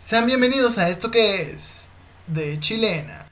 Sean 0.00 0.26
bienvenidos 0.26 0.78
a 0.78 0.88
esto 0.88 1.10
que 1.10 1.50
es 1.50 1.90
de 2.28 2.56
Chilena. 2.60 3.26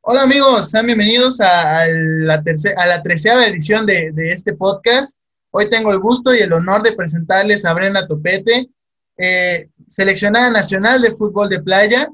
Hola 0.00 0.22
amigos, 0.22 0.70
sean 0.72 0.86
bienvenidos 0.86 1.40
a, 1.40 1.86
la, 1.86 2.42
tercera, 2.42 3.00
treceava 3.04 3.46
edición 3.46 3.86
de, 3.86 4.10
de, 4.12 4.32
este 4.32 4.54
podcast. 4.54 5.16
Hoy 5.52 5.70
tengo 5.70 5.92
el 5.92 6.00
gusto 6.00 6.34
y 6.34 6.38
el 6.38 6.52
honor 6.52 6.82
de 6.82 6.96
presentarles 6.96 7.64
a 7.64 7.74
Brenda 7.74 8.08
Topete, 8.08 8.70
eh, 9.18 9.68
seleccionada 9.86 10.50
nacional 10.50 11.00
de 11.00 11.14
fútbol 11.14 11.48
de 11.48 11.62
playa. 11.62 12.08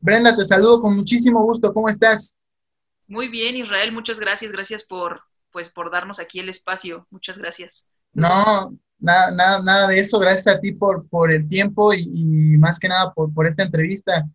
Brenda, 0.00 0.34
te 0.34 0.44
saludo 0.44 0.80
con 0.80 0.96
muchísimo 0.96 1.42
gusto. 1.42 1.72
¿Cómo 1.72 1.88
estás? 1.88 2.36
Muy 3.06 3.28
bien, 3.28 3.56
Israel. 3.56 3.92
Muchas 3.92 4.20
gracias. 4.20 4.52
Gracias 4.52 4.84
por, 4.84 5.22
pues, 5.50 5.70
por 5.70 5.90
darnos 5.90 6.20
aquí 6.20 6.40
el 6.40 6.48
espacio. 6.48 7.06
Muchas 7.10 7.38
gracias. 7.38 7.90
No, 8.12 8.76
nada, 8.98 9.30
nada, 9.30 9.62
nada 9.62 9.88
de 9.88 9.98
eso. 9.98 10.18
Gracias 10.18 10.46
a 10.46 10.60
ti 10.60 10.72
por, 10.72 11.08
por 11.08 11.32
el 11.32 11.46
tiempo 11.46 11.92
y, 11.92 12.56
más 12.58 12.78
que 12.78 12.88
nada 12.88 13.12
por, 13.12 13.32
por 13.32 13.46
esta 13.46 13.62
entrevista. 13.62 14.26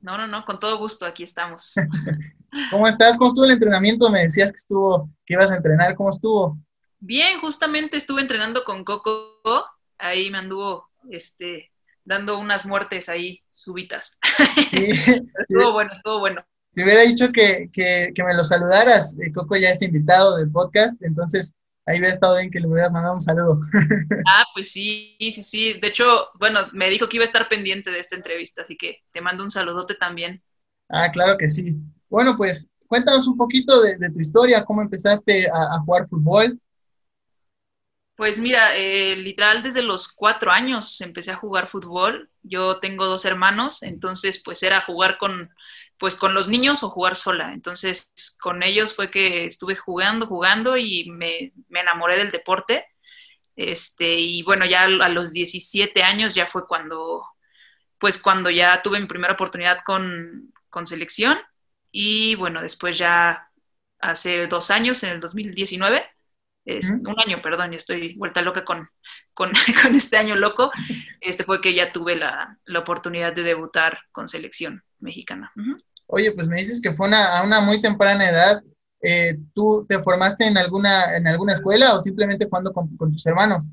No, 0.00 0.16
no, 0.16 0.26
no, 0.26 0.44
con 0.44 0.60
todo 0.60 0.78
gusto, 0.78 1.04
aquí 1.04 1.22
estamos. 1.22 1.74
¿Cómo 2.70 2.86
estás? 2.86 3.16
¿Cómo 3.16 3.28
estuvo 3.28 3.44
el 3.44 3.52
entrenamiento? 3.52 4.08
Me 4.08 4.22
decías 4.22 4.52
que 4.52 4.56
estuvo, 4.56 5.10
que 5.24 5.34
ibas 5.34 5.50
a 5.50 5.56
entrenar, 5.56 5.96
¿cómo 5.96 6.10
estuvo? 6.10 6.58
Bien, 7.00 7.40
justamente 7.40 7.96
estuve 7.96 8.22
entrenando 8.22 8.62
con 8.64 8.84
Coco 8.84 9.66
ahí 9.98 10.30
me 10.30 10.38
anduvo 10.38 10.88
este, 11.10 11.72
dando 12.04 12.38
unas 12.38 12.64
muertes 12.64 13.08
ahí 13.08 13.42
súbitas. 13.50 14.18
Sí, 14.68 14.88
estuvo 15.40 15.72
bueno, 15.72 15.90
estuvo 15.94 16.20
bueno. 16.20 16.44
Te 16.72 16.84
hubiera 16.84 17.02
dicho 17.02 17.32
que, 17.32 17.70
que, 17.72 18.12
que, 18.14 18.24
me 18.24 18.34
lo 18.34 18.44
saludaras, 18.44 19.16
eh, 19.18 19.32
Coco 19.32 19.56
ya 19.56 19.70
es 19.70 19.82
invitado 19.82 20.36
del 20.36 20.50
podcast, 20.50 21.02
entonces 21.02 21.54
ahí 21.86 21.98
hubiera 21.98 22.12
estado 22.12 22.36
bien 22.36 22.50
que 22.50 22.60
le 22.60 22.66
hubieras 22.66 22.92
mandado 22.92 23.14
un 23.14 23.20
saludo. 23.20 23.60
Ah, 24.28 24.44
pues 24.54 24.72
sí, 24.72 25.16
sí, 25.20 25.42
sí. 25.42 25.80
De 25.80 25.88
hecho, 25.88 26.28
bueno, 26.38 26.60
me 26.72 26.90
dijo 26.90 27.08
que 27.08 27.16
iba 27.16 27.24
a 27.24 27.26
estar 27.26 27.48
pendiente 27.48 27.90
de 27.90 27.98
esta 27.98 28.16
entrevista, 28.16 28.62
así 28.62 28.76
que 28.76 29.02
te 29.12 29.20
mando 29.20 29.42
un 29.42 29.50
saludote 29.50 29.94
también. 29.94 30.42
Ah, 30.88 31.10
claro 31.10 31.36
que 31.38 31.48
sí. 31.48 31.76
Bueno, 32.08 32.36
pues 32.36 32.68
cuéntanos 32.86 33.26
un 33.26 33.36
poquito 33.36 33.80
de, 33.80 33.96
de 33.96 34.10
tu 34.10 34.20
historia, 34.20 34.64
cómo 34.64 34.82
empezaste 34.82 35.48
a, 35.48 35.76
a 35.76 35.80
jugar 35.80 36.08
fútbol, 36.08 36.60
pues 38.16 38.40
mira, 38.40 38.76
eh, 38.76 39.14
literal 39.16 39.62
desde 39.62 39.82
los 39.82 40.12
cuatro 40.12 40.50
años 40.50 41.00
empecé 41.02 41.32
a 41.32 41.36
jugar 41.36 41.68
fútbol. 41.68 42.30
Yo 42.42 42.80
tengo 42.80 43.06
dos 43.06 43.26
hermanos, 43.26 43.82
entonces 43.82 44.42
pues 44.42 44.62
era 44.62 44.80
jugar 44.82 45.18
con, 45.18 45.50
pues 45.98 46.16
con 46.16 46.34
los 46.34 46.48
niños 46.48 46.82
o 46.82 46.90
jugar 46.90 47.16
sola. 47.16 47.52
Entonces 47.52 48.12
con 48.40 48.62
ellos 48.62 48.94
fue 48.94 49.10
que 49.10 49.44
estuve 49.44 49.76
jugando, 49.76 50.26
jugando 50.26 50.76
y 50.78 51.10
me, 51.10 51.52
enamoré 51.70 52.16
del 52.16 52.30
deporte. 52.30 52.86
Este, 53.56 54.14
y 54.14 54.42
bueno, 54.42 54.66
ya 54.66 54.84
a 54.84 55.08
los 55.10 55.32
17 55.32 56.02
años 56.02 56.34
ya 56.34 56.46
fue 56.46 56.66
cuando, 56.66 57.24
pues 57.98 58.22
cuando 58.22 58.50
ya 58.50 58.82
tuve 58.82 59.00
mi 59.00 59.06
primera 59.06 59.34
oportunidad 59.34 59.80
con, 59.84 60.52
con 60.70 60.86
selección. 60.86 61.38
Y 61.92 62.34
bueno, 62.36 62.62
después 62.62 62.98
ya 62.98 63.50
hace 64.00 64.46
dos 64.46 64.70
años, 64.70 65.02
en 65.02 65.10
el 65.12 65.20
2019, 65.20 66.15
es, 66.66 66.90
un 66.90 67.18
año, 67.20 67.40
perdón, 67.40 67.72
estoy 67.74 68.14
vuelta 68.16 68.42
loca 68.42 68.64
con, 68.64 68.88
con, 69.34 69.52
este 69.94 70.16
año 70.16 70.34
loco, 70.34 70.70
este 71.20 71.44
fue 71.44 71.60
que 71.60 71.74
ya 71.74 71.92
tuve 71.92 72.16
la, 72.16 72.58
oportunidad 72.78 73.32
de 73.32 73.44
debutar 73.44 73.98
con 74.12 74.28
selección 74.28 74.82
mexicana. 74.98 75.52
Oye, 76.06 76.32
pues 76.32 76.46
me 76.48 76.58
dices 76.58 76.80
que 76.82 76.92
fue 76.92 77.08
a 77.14 77.42
una 77.44 77.60
muy 77.60 77.80
temprana 77.80 78.28
edad. 78.28 78.62
Eh, 79.00 79.36
¿Tú 79.54 79.86
te 79.88 80.00
formaste 80.00 80.46
en 80.46 80.58
alguna, 80.58 81.16
en 81.16 81.26
alguna 81.26 81.52
escuela 81.52 81.94
o 81.94 82.00
simplemente 82.00 82.46
jugando 82.46 82.72
con, 82.72 82.96
con 82.96 83.12
tus 83.12 83.24
hermanos? 83.26 83.68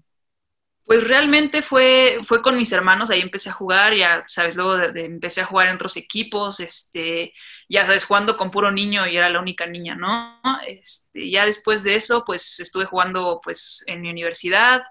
Pues 0.85 1.07
realmente 1.07 1.61
fue, 1.61 2.17
fue 2.23 2.41
con 2.41 2.57
mis 2.57 2.71
hermanos, 2.73 3.09
ahí 3.09 3.21
empecé 3.21 3.49
a 3.49 3.53
jugar, 3.53 3.95
ya 3.95 4.23
sabes, 4.27 4.55
luego 4.55 4.75
de, 4.75 5.05
empecé 5.05 5.41
a 5.41 5.45
jugar 5.45 5.69
en 5.69 5.75
otros 5.75 5.95
equipos, 5.95 6.59
este, 6.59 7.33
ya 7.69 7.85
sabes, 7.85 8.05
jugando 8.05 8.37
con 8.37 8.51
puro 8.51 8.71
niño 8.71 9.07
y 9.07 9.17
era 9.17 9.29
la 9.29 9.39
única 9.39 9.65
niña, 9.65 9.95
¿no? 9.95 10.39
Este, 10.67 11.29
ya 11.29 11.45
después 11.45 11.83
de 11.83 11.95
eso, 11.95 12.23
pues 12.25 12.59
estuve 12.59 12.85
jugando 12.85 13.39
pues 13.43 13.83
en 13.87 14.01
mi 14.01 14.09
universidad 14.09 14.81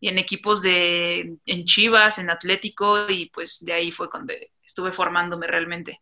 y 0.00 0.08
en 0.08 0.18
equipos 0.18 0.62
de, 0.62 1.36
en 1.44 1.64
Chivas, 1.64 2.18
en 2.18 2.30
Atlético 2.30 3.08
y 3.08 3.26
pues 3.26 3.64
de 3.64 3.72
ahí 3.72 3.90
fue 3.90 4.10
cuando 4.10 4.34
estuve 4.64 4.92
formándome 4.92 5.46
realmente. 5.46 6.00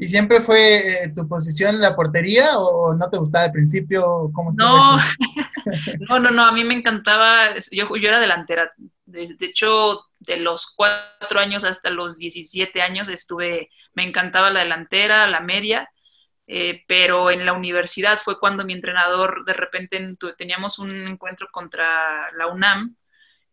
¿Y 0.00 0.06
siempre 0.06 0.42
fue 0.42 1.04
eh, 1.04 1.12
tu 1.14 1.26
posición 1.26 1.74
en 1.74 1.80
la 1.80 1.96
portería 1.96 2.56
o 2.58 2.94
no 2.94 3.10
te 3.10 3.18
gustaba 3.18 3.46
al 3.46 3.52
principio? 3.52 4.30
¿Cómo 4.32 4.50
no, 4.56 4.96
no, 6.08 6.18
no, 6.20 6.30
no, 6.30 6.44
a 6.44 6.52
mí 6.52 6.62
me 6.62 6.74
encantaba, 6.74 7.54
yo, 7.72 7.88
yo 7.96 8.08
era 8.08 8.20
delantera. 8.20 8.72
De, 9.08 9.26
hecho, 9.40 10.04
de 10.18 10.36
los 10.36 10.74
cuatro 10.76 11.40
años 11.40 11.64
hasta 11.64 11.88
los 11.88 12.18
17 12.18 12.82
años 12.82 13.08
estuve, 13.08 13.70
me 13.94 14.04
encantaba 14.04 14.50
la 14.50 14.60
delantera, 14.60 15.26
la 15.26 15.40
media, 15.40 15.88
eh, 16.46 16.84
pero 16.86 17.30
en 17.30 17.46
la 17.46 17.54
universidad 17.54 18.18
fue 18.18 18.38
cuando 18.38 18.64
mi 18.64 18.74
entrenador 18.74 19.46
de 19.46 19.54
repente 19.54 20.16
teníamos 20.36 20.78
un 20.78 21.08
encuentro 21.08 21.48
contra 21.50 22.30
la 22.32 22.48
UNAM 22.48 22.96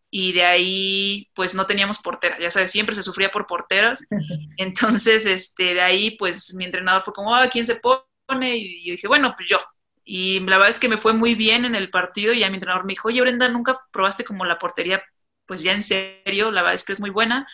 y 0.10 0.34
de 0.34 0.44
ahí 0.44 1.30
pues 1.34 1.56
no 1.56 1.66
teníamos 1.66 2.00
portera, 2.00 2.38
ya 2.40 2.50
sabes, 2.50 2.72
siempre 2.72 2.94
se 2.94 3.04
sufría 3.04 3.32
por 3.32 3.48
porteras, 3.48 4.06
entonces 4.58 5.26
este, 5.26 5.74
de 5.74 5.82
ahí 5.82 6.12
pues 6.18 6.54
mi 6.56 6.66
entrenador 6.66 7.02
fue 7.02 7.14
como, 7.14 7.34
ah, 7.34 7.48
¿quién 7.50 7.64
se 7.64 7.78
pone? 7.78 8.58
Y 8.58 8.86
yo 8.86 8.92
dije, 8.92 9.08
bueno, 9.08 9.34
pues 9.38 9.48
yo. 9.48 9.60
Y 10.04 10.40
la 10.42 10.58
verdad 10.58 10.70
es 10.70 10.80
que 10.80 10.90
me 10.90 10.98
fue 10.98 11.14
muy 11.14 11.34
bien 11.34 11.66
en 11.66 11.76
el 11.76 11.90
partido 11.90 12.34
y 12.34 12.40
ya 12.42 12.50
mi 12.50 12.56
entrenador 12.56 12.86
me 12.86 12.94
dijo, 12.94 13.08
oye 13.08 13.22
Brenda, 13.22 13.48
¿nunca 13.50 13.80
probaste 13.92 14.24
como 14.26 14.46
la 14.46 14.60
portería? 14.60 15.02
Pues 15.48 15.64
ya 15.64 15.72
en 15.72 15.84
serio, 15.84 16.52
la 16.52 16.62
verdad 16.62 16.76
es 16.76 16.84
que 16.84 16.94
es 16.94 17.00
muy 17.00 17.10
buena. 17.10 17.48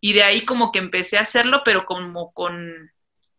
Y 0.00 0.12
de 0.12 0.22
ahí 0.22 0.44
como 0.44 0.70
que 0.70 0.78
empecé 0.78 1.18
a 1.18 1.22
hacerlo, 1.22 1.62
pero 1.64 1.86
como 1.86 2.32
con, 2.32 2.90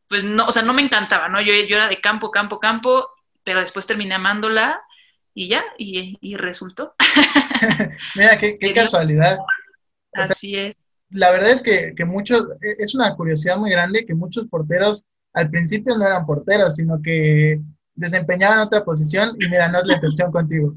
pues 0.09 0.23
no, 0.23 0.47
o 0.47 0.51
sea, 0.51 0.63
no 0.63 0.73
me 0.73 0.81
encantaba, 0.81 1.29
¿no? 1.29 1.41
Yo, 1.41 1.53
yo 1.53 1.75
era 1.75 1.87
de 1.87 2.01
campo, 2.01 2.31
campo, 2.31 2.59
campo, 2.59 3.09
pero 3.43 3.59
después 3.59 3.87
terminé 3.87 4.15
amándola 4.15 4.81
y 5.33 5.49
ya, 5.49 5.63
y, 5.77 6.35
resultó. 6.37 6.95
Mira, 8.15 8.37
qué, 8.39 8.57
casualidad. 8.73 9.37
Así 10.13 10.57
es. 10.57 10.75
La 11.09 11.31
verdad 11.31 11.51
es 11.51 11.61
que, 11.61 11.93
que 11.95 12.05
muchos, 12.05 12.47
e, 12.61 12.75
es 12.79 12.95
una 12.95 13.15
curiosidad 13.15 13.57
muy 13.57 13.69
grande 13.69 14.05
que 14.05 14.15
muchos 14.15 14.47
porteros 14.47 15.05
al 15.33 15.49
principio 15.49 15.97
no 15.97 16.05
eran 16.05 16.25
porteros, 16.25 16.75
sino 16.75 17.01
que 17.01 17.59
desempeñaban 17.95 18.59
otra 18.59 18.83
posición 18.83 19.35
y 19.39 19.47
mira, 19.47 19.69
no 19.69 19.79
es 19.79 19.85
la 19.85 19.93
excepción 19.93 20.31
contigo. 20.31 20.75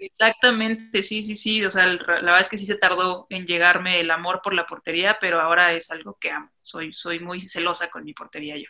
Exactamente, 0.00 1.02
sí, 1.02 1.22
sí, 1.22 1.34
sí, 1.34 1.64
o 1.64 1.70
sea, 1.70 1.86
la 1.86 2.20
verdad 2.20 2.40
es 2.40 2.48
que 2.48 2.58
sí 2.58 2.66
se 2.66 2.76
tardó 2.76 3.26
en 3.30 3.46
llegarme 3.46 4.00
el 4.00 4.10
amor 4.10 4.40
por 4.42 4.54
la 4.54 4.66
portería, 4.66 5.16
pero 5.20 5.40
ahora 5.40 5.72
es 5.72 5.90
algo 5.90 6.16
que 6.20 6.30
amo, 6.30 6.50
soy, 6.62 6.92
soy 6.92 7.20
muy 7.20 7.40
celosa 7.40 7.88
con 7.88 8.04
mi 8.04 8.12
portería 8.12 8.56
yo. 8.56 8.68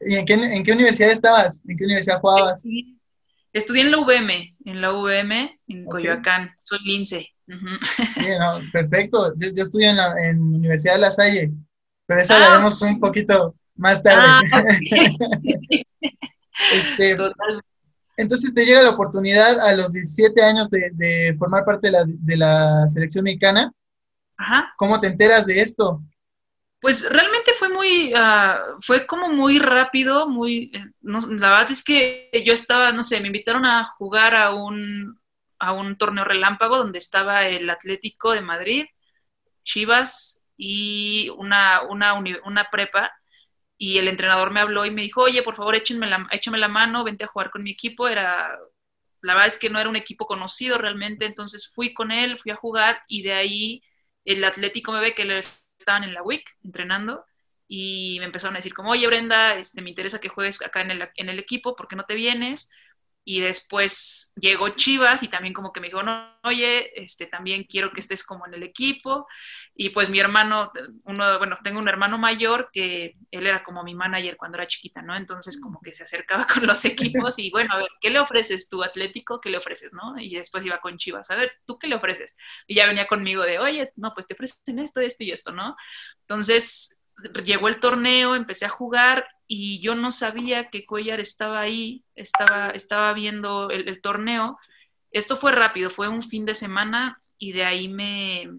¿Y 0.00 0.14
en 0.14 0.24
qué, 0.24 0.34
en 0.34 0.64
qué 0.64 0.72
universidad 0.72 1.10
estabas? 1.10 1.60
¿En 1.66 1.76
qué 1.76 1.84
universidad 1.84 2.20
jugabas? 2.20 2.62
Sí, 2.62 2.96
Estudié 3.56 3.84
en 3.84 3.90
la 3.90 3.98
UVM, 4.00 4.54
en 4.66 4.80
la 4.82 4.92
UVM, 4.92 5.58
en 5.68 5.86
Coyoacán. 5.86 6.50
Soy 6.62 6.78
lince. 6.84 7.32
Sí, 7.46 8.26
no, 8.38 8.60
perfecto. 8.70 9.32
Yo, 9.38 9.48
yo 9.54 9.62
estudié 9.62 9.88
en 9.88 9.96
la 9.96 10.28
en 10.28 10.42
Universidad 10.42 10.96
de 10.96 11.00
La 11.00 11.10
Salle, 11.10 11.52
pero 12.04 12.20
eso 12.20 12.38
lo 12.38 12.44
haremos 12.44 12.82
un 12.82 13.00
poquito 13.00 13.54
más 13.74 14.02
tarde. 14.02 14.26
Ah, 14.26 14.42
este, 16.72 17.16
Entonces 18.16 18.54
te 18.54 18.64
llega 18.64 18.82
la 18.82 18.90
oportunidad 18.90 19.60
a 19.60 19.74
los 19.74 19.92
17 19.92 20.42
años 20.42 20.70
de, 20.70 20.90
de 20.94 21.34
formar 21.38 21.64
parte 21.64 21.88
de 21.88 21.92
la, 21.92 22.04
de 22.06 22.36
la 22.36 22.88
selección 22.88 23.24
mexicana. 23.24 23.72
Ajá. 24.36 24.72
¿Cómo 24.76 25.00
te 25.00 25.06
enteras 25.06 25.46
de 25.46 25.60
esto? 25.60 26.02
Pues 26.80 27.10
realmente 27.10 27.52
fue 27.54 27.68
muy, 27.68 28.12
uh, 28.14 28.80
fue 28.80 29.06
como 29.06 29.28
muy 29.28 29.58
rápido, 29.58 30.28
muy, 30.28 30.70
eh, 30.74 30.84
no, 31.00 31.18
la 31.20 31.50
verdad 31.50 31.70
es 31.70 31.82
que 31.82 32.30
yo 32.44 32.52
estaba, 32.52 32.92
no 32.92 33.02
sé, 33.02 33.18
me 33.20 33.28
invitaron 33.28 33.64
a 33.64 33.84
jugar 33.84 34.34
a 34.34 34.54
un, 34.54 35.18
a 35.58 35.72
un 35.72 35.96
torneo 35.96 36.24
relámpago 36.24 36.76
donde 36.76 36.98
estaba 36.98 37.48
el 37.48 37.68
Atlético 37.70 38.32
de 38.32 38.42
Madrid, 38.42 38.86
Chivas 39.64 40.44
y 40.56 41.30
una, 41.38 41.82
una, 41.82 42.14
una 42.44 42.68
prepa 42.70 43.10
y 43.78 43.98
el 43.98 44.08
entrenador 44.08 44.50
me 44.50 44.60
habló 44.60 44.86
y 44.86 44.90
me 44.90 45.02
dijo, 45.02 45.22
oye, 45.22 45.42
por 45.42 45.54
favor, 45.56 45.74
échenme 45.76 46.06
la, 46.08 46.28
la 46.58 46.68
mano, 46.68 47.04
vente 47.04 47.24
a 47.24 47.28
jugar 47.28 47.50
con 47.50 47.62
mi 47.62 47.72
equipo. 47.72 48.08
Era, 48.08 48.58
la 49.22 49.34
verdad 49.34 49.48
es 49.48 49.58
que 49.58 49.70
no 49.70 49.78
era 49.80 49.88
un 49.88 49.96
equipo 49.96 50.26
conocido 50.26 50.78
realmente, 50.78 51.26
entonces 51.26 51.72
fui 51.74 51.92
con 51.94 52.10
él, 52.12 52.38
fui 52.38 52.52
a 52.52 52.56
jugar 52.56 53.02
y 53.08 53.22
de 53.22 53.32
ahí 53.34 53.82
el 54.24 54.44
Atlético 54.44 54.92
me 54.92 55.00
ve 55.00 55.14
que 55.14 55.24
estaban 55.78 56.04
en 56.04 56.14
la 56.14 56.22
WIC 56.22 56.48
entrenando 56.64 57.24
y 57.68 58.16
me 58.20 58.26
empezaron 58.26 58.54
a 58.56 58.58
decir 58.58 58.74
como, 58.74 58.90
oye 58.92 59.06
Brenda, 59.06 59.56
este, 59.56 59.82
me 59.82 59.90
interesa 59.90 60.20
que 60.20 60.28
juegues 60.28 60.64
acá 60.64 60.80
en 60.82 60.92
el, 60.92 61.08
en 61.16 61.28
el 61.28 61.38
equipo, 61.38 61.74
¿por 61.76 61.88
qué 61.88 61.96
no 61.96 62.04
te 62.04 62.14
vienes? 62.14 62.70
Y 63.28 63.40
después 63.40 64.32
llegó 64.36 64.68
Chivas 64.68 65.24
y 65.24 65.28
también 65.28 65.52
como 65.52 65.72
que 65.72 65.80
me 65.80 65.88
dijo, 65.88 66.00
no, 66.00 66.38
oye, 66.44 66.92
este, 67.02 67.26
también 67.26 67.64
quiero 67.64 67.90
que 67.90 67.98
estés 67.98 68.24
como 68.24 68.46
en 68.46 68.54
el 68.54 68.62
equipo. 68.62 69.26
Y 69.74 69.90
pues 69.90 70.10
mi 70.10 70.20
hermano, 70.20 70.70
uno, 71.02 71.38
bueno, 71.38 71.56
tengo 71.60 71.80
un 71.80 71.88
hermano 71.88 72.18
mayor 72.18 72.70
que 72.72 73.14
él 73.32 73.46
era 73.48 73.64
como 73.64 73.82
mi 73.82 73.96
manager 73.96 74.36
cuando 74.36 74.58
era 74.58 74.68
chiquita, 74.68 75.02
¿no? 75.02 75.16
Entonces 75.16 75.60
como 75.60 75.80
que 75.80 75.92
se 75.92 76.04
acercaba 76.04 76.46
con 76.46 76.68
los 76.68 76.84
equipos 76.84 77.40
y 77.40 77.50
bueno, 77.50 77.74
a 77.74 77.78
ver, 77.78 77.88
¿qué 78.00 78.10
le 78.10 78.20
ofreces 78.20 78.68
tú, 78.68 78.84
Atlético? 78.84 79.40
¿Qué 79.40 79.50
le 79.50 79.58
ofreces, 79.58 79.92
no? 79.92 80.14
Y 80.20 80.36
después 80.36 80.64
iba 80.64 80.80
con 80.80 80.96
Chivas, 80.96 81.28
a 81.32 81.34
ver, 81.34 81.50
¿tú 81.66 81.80
qué 81.80 81.88
le 81.88 81.96
ofreces? 81.96 82.36
Y 82.68 82.76
ya 82.76 82.86
venía 82.86 83.08
conmigo 83.08 83.42
de, 83.42 83.58
oye, 83.58 83.90
no, 83.96 84.14
pues 84.14 84.28
te 84.28 84.34
ofrecen 84.34 84.78
esto, 84.78 85.00
esto 85.00 85.24
y 85.24 85.32
esto, 85.32 85.50
¿no? 85.50 85.74
Entonces 86.20 87.04
llegó 87.44 87.68
el 87.68 87.80
torneo, 87.80 88.34
empecé 88.34 88.66
a 88.66 88.70
jugar 88.70 89.26
y 89.46 89.80
yo 89.80 89.94
no 89.94 90.12
sabía 90.12 90.70
que 90.70 90.86
Cuellar 90.86 91.20
estaba 91.20 91.60
ahí, 91.60 92.04
estaba, 92.14 92.70
estaba 92.70 93.12
viendo 93.12 93.70
el, 93.70 94.00
torneo. 94.00 94.58
Esto 95.10 95.36
fue 95.36 95.52
rápido, 95.52 95.90
fue 95.90 96.08
un 96.08 96.22
fin 96.22 96.44
de 96.44 96.54
semana 96.54 97.18
y 97.38 97.52
de 97.52 97.64
ahí 97.64 97.88
me 97.88 98.50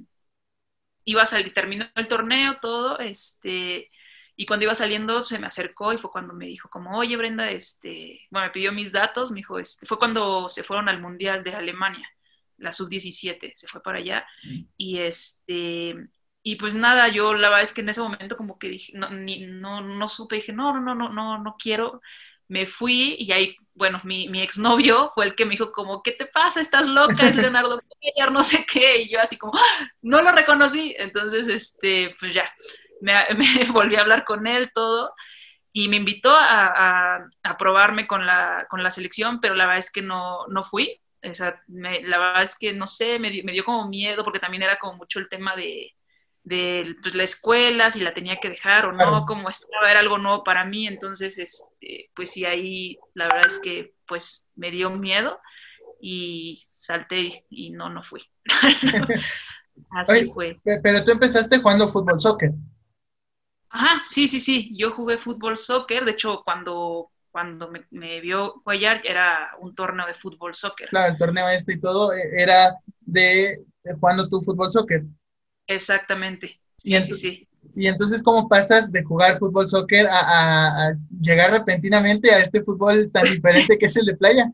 iba 1.03 1.21
a 1.21 1.25
salir, 1.25 1.53
terminó 1.53 1.85
el 1.95 2.07
torneo, 2.07 2.57
todo, 2.61 2.99
este, 2.99 3.89
y 4.35 4.45
cuando 4.45 4.65
iba 4.65 4.75
saliendo 4.75 5.23
se 5.23 5.39
me 5.39 5.47
acercó 5.47 5.93
y 5.93 5.97
fue 5.97 6.11
cuando 6.11 6.33
me 6.33 6.47
dijo 6.47 6.69
como, 6.69 6.97
oye 6.97 7.15
Brenda, 7.15 7.49
este, 7.49 8.21
bueno, 8.29 8.47
me 8.47 8.51
pidió 8.51 8.71
mis 8.73 8.91
datos, 8.91 9.31
me 9.31 9.37
dijo, 9.37 9.57
este, 9.57 9.85
fue 9.87 9.97
cuando 9.97 10.49
se 10.49 10.63
fueron 10.63 10.89
al 10.89 11.01
Mundial 11.01 11.43
de 11.43 11.53
Alemania, 11.53 12.09
la 12.57 12.71
sub-17, 12.71 13.51
se 13.53 13.67
fue 13.67 13.81
para 13.81 13.99
allá, 13.99 14.25
mm. 14.43 14.61
y 14.75 14.99
este, 14.99 16.09
y 16.47 16.55
pues 16.55 16.75
nada, 16.75 17.09
yo 17.09 17.33
la 17.33 17.49
verdad 17.49 17.63
es 17.63 17.73
que 17.73 17.81
en 17.81 17.89
ese 17.89 17.99
momento 17.99 18.37
como 18.37 18.57
que 18.57 18.69
dije, 18.69 18.93
no, 18.95 19.09
ni, 19.09 19.47
no, 19.47 19.81
no 19.81 20.07
supe, 20.07 20.37
dije, 20.37 20.53
no, 20.53 20.79
no, 20.79 20.95
no, 20.95 21.09
no, 21.09 21.37
no 21.39 21.57
quiero. 21.61 22.01
Me 22.47 22.65
fui 22.65 23.17
y 23.19 23.33
ahí, 23.33 23.57
bueno, 23.73 23.97
mi, 24.05 24.29
mi 24.29 24.41
exnovio 24.41 25.11
fue 25.13 25.25
el 25.25 25.35
que 25.35 25.43
me 25.43 25.51
dijo 25.51 25.73
como, 25.73 26.01
¿qué 26.01 26.13
te 26.13 26.25
pasa? 26.25 26.61
¿Estás 26.61 26.87
loca? 26.87 27.27
Es 27.27 27.35
Leonardo 27.35 27.81
Cuellar, 27.99 28.31
no 28.31 28.41
sé 28.41 28.65
qué. 28.65 29.01
Y 29.01 29.09
yo 29.09 29.19
así 29.19 29.37
como, 29.37 29.57
¡Ah! 29.57 29.89
no 30.01 30.21
lo 30.21 30.31
reconocí. 30.31 30.95
Entonces, 30.97 31.49
este, 31.49 32.15
pues 32.17 32.33
ya, 32.33 32.49
me, 33.01 33.13
me, 33.35 33.65
volví 33.73 33.97
a 33.97 34.01
hablar 34.01 34.23
con 34.23 34.47
él, 34.47 34.71
todo. 34.73 35.13
Y 35.73 35.89
me 35.89 35.97
invitó 35.97 36.33
a, 36.33 37.27
a, 37.43 37.57
probarme 37.57 38.07
con 38.07 38.25
la, 38.25 38.67
con 38.69 38.83
la 38.83 38.89
selección, 38.91 39.41
pero 39.41 39.53
la 39.53 39.65
verdad 39.65 39.79
es 39.79 39.91
que 39.91 40.01
no, 40.01 40.47
no 40.47 40.63
fui. 40.63 41.01
O 41.29 41.33
sea, 41.33 41.61
me, 41.67 42.03
la 42.03 42.17
verdad 42.19 42.43
es 42.43 42.57
que 42.57 42.71
no 42.71 42.87
sé, 42.87 43.19
me 43.19 43.43
me 43.43 43.51
dio 43.51 43.65
como 43.65 43.89
miedo 43.89 44.23
porque 44.23 44.39
también 44.39 44.63
era 44.63 44.79
como 44.79 44.93
mucho 44.93 45.19
el 45.19 45.27
tema 45.27 45.53
de, 45.57 45.96
de 46.47 46.95
pues, 47.01 47.13
la 47.13 47.23
escuela, 47.23 47.91
si 47.91 47.99
la 47.99 48.13
tenía 48.13 48.37
que 48.37 48.49
dejar 48.49 48.85
o 48.85 48.93
no, 48.93 49.25
como 49.25 49.49
estaba, 49.49 49.91
era 49.91 49.99
algo 49.99 50.17
nuevo 50.17 50.45
para 50.45 50.63
mí, 50.63 50.87
entonces, 50.87 51.37
este, 51.37 52.09
pues 52.15 52.31
sí, 52.31 52.45
ahí 52.45 52.97
la 53.13 53.25
verdad 53.25 53.47
es 53.47 53.59
que 53.59 53.95
pues 54.07 54.53
me 54.55 54.71
dio 54.71 54.89
miedo 54.89 55.37
y 55.99 56.65
salté 56.71 57.43
y, 57.49 57.71
no, 57.71 57.89
no 57.89 58.01
fui. 58.01 58.23
Así 59.91 60.31
fue. 60.31 60.57
Pero 60.63 61.03
tú 61.03 61.11
empezaste 61.11 61.59
jugando 61.59 61.89
fútbol 61.89 62.19
soccer. 62.19 62.51
Ajá, 63.69 64.01
sí, 64.07 64.29
sí, 64.29 64.39
sí, 64.39 64.71
yo 64.77 64.91
jugué 64.91 65.17
fútbol 65.17 65.57
soccer, 65.57 66.05
de 66.05 66.11
hecho 66.11 66.43
cuando 66.45 67.11
cuando 67.29 67.69
me, 67.91 68.21
vio 68.21 68.61
Cuellar 68.63 69.01
era 69.05 69.51
un 69.59 69.75
torneo 69.75 70.07
de 70.07 70.15
fútbol 70.15 70.55
soccer. 70.55 70.87
Claro, 70.89 71.11
el 71.11 71.17
torneo 71.19 71.49
este 71.49 71.73
y 71.73 71.79
todo 71.79 72.13
eh, 72.13 72.31
era 72.37 72.73
de, 73.01 73.65
de 73.83 73.93
jugando 73.99 74.27
tu 74.29 74.41
fútbol 74.41 74.71
soccer. 74.71 75.03
Exactamente. 75.67 76.59
Sí, 76.77 77.01
sí, 77.01 77.13
sí. 77.13 77.47
Y 77.75 77.87
entonces, 77.87 78.23
¿cómo 78.23 78.47
pasas 78.47 78.91
de 78.91 79.03
jugar 79.03 79.37
fútbol 79.37 79.67
soccer 79.67 80.07
a, 80.09 80.93
llegar 81.21 81.51
repentinamente 81.51 82.31
a 82.31 82.39
este 82.39 82.63
fútbol 82.63 83.11
tan 83.11 83.23
diferente 83.41 83.77
que 83.77 83.85
es 83.85 83.97
el 83.97 84.05
de 84.05 84.15
playa? 84.15 84.51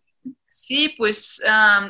Sí, 0.48 0.94
pues 0.98 1.42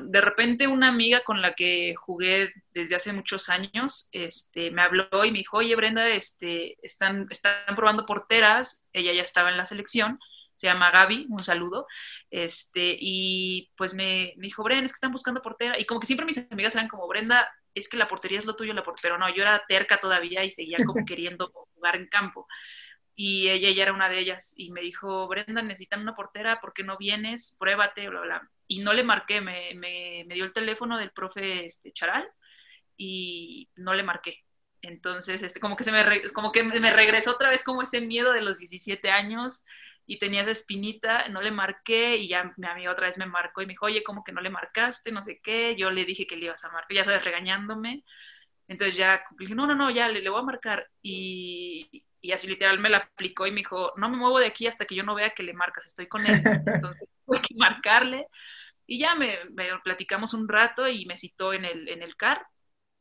de 0.05 0.21
repente 0.21 0.67
una 0.67 0.87
amiga 0.87 1.23
con 1.25 1.41
la 1.41 1.53
que 1.53 1.95
jugué 1.97 2.49
desde 2.73 2.95
hace 2.95 3.11
muchos 3.13 3.49
años, 3.49 4.09
este, 4.13 4.71
me 4.71 4.81
habló 4.81 5.25
y 5.25 5.31
me 5.31 5.39
dijo, 5.39 5.57
oye 5.57 5.75
Brenda, 5.75 6.07
este, 6.09 6.77
están, 6.81 7.27
están 7.29 7.75
probando 7.75 8.05
porteras, 8.05 8.89
ella 8.93 9.11
ya 9.13 9.21
estaba 9.21 9.49
en 9.49 9.57
la 9.57 9.65
selección, 9.65 10.17
se 10.55 10.67
llama 10.67 10.91
Gaby, 10.91 11.27
un 11.29 11.43
saludo, 11.43 11.87
este, 12.31 12.95
y 12.97 13.69
pues 13.75 13.93
me, 13.93 14.33
me 14.37 14.47
dijo, 14.47 14.63
Brenda, 14.63 14.85
es 14.85 14.93
que 14.93 14.97
están 14.97 15.11
buscando 15.11 15.41
portera, 15.41 15.77
y 15.77 15.85
como 15.85 15.99
que 15.99 16.07
siempre 16.07 16.25
mis 16.25 16.47
amigas 16.49 16.73
eran 16.75 16.87
como, 16.87 17.05
Brenda, 17.07 17.49
es 17.73 17.89
que 17.89 17.97
la 17.97 18.07
portería 18.07 18.39
es 18.39 18.45
lo 18.45 18.55
tuyo, 18.55 18.73
la 18.73 18.83
pero 19.01 19.17
no, 19.17 19.33
yo 19.33 19.43
era 19.43 19.63
terca 19.67 19.99
todavía 19.99 20.43
y 20.43 20.51
seguía 20.51 20.77
como 20.85 21.05
queriendo 21.07 21.51
jugar 21.73 21.95
en 21.95 22.07
campo. 22.07 22.47
Y 23.15 23.49
ella, 23.49 23.69
ella 23.69 23.83
era 23.83 23.93
una 23.93 24.09
de 24.09 24.19
ellas 24.19 24.53
y 24.57 24.71
me 24.71 24.81
dijo, 24.81 25.27
Brenda, 25.27 25.61
necesitan 25.61 26.01
una 26.01 26.15
portera, 26.15 26.59
¿por 26.59 26.73
qué 26.73 26.83
no 26.83 26.97
vienes? 26.97 27.55
Pruébate, 27.59 28.09
bla, 28.09 28.21
bla. 28.21 28.49
Y 28.67 28.79
no 28.79 28.93
le 28.93 29.03
marqué, 29.03 29.41
me, 29.41 29.73
me, 29.75 30.23
me 30.27 30.33
dio 30.33 30.45
el 30.45 30.53
teléfono 30.53 30.97
del 30.97 31.11
profe 31.11 31.65
este, 31.65 31.91
Charal 31.91 32.27
y 32.97 33.69
no 33.75 33.93
le 33.93 34.03
marqué. 34.03 34.43
Entonces, 34.81 35.43
este, 35.43 35.59
como 35.59 35.75
que 35.77 35.83
se 35.83 35.91
me, 35.91 36.23
como 36.33 36.51
que 36.51 36.63
me 36.63 36.91
regresó 36.91 37.31
otra 37.31 37.49
vez 37.49 37.63
como 37.63 37.81
ese 37.81 38.01
miedo 38.01 38.33
de 38.33 38.41
los 38.41 38.57
17 38.57 39.09
años, 39.11 39.63
y 40.05 40.19
tenía 40.19 40.41
esa 40.41 40.51
espinita, 40.51 41.27
no 41.29 41.41
le 41.41 41.51
marqué 41.51 42.17
y 42.17 42.27
ya 42.27 42.53
mi 42.57 42.67
amiga 42.67 42.91
otra 42.91 43.07
vez 43.07 43.17
me 43.17 43.25
marcó 43.25 43.61
y 43.61 43.65
me 43.65 43.73
dijo, 43.73 43.85
oye, 43.85 44.03
¿cómo 44.03 44.23
que 44.23 44.33
no 44.33 44.41
le 44.41 44.50
marcaste? 44.50 45.11
No 45.11 45.21
sé 45.21 45.39
qué, 45.41 45.75
yo 45.77 45.91
le 45.91 46.05
dije 46.05 46.27
que 46.27 46.35
le 46.35 46.45
ibas 46.45 46.63
a 46.65 46.71
marcar, 46.71 46.95
ya 46.95 47.05
sabes, 47.05 47.23
regañándome. 47.23 48.03
Entonces 48.67 48.97
ya 48.97 49.23
le 49.38 49.45
dije, 49.45 49.55
no, 49.55 49.65
no, 49.65 49.75
no, 49.75 49.89
ya 49.91 50.09
le, 50.09 50.21
le 50.21 50.29
voy 50.29 50.41
a 50.41 50.44
marcar. 50.44 50.89
Y, 51.01 52.05
y, 52.21 52.31
así 52.31 52.47
literal 52.47 52.79
me 52.79 52.89
la 52.89 52.97
aplicó 52.97 53.47
y 53.47 53.51
me 53.51 53.57
dijo, 53.57 53.94
no 53.95 54.09
me 54.09 54.17
muevo 54.17 54.39
de 54.39 54.47
aquí 54.47 54.67
hasta 54.67 54.85
que 54.85 54.95
yo 54.95 55.03
no 55.03 55.15
vea 55.15 55.31
que 55.31 55.44
le 55.44 55.53
marcas, 55.53 55.85
estoy 55.85 56.07
con 56.07 56.25
él. 56.25 56.33
Entonces 56.67 57.09
tuve 57.25 57.41
que 57.41 57.55
marcarle. 57.55 58.27
Y 58.85 59.00
ya 59.00 59.15
me, 59.15 59.38
me, 59.51 59.69
platicamos 59.83 60.33
un 60.33 60.50
rato 60.50 60.88
y 60.88 61.05
me 61.05 61.15
citó 61.15 61.53
en 61.53 61.63
el, 61.63 61.88
en 61.88 62.03
el 62.03 62.17
CAR. 62.17 62.45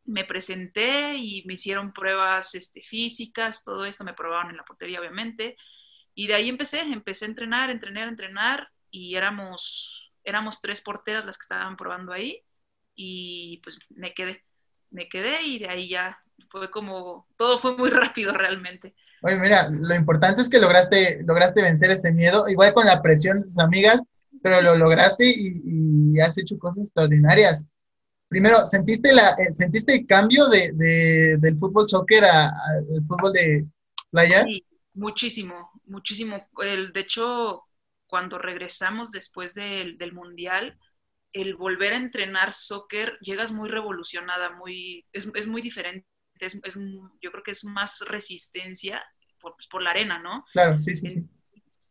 Me 0.04 0.25
presenté 0.25 1.16
y 1.16 1.44
me 1.46 1.54
hicieron 1.54 1.93
pruebas 1.93 2.54
este, 2.54 2.82
físicas, 2.82 3.64
todo 3.64 3.84
esto 3.84 4.04
me 4.04 4.14
probaron 4.14 4.50
en 4.50 4.56
la 4.56 4.64
portería, 4.64 5.00
obviamente 5.00 5.56
y 6.14 6.26
de 6.26 6.35
ahí 6.35 6.49
empecé, 6.49 6.81
empecé 6.81 7.25
a 7.25 7.29
entrenar, 7.29 7.70
entrenar, 7.70 8.09
entrenar 8.09 8.69
y 8.91 9.14
éramos, 9.14 10.12
éramos 10.25 10.61
tres 10.61 10.81
porteras 10.81 11.25
las 11.25 11.38
que 11.38 11.43
estaban 11.43 11.76
probando 11.76 12.12
ahí 12.12 12.43
y 12.94 13.61
pues 13.64 13.79
me 13.91 14.12
quedé, 14.12 14.44
me 14.91 15.09
quedé 15.09 15.43
y 15.43 15.59
de 15.59 15.69
ahí 15.69 15.88
ya 15.88 16.19
fue 16.50 16.70
como, 16.70 17.26
todo 17.37 17.61
fue 17.61 17.76
muy 17.76 17.91
rápido 17.91 18.32
realmente. 18.35 18.94
Oye, 19.23 19.38
mira, 19.38 19.69
lo 19.70 19.94
importante 19.94 20.43
es 20.43 20.50
que 20.50 20.61
lograste, 20.61 21.23
lograste 21.25 21.62
vencer 21.62 21.91
ese 21.91 22.12
miedo, 22.12 22.49
igual 22.49 22.75
con 22.75 22.87
la 22.87 23.00
presión 23.00 23.38
de 23.38 23.44
tus 23.44 23.59
amigas, 23.59 24.03
pero 24.43 24.61
lo 24.61 24.76
lograste 24.76 25.25
y, 25.26 26.19
has 26.20 26.37
hecho 26.37 26.59
cosas 26.59 26.81
extraordinarias. 26.81 27.64
Primero, 28.29 28.67
¿sentiste, 28.67 29.12
la, 29.12 29.31
eh, 29.31 29.50
¿sentiste 29.53 29.94
el 29.94 30.06
cambio 30.06 30.47
de, 30.49 30.73
del 31.38 31.59
fútbol 31.59 31.88
soccer 31.88 32.25
al 32.25 33.05
fútbol 33.06 33.32
de 33.32 33.67
playa? 34.11 34.43
Sí, 34.43 34.64
muchísimo, 34.94 35.70
muchísimo. 35.84 36.49
El, 36.58 36.92
de 36.92 37.00
hecho, 37.00 37.64
cuando 38.06 38.38
regresamos 38.38 39.11
después 39.11 39.54
del, 39.54 39.96
Mundial, 40.12 40.78
el 41.32 41.54
volver 41.54 41.94
a 41.94 41.96
entrenar 41.96 42.52
soccer, 42.52 43.18
llegas 43.20 43.52
muy 43.52 43.68
revolucionada, 43.68 44.50
muy, 44.50 45.06
es, 45.12 45.46
muy 45.46 45.62
diferente. 45.62 46.06
Es, 46.38 46.61
yo 47.20 47.30
creo 47.30 47.42
que 47.42 47.52
es 47.52 47.64
más 47.64 48.04
resistencia 48.06 49.02
por, 49.40 49.54
pues, 49.54 49.66
por 49.68 49.82
la 49.82 49.90
arena, 49.90 50.18
¿no? 50.18 50.44
Claro, 50.52 50.80
sí, 50.80 50.94
sí, 50.94 51.08
sí. 51.08 51.22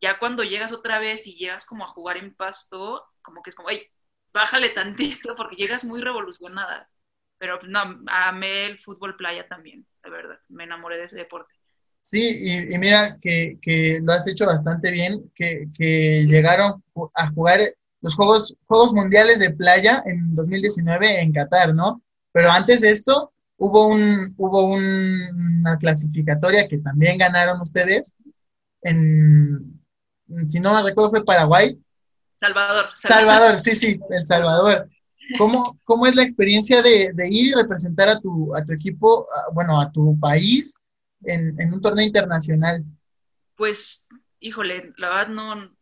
Ya 0.02 0.18
cuando 0.18 0.44
llegas 0.44 0.74
otra 0.74 1.00
vez 1.00 1.28
y 1.28 1.36
llegas 1.36 1.66
como 1.66 1.86
a 1.86 1.90
jugar 1.90 2.18
en 2.18 2.36
pasto, 2.36 3.06
como 3.22 3.42
que 3.42 3.52
es 3.52 3.56
como, 3.56 3.70
ay, 3.70 3.88
bájale 4.34 4.70
tantito 4.70 5.36
porque 5.36 5.56
llegas 5.56 5.86
muy 5.86 6.02
revolucionada. 6.02 6.90
Pero 7.38 7.60
no, 7.64 8.04
amé 8.08 8.66
el 8.68 8.80
fútbol 8.80 9.16
playa 9.16 9.48
también, 9.48 9.88
de 10.04 10.10
verdad. 10.10 10.40
Me 10.50 10.66
enamoré 10.66 10.98
de 10.98 11.06
ese 11.06 11.18
deporte. 11.18 11.54
Sí, 12.04 12.46
y, 12.48 12.78
mira 12.80 13.20
que, 13.22 13.60
que, 13.62 14.00
lo 14.02 14.12
has 14.12 14.28
hecho 14.28 14.48
bastante 14.48 14.90
bien, 14.90 15.32
que, 15.36 15.70
que, 15.78 16.26
llegaron 16.26 16.84
a 17.14 17.32
jugar 17.32 17.60
los 18.02 18.16
Juegos, 18.16 18.56
Juegos 18.66 18.92
Mundiales 18.92 19.40
de 19.40 19.52
Playa 19.52 20.02
en 20.08 20.34
2019 20.36 21.22
en 21.22 21.32
Qatar, 21.32 21.76
¿no? 21.76 22.02
Pero 22.32 22.50
antes 22.50 22.82
de 22.82 22.90
esto 22.90 23.32
hubo, 23.56 23.88
un, 23.88 24.34
hubo 24.38 24.66
una 24.66 25.78
clasificatoria 25.78 26.68
que 26.68 26.80
también 26.80 27.20
ganaron 27.20 27.62
ustedes, 27.62 28.12
en, 28.82 29.80
si 30.48 30.60
no 30.60 30.74
me 30.74 30.82
recuerdo 30.82 31.12
fue 31.12 31.24
Paraguay. 31.24 31.80
Salvador. 32.34 32.86
Salvador, 32.96 33.60
sí, 33.60 33.76
sí, 33.76 34.00
El 34.10 34.26
Salvador. 34.26 34.90
¿Cómo, 35.38 35.78
¿Cómo, 35.84 36.08
es 36.08 36.16
la 36.16 36.24
experiencia 36.24 36.82
de, 36.82 37.12
de, 37.14 37.30
ir 37.30 37.50
y 37.50 37.54
representar 37.54 38.10
a 38.10 38.20
tu, 38.20 38.56
a 38.56 38.66
tu 38.66 38.74
equipo, 38.74 39.28
bueno, 39.54 39.80
a 39.80 39.92
tu 39.92 40.20
país 40.20 40.74
en, 41.24 41.74
un 41.74 41.82
torneo 41.82 42.06
internacional? 42.06 42.84
Pues, 43.56 44.08
híjole, 44.40 44.94
la 44.98 45.10
verdad 45.10 45.28
no, 45.28 45.76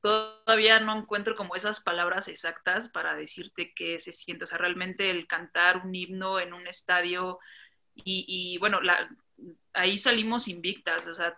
todavía 0.00 0.80
no 0.80 0.98
encuentro 0.98 1.36
como 1.36 1.56
esas 1.56 1.80
palabras 1.80 2.28
exactas 2.28 2.88
para 2.88 3.14
decirte 3.14 3.72
que 3.74 3.98
se 3.98 4.12
siente, 4.12 4.44
o 4.44 4.46
sea, 4.46 4.58
realmente 4.58 5.10
el 5.10 5.26
cantar 5.26 5.78
un 5.84 5.94
himno 5.94 6.38
en 6.38 6.52
un 6.52 6.66
estadio 6.66 7.38
y, 8.04 8.58
bueno, 8.58 8.78
ahí 9.72 9.96
salimos 9.96 10.48
invictas, 10.48 11.06
o 11.06 11.14
sea, 11.14 11.36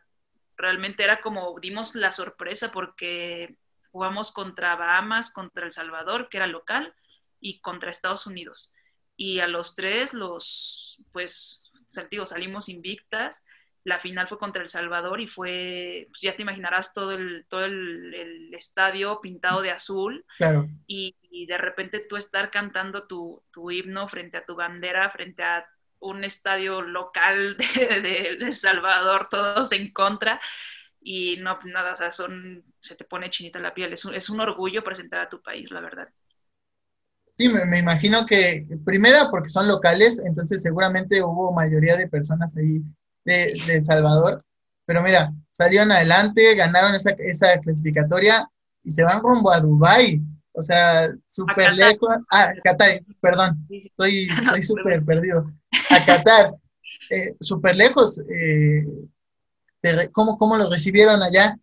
realmente 0.57 1.05
era 1.05 1.21
como 1.21 1.57
dimos 1.61 1.95
la 1.95 2.11
sorpresa 2.11 2.73
porque 2.73 3.57
jugamos 3.93 4.33
contra 4.33 4.77
Bahamas, 4.77 5.33
contra 5.33 5.65
El 5.65 5.71
Salvador, 5.71 6.29
que 6.29 6.39
era 6.39 6.47
local, 6.47 6.95
y 7.41 7.61
contra 7.61 7.91
Estados 7.91 8.27
Unidos. 8.27 8.75
Y 9.17 9.41
a 9.41 9.49
los 9.49 9.75
tres, 9.75 10.15
los, 10.15 11.01
pues, 11.13 11.68
salimos 11.89 12.69
invictas. 12.69 13.47
La 13.85 13.99
final 13.99 14.27
fue 14.29 14.39
contra 14.39 14.63
El 14.63 14.69
Salvador 14.69 15.21
y 15.21 15.29
fue, 15.29 16.07
pues 16.09 16.21
ya 16.21 16.37
te 16.37 16.43
imaginarás 16.43 16.93
todo 16.93 17.13
el, 17.13 17.47
todo 17.49 17.65
el, 17.65 18.53
estadio 18.53 19.21
pintado 19.21 19.63
de 19.63 19.71
azul. 19.71 20.25
Claro. 20.37 20.69
Y, 20.87 21.15
de 21.47 21.57
repente 21.57 22.01
tú 22.01 22.17
estar 22.17 22.51
cantando 22.51 23.07
tu, 23.07 23.45
tu 23.53 23.71
himno 23.71 24.09
frente 24.09 24.37
a 24.37 24.45
tu 24.45 24.57
bandera, 24.57 25.09
frente 25.11 25.45
a 25.45 25.65
un 26.01 26.25
estadio 26.25 26.83
local 26.83 27.57
de, 27.75 28.29
El 28.41 28.55
Salvador, 28.55 29.29
todos 29.31 29.73
en 29.73 29.93
contra. 29.93 30.41
Y 31.01 31.37
no, 31.39 31.59
nada, 31.65 31.93
o 31.93 31.97
sea, 31.97 32.11
son, 32.11 32.65
se 32.81 32.97
te 32.97 33.05
pone 33.05 33.31
chinita 33.31 33.59
la 33.59 33.73
piel. 33.73 33.93
Es 33.93 34.05
un, 34.05 34.15
es 34.15 34.29
un 34.29 34.41
orgullo 34.41 34.83
presentar 34.83 35.21
a 35.21 35.29
tu 35.29 35.41
país, 35.41 35.71
la 35.71 35.81
verdad. 35.81 36.09
Sí, 37.31 37.49
me, 37.49 37.79
imagino 37.79 38.27
que, 38.27 38.67
primero 38.85 39.31
porque 39.31 39.51
son 39.51 39.69
locales, 39.69 40.23
entonces 40.25 40.63
seguramente 40.63 41.23
hubo 41.23 41.53
mayoría 41.53 41.97
de 41.97 42.09
personas 42.09 42.57
ahí 42.57 42.83
de, 43.25 43.53
El 43.69 43.85
Salvador. 43.85 44.43
Pero 44.85 45.03
mira, 45.03 45.33
salieron 45.51 45.93
adelante, 45.93 46.55
ganaron 46.55 46.95
esa, 46.95 47.11
esa 47.19 47.59
clasificatoria 47.61 48.49
y 48.83 48.91
se 48.91 49.05
van 49.05 49.23
rumbo 49.23 49.53
a 49.53 49.61
Dubái. 49.61 50.21
O 50.53 50.63
sea, 50.63 51.09
súper 51.25 51.73
lejos. 51.75 52.17
Ah, 52.33 52.53
Qatar, 52.65 53.01
perdón, 53.21 53.67
estoy 53.71 54.29
súper 54.63 55.05
perdido. 55.05 55.53
A 55.91 56.05
Qatar, 56.05 56.55
eh, 57.11 57.37
súper 57.41 57.77
lejos. 57.77 58.21
Eh, 58.29 58.85
¿cómo, 60.13 60.39
¿Cómo 60.39 60.57
lo 60.57 60.69
recibieron 60.69 61.23
allá? 61.23 61.57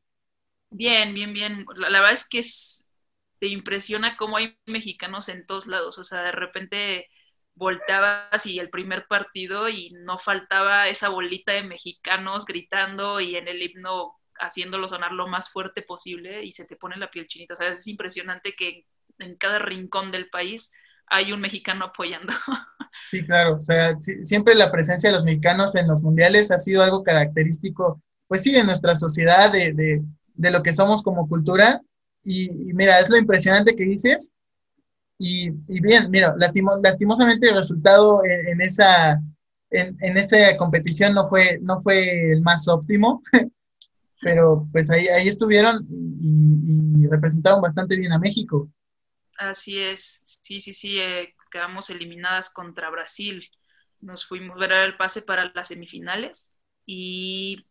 Bien, 0.69 1.13
bien, 1.13 1.33
bien. 1.33 1.65
La, 1.75 1.89
verdad 1.89 2.13
es 2.13 2.27
que 2.27 2.39
es, 2.39 2.84
te 3.39 3.47
impresiona 3.47 4.17
cómo 4.17 4.37
hay 4.37 4.57
mexicanos 4.65 5.29
en 5.29 5.45
todos 5.45 5.67
lados. 5.67 5.97
O 5.97 6.03
sea, 6.03 6.23
de 6.23 6.31
repente 6.31 7.07
volteabas 7.55 8.45
y 8.45 8.59
el 8.59 8.69
primer 8.69 9.07
partido 9.07 9.69
y 9.69 9.91
no 9.91 10.19
faltaba 10.19 10.87
esa 10.89 11.09
bolita 11.09 11.53
de 11.53 11.63
mexicanos 11.63 12.45
gritando 12.45 13.21
y 13.21 13.35
en 13.37 13.47
el 13.47 13.61
himno 13.61 14.15
haciéndolo 14.39 14.89
sonar 14.89 15.13
lo 15.13 15.27
más 15.27 15.49
fuerte 15.49 15.81
posible 15.81 16.43
y 16.43 16.51
se 16.51 16.65
te 16.65 16.75
pone 16.75 16.97
la 16.97 17.09
piel 17.11 17.27
chinita. 17.27 17.53
O 17.53 17.57
sea, 17.57 17.69
es 17.69 17.87
impresionante 17.87 18.53
que 18.57 18.85
en 19.19 19.35
cada 19.37 19.59
rincón 19.59 20.11
del 20.11 20.29
país 20.29 20.73
hay 21.07 21.31
un 21.31 21.41
mexicano 21.41 21.85
apoyando. 21.85 22.33
Sí, 23.03 23.23
claro. 23.25 23.57
O 23.59 23.63
sea, 23.63 23.95
siempre 23.99 24.55
la 24.55 24.71
presencia 24.71 25.09
de 25.09 25.15
los 25.15 25.25
mexicanos 25.25 25.75
en 25.75 25.87
los 25.87 26.01
mundiales 26.01 26.51
ha 26.51 26.57
sido 26.59 26.81
algo 26.83 27.03
característico, 27.03 28.01
pues 28.27 28.41
sí, 28.43 28.51
de 28.51 28.63
nuestra 28.63 28.95
sociedad, 28.95 29.51
de, 29.51 29.73
de, 29.73 30.01
de 30.33 30.51
lo 30.51 30.63
que 30.63 30.73
somos 30.73 31.03
como 31.03 31.27
cultura. 31.29 31.81
Y, 32.25 32.49
mira, 32.73 32.99
es 32.99 33.09
lo 33.09 33.17
impresionante 33.17 33.75
que 33.75 33.85
dices. 33.85 34.31
Y, 35.17 35.47
y 35.47 35.79
bien, 35.79 36.09
mira, 36.09 36.35
lastimosamente 36.37 37.49
el 37.49 37.55
resultado 37.55 38.21
en, 38.25 38.59
esa, 38.59 39.21
en, 39.69 39.95
en, 40.01 40.17
esa 40.17 40.57
competición 40.57 41.13
no 41.13 41.25
fue, 41.27 41.59
no 41.61 41.81
fue 41.81 42.31
el 42.31 42.41
más 42.41 42.67
óptimo. 42.67 43.21
pero 44.25 44.67
pues 44.71 44.89
ahí, 44.89 45.07
ahí 45.07 45.27
estuvieron 45.27 45.85
y, 45.89 47.07
representaron 47.07 47.61
bastante 47.61 47.95
bien 47.95 48.11
a 48.11 48.17
México. 48.17 48.67
Así 49.37 49.79
es, 49.79 50.23
sí, 50.41 50.59
sí, 50.59 50.73
sí, 50.73 50.99
eh, 50.99 51.35
quedamos 51.51 51.91
eliminadas 51.91 52.49
contra 52.49 52.89
Brasil. 52.89 53.47
Nos 54.01 54.25
fuimos 54.25 54.57
a 54.57 54.59
ver 54.61 54.71
el 54.71 54.97
pase 54.97 55.21
para 55.21 55.51
las 55.53 55.67
semifinales 55.67 56.57
y 56.87 57.67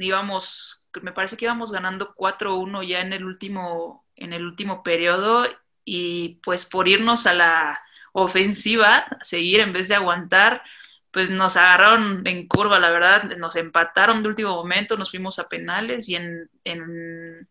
íbamos, 0.00 0.84
me 1.02 1.12
parece 1.12 1.36
que 1.36 1.44
íbamos 1.44 1.72
ganando 1.72 2.14
4-1 2.14 2.86
ya 2.86 3.00
en 3.00 3.12
el 3.12 3.24
último, 3.24 4.06
en 4.16 4.32
el 4.32 4.44
último 4.44 4.82
periodo 4.82 5.46
y 5.84 6.40
pues 6.42 6.64
por 6.64 6.88
irnos 6.88 7.26
a 7.26 7.34
la 7.34 7.80
ofensiva, 8.12 9.04
seguir 9.22 9.60
en 9.60 9.72
vez 9.72 9.88
de 9.88 9.96
aguantar, 9.96 10.62
pues 11.10 11.30
nos 11.30 11.56
agarraron 11.56 12.26
en 12.26 12.48
curva, 12.48 12.78
la 12.78 12.90
verdad, 12.90 13.24
nos 13.36 13.54
empataron 13.56 14.22
de 14.22 14.28
último 14.28 14.50
momento, 14.50 14.96
nos 14.96 15.10
fuimos 15.10 15.38
a 15.38 15.48
penales 15.48 16.08
y 16.08 16.16
en, 16.16 16.48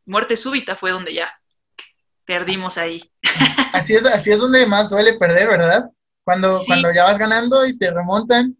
muerte 0.05 0.35
súbita 0.35 0.75
fue 0.75 0.91
donde 0.91 1.13
ya 1.13 1.29
perdimos 2.25 2.77
ahí. 2.77 3.01
Así 3.73 3.95
es, 3.95 4.05
así 4.05 4.31
es 4.31 4.39
donde 4.39 4.67
más 4.67 4.89
suele 4.89 5.17
perder, 5.17 5.47
¿verdad? 5.47 5.89
Cuando, 6.23 6.51
cuando 6.67 6.93
ya 6.93 7.05
vas 7.05 7.17
ganando 7.17 7.65
y 7.65 7.75
te 7.75 7.89
remontan. 7.89 8.55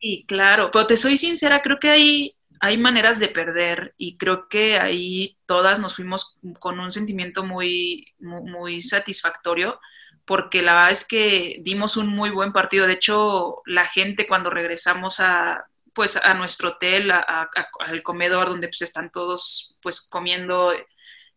Sí, 0.00 0.24
claro, 0.26 0.70
pero 0.72 0.88
te 0.88 0.96
soy 0.96 1.16
sincera, 1.16 1.62
creo 1.62 1.78
que 1.78 1.88
hay, 1.88 2.35
hay 2.60 2.76
maneras 2.78 3.18
de 3.18 3.28
perder 3.28 3.94
y 3.96 4.16
creo 4.16 4.48
que 4.48 4.78
ahí 4.78 5.38
todas 5.46 5.78
nos 5.78 5.96
fuimos 5.96 6.38
con 6.58 6.80
un 6.80 6.90
sentimiento 6.90 7.44
muy, 7.44 8.14
muy 8.18 8.82
satisfactorio 8.82 9.80
porque 10.26 10.60
la 10.60 10.74
verdad 10.74 10.90
es 10.90 11.06
que 11.06 11.58
dimos 11.60 11.96
un 11.96 12.08
muy 12.08 12.30
buen 12.30 12.52
partido. 12.52 12.86
De 12.86 12.94
hecho, 12.94 13.62
la 13.64 13.84
gente 13.84 14.26
cuando 14.26 14.50
regresamos 14.50 15.20
a, 15.20 15.66
pues, 15.94 16.16
a 16.16 16.34
nuestro 16.34 16.70
hotel, 16.70 17.12
al 17.12 18.02
comedor 18.02 18.48
donde 18.48 18.68
pues, 18.68 18.82
están 18.82 19.10
todos 19.10 19.78
pues, 19.80 20.06
comiendo 20.10 20.72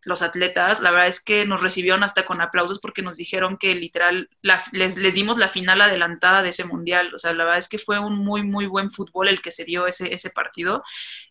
los 0.09 0.23
atletas, 0.23 0.81
la 0.81 0.91
verdad 0.91 1.07
es 1.07 1.23
que 1.23 1.45
nos 1.45 1.61
recibieron 1.61 2.03
hasta 2.03 2.25
con 2.25 2.41
aplausos 2.41 2.79
porque 2.79 3.03
nos 3.03 3.15
dijeron 3.15 3.57
que 3.57 3.75
literal 3.75 4.27
les, 4.41 4.97
les, 4.97 5.13
dimos 5.13 5.37
la 5.37 5.47
final 5.47 5.79
adelantada 5.79 6.41
de 6.41 6.49
ese 6.49 6.65
mundial. 6.65 7.13
O 7.13 7.17
sea, 7.17 7.31
la 7.31 7.45
verdad 7.45 7.59
es 7.59 7.69
que 7.69 7.77
fue 7.77 7.99
un 7.99 8.15
muy, 8.15 8.43
muy 8.43 8.65
buen 8.65 8.91
fútbol 8.91 9.29
el 9.29 9.41
que 9.41 9.51
se 9.51 9.63
dio 9.63 9.87
ese, 9.87 10.11
ese 10.13 10.31
partido. 10.31 10.83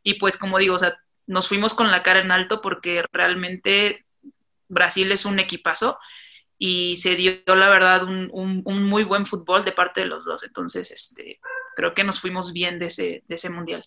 Y 0.02 0.14
pues 0.14 0.38
como 0.38 0.58
digo, 0.58 0.76
o 0.76 0.78
sea, 0.78 0.96
nos 1.26 1.48
fuimos 1.48 1.74
con 1.74 1.90
la 1.90 2.02
cara 2.02 2.20
en 2.20 2.30
alto 2.30 2.60
porque 2.62 3.04
realmente 3.12 4.06
Brasil 4.68 5.10
es 5.10 5.24
un 5.24 5.40
equipazo 5.40 5.98
y 6.56 6.96
se 6.96 7.16
dio, 7.16 7.34
la 7.46 7.68
verdad, 7.68 8.04
un, 8.04 8.30
un, 8.32 8.84
muy 8.84 9.04
buen 9.04 9.26
fútbol 9.26 9.64
de 9.64 9.72
parte 9.72 10.02
de 10.02 10.06
los 10.06 10.24
dos. 10.24 10.44
Entonces, 10.44 10.90
este, 10.90 11.40
creo 11.74 11.94
que 11.94 12.04
nos 12.04 12.20
fuimos 12.20 12.52
bien 12.52 12.78
de 12.78 12.86
ese, 12.86 13.24
de 13.26 13.34
ese 13.34 13.50
mundial. 13.50 13.84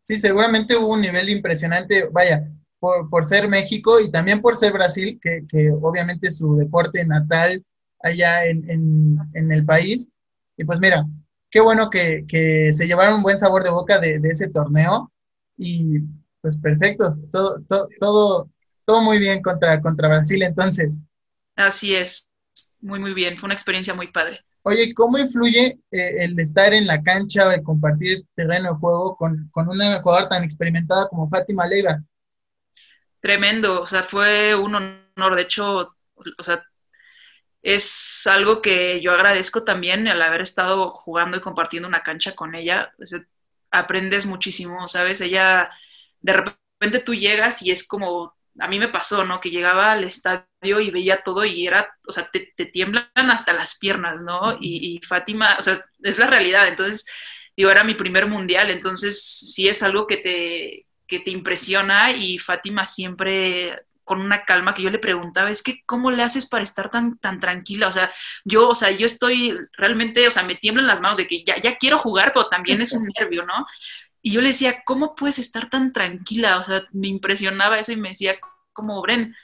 Sí, 0.00 0.16
seguramente 0.16 0.76
hubo 0.76 0.92
un 0.92 1.00
nivel 1.00 1.30
impresionante, 1.30 2.08
vaya, 2.12 2.46
por, 2.84 3.08
por 3.08 3.24
ser 3.24 3.48
México 3.48 3.98
y 3.98 4.10
también 4.10 4.42
por 4.42 4.56
ser 4.56 4.70
Brasil, 4.70 5.18
que, 5.18 5.46
que 5.48 5.70
obviamente 5.70 6.30
su 6.30 6.54
deporte 6.54 7.02
natal 7.06 7.64
allá 8.02 8.44
en, 8.44 8.70
en, 8.70 9.18
en, 9.32 9.50
el 9.50 9.64
país. 9.64 10.10
Y 10.54 10.66
pues 10.66 10.80
mira, 10.80 11.06
qué 11.50 11.60
bueno 11.62 11.88
que, 11.88 12.26
que 12.28 12.74
se 12.74 12.86
llevaron 12.86 13.14
un 13.14 13.22
buen 13.22 13.38
sabor 13.38 13.64
de 13.64 13.70
boca 13.70 13.98
de, 13.98 14.18
de 14.18 14.28
ese 14.28 14.50
torneo 14.50 15.10
y 15.56 16.00
pues 16.42 16.58
perfecto, 16.58 17.16
todo, 17.32 17.62
todo, 17.66 17.88
todo, 17.98 18.50
todo 18.84 19.00
muy 19.00 19.18
bien 19.18 19.40
contra, 19.40 19.80
contra 19.80 20.08
Brasil 20.08 20.42
entonces. 20.42 21.00
Así 21.56 21.94
es, 21.94 22.28
muy, 22.82 23.00
muy 23.00 23.14
bien, 23.14 23.38
fue 23.38 23.46
una 23.46 23.54
experiencia 23.54 23.94
muy 23.94 24.08
padre. 24.08 24.40
Oye, 24.60 24.92
¿cómo 24.92 25.16
influye 25.16 25.78
eh, 25.90 26.16
el 26.18 26.38
estar 26.38 26.74
en 26.74 26.86
la 26.86 27.02
cancha 27.02 27.48
o 27.48 27.50
el 27.50 27.62
compartir 27.62 28.26
terreno 28.34 28.74
de 28.74 28.78
juego 28.78 29.16
con, 29.16 29.48
con 29.52 29.70
una 29.70 30.02
jugadora 30.02 30.28
tan 30.28 30.44
experimentada 30.44 31.08
como 31.08 31.30
Fátima 31.30 31.66
Leiva? 31.66 32.02
Tremendo, 33.24 33.80
o 33.80 33.86
sea, 33.86 34.02
fue 34.02 34.54
un 34.54 34.74
honor, 34.74 35.34
de 35.34 35.40
hecho, 35.40 35.96
o 36.14 36.44
sea, 36.44 36.62
es 37.62 38.26
algo 38.26 38.60
que 38.60 39.00
yo 39.00 39.12
agradezco 39.12 39.64
también 39.64 40.06
al 40.08 40.20
haber 40.20 40.42
estado 40.42 40.90
jugando 40.90 41.38
y 41.38 41.40
compartiendo 41.40 41.88
una 41.88 42.02
cancha 42.02 42.34
con 42.34 42.54
ella. 42.54 42.92
aprendes 43.70 44.26
muchísimo, 44.26 44.86
¿sabes? 44.88 45.22
Ella, 45.22 45.70
de 46.20 46.32
repente 46.34 46.98
tú 46.98 47.14
llegas 47.14 47.62
y 47.62 47.70
es 47.70 47.88
como 47.88 48.36
a 48.60 48.68
mí 48.68 48.78
me 48.78 48.88
pasó, 48.88 49.24
¿no? 49.24 49.40
Que 49.40 49.50
llegaba 49.50 49.92
al 49.92 50.04
estadio 50.04 50.80
y 50.80 50.90
veía 50.90 51.22
todo 51.22 51.46
y 51.46 51.66
era, 51.66 51.96
o 52.06 52.12
sea, 52.12 52.30
te, 52.30 52.52
tiemblan 52.66 53.08
hasta 53.14 53.54
las 53.54 53.78
piernas, 53.78 54.22
¿no? 54.22 54.58
Y, 54.60 55.00
Fátima, 55.02 55.56
o 55.58 55.62
sea, 55.62 55.82
es 56.02 56.18
la 56.18 56.26
realidad. 56.26 56.68
Entonces, 56.68 57.06
digo, 57.56 57.70
era 57.70 57.84
mi 57.84 57.94
primer 57.94 58.26
mundial, 58.26 58.70
entonces 58.70 59.24
sí 59.24 59.66
es 59.66 59.82
algo 59.82 60.06
que 60.06 60.18
te, 60.18 60.83
que 61.06 61.20
te 61.20 61.30
impresiona 61.30 62.12
y 62.12 62.38
Fátima 62.38 62.86
siempre 62.86 63.84
con 64.04 64.20
una 64.20 64.44
calma 64.44 64.74
que 64.74 64.82
yo 64.82 64.90
le 64.90 64.98
preguntaba, 64.98 65.50
es 65.50 65.62
que 65.62 65.82
¿cómo 65.86 66.10
le 66.10 66.22
haces 66.22 66.46
para 66.46 66.62
estar 66.62 66.90
tan, 66.90 67.18
tan 67.18 67.40
tranquila? 67.40 67.88
O 67.88 67.92
sea, 67.92 68.12
yo, 68.44 68.68
o 68.68 68.74
sea, 68.74 68.90
yo 68.90 69.06
estoy 69.06 69.54
realmente, 69.78 70.26
o 70.26 70.30
sea, 70.30 70.42
me 70.42 70.56
tiemblan 70.56 70.86
las 70.86 71.00
manos 71.00 71.16
de 71.16 71.26
que 71.26 71.42
ya, 71.42 71.58
ya 71.58 71.76
quiero 71.76 71.98
jugar, 71.98 72.32
pero 72.32 72.48
también 72.48 72.80
es 72.82 72.92
un 72.92 73.04
nervio, 73.18 73.46
¿no? 73.46 73.66
Y 74.20 74.30
yo 74.30 74.40
le 74.40 74.48
decía, 74.48 74.82
¿cómo 74.84 75.14
puedes 75.14 75.38
estar 75.38 75.68
tan 75.70 75.92
tranquila? 75.92 76.58
O 76.58 76.64
sea, 76.64 76.86
me 76.92 77.08
impresionaba 77.08 77.78
eso 77.78 77.92
y 77.92 77.96
me 77.96 78.08
decía, 78.08 78.36
como, 78.72 79.00
Bren, 79.02 79.34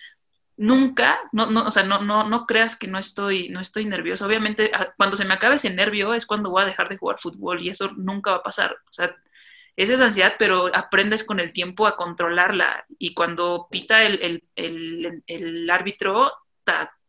nunca, 0.56 1.18
no, 1.32 1.46
no, 1.46 1.64
o 1.64 1.70
sea, 1.70 1.82
no, 1.84 2.02
no, 2.02 2.28
no 2.28 2.46
creas 2.46 2.78
que 2.78 2.86
no 2.86 2.98
estoy, 2.98 3.48
no 3.48 3.60
estoy 3.60 3.86
nerviosa. 3.86 4.26
Obviamente, 4.26 4.70
cuando 4.96 5.16
se 5.16 5.24
me 5.24 5.34
acabe 5.34 5.54
ese 5.56 5.70
nervio 5.70 6.12
es 6.12 6.26
cuando 6.26 6.50
voy 6.50 6.62
a 6.62 6.66
dejar 6.66 6.88
de 6.90 6.98
jugar 6.98 7.18
fútbol 7.18 7.62
y 7.62 7.70
eso 7.70 7.92
nunca 7.96 8.32
va 8.32 8.36
a 8.38 8.42
pasar. 8.42 8.72
O 8.72 8.92
sea, 8.92 9.14
esa 9.76 9.94
es 9.94 10.00
ansiedad, 10.00 10.34
pero 10.38 10.74
aprendes 10.74 11.24
con 11.24 11.40
el 11.40 11.52
tiempo 11.52 11.86
a 11.86 11.96
controlarla 11.96 12.84
y 12.98 13.14
cuando 13.14 13.68
pita 13.70 14.02
el, 14.04 14.42
el, 14.54 15.22
el, 15.26 15.70
árbitro, 15.70 16.32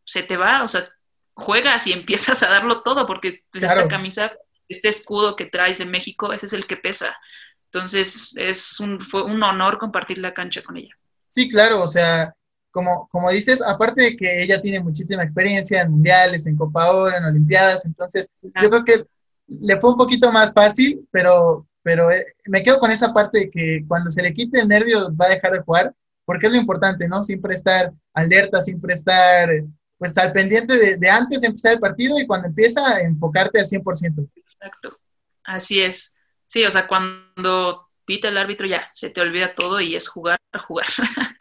se 0.04 0.24
te 0.24 0.38
va, 0.38 0.64
o 0.64 0.68
sea, 0.68 0.88
juegas 1.34 1.88
y 1.88 1.94
empiezas 1.94 2.44
a 2.44 2.50
darlo 2.50 2.82
todo 2.82 3.06
porque 3.06 3.44
pues, 3.52 3.64
esta 3.64 3.88
camisa, 3.88 4.32
este 4.68 4.90
escudo 4.90 5.36
que 5.36 5.46
traes 5.46 5.78
de 5.78 5.86
México, 5.86 6.34
ese 6.34 6.46
es 6.46 6.54
el 6.54 6.68
que 6.68 6.78
pesa. 6.78 7.18
Entonces, 7.66 8.36
es 8.38 8.80
un, 8.80 9.00
fue 9.00 9.24
un 9.24 9.42
honor 9.42 9.78
compartir 9.78 10.18
la 10.18 10.34
cancha 10.34 10.62
con 10.62 10.78
ella. 10.78 10.94
Sí, 11.28 11.48
claro, 11.48 11.82
o 11.82 11.88
sea, 11.88 12.34
como, 12.70 13.08
como 13.10 13.30
dices, 13.32 13.62
aparte 13.62 14.02
de 14.02 14.16
que 14.18 14.42
ella 14.42 14.62
tiene 14.62 14.80
muchísima 14.80 15.24
experiencia 15.24 15.82
en 15.82 15.92
mundiales, 15.92 16.46
en 16.46 16.58
Copa 16.58 16.92
Oro, 16.92 17.16
en 17.16 17.24
Olimpiadas, 17.24 17.86
entonces 17.86 18.34
yo 18.42 18.70
creo 18.70 18.84
que 18.84 19.06
le 19.48 19.78
fue 19.80 19.92
un 19.92 19.98
poquito 19.98 20.32
más 20.32 20.54
fácil, 20.54 21.08
pero, 21.12 21.68
pero 21.84 22.12
eh, 22.12 22.26
me 22.46 22.64
quedo 22.64 22.80
con 22.80 22.92
esa 22.92 23.14
parte 23.14 23.40
de 23.40 23.52
que 23.52 23.84
cuando 23.88 24.10
se 24.10 24.22
le 24.22 24.34
quite 24.34 24.60
el 24.60 24.68
nervio 24.68 25.16
va 25.16 25.26
a 25.26 25.30
dejar 25.30 25.54
de 25.54 25.62
jugar, 25.62 25.94
porque 26.26 26.48
es 26.48 26.54
lo 26.54 26.60
importante, 26.60 27.08
¿no? 27.08 27.24
Siempre 27.24 27.54
estar 27.54 27.92
alerta, 28.14 28.62
siempre 28.62 28.94
estar 28.94 29.50
pues 29.98 30.18
al 30.18 30.32
pendiente 30.32 30.78
de, 30.78 30.98
de 30.98 31.10
antes 31.10 31.42
de 31.42 31.48
empezar 31.48 31.74
el 31.74 31.80
partido 31.80 32.20
y 32.20 32.26
cuando 32.26 32.48
empieza 32.48 33.02
enfocarte 33.02 33.60
al 33.60 33.68
100%. 33.68 34.30
Exacto, 34.36 34.98
así 35.44 35.82
es. 35.82 36.16
Sí, 36.46 36.64
o 36.66 36.72
sea, 36.72 36.88
cuando 36.88 37.88
pita 38.06 38.28
el 38.28 38.38
árbitro 38.38 38.68
ya, 38.68 38.86
se 38.94 39.10
te 39.10 39.22
olvida 39.22 39.56
todo 39.56 39.80
y 39.80 39.96
es 39.96 40.08
jugar 40.08 40.40
jugar. 40.68 40.88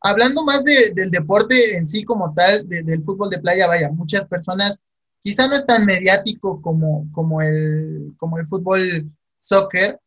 Hablando 0.00 0.44
más 0.44 0.64
del 0.64 1.10
deporte 1.10 1.76
en 1.76 1.86
sí 1.86 2.04
como 2.04 2.34
tal, 2.34 2.68
del 2.68 3.02
fútbol 3.04 3.30
de 3.30 3.38
playa, 3.38 3.66
vaya, 3.66 3.88
muchas 3.90 4.26
personas 4.26 4.82
quizá 5.20 5.48
no 5.48 5.56
es 5.56 5.64
tan 5.64 5.86
mediático 5.86 6.60
como, 6.60 7.10
como, 7.12 7.40
el, 7.40 8.12
como 8.18 8.38
el 8.38 8.46
fútbol 8.46 9.10
soccer. 9.44 10.00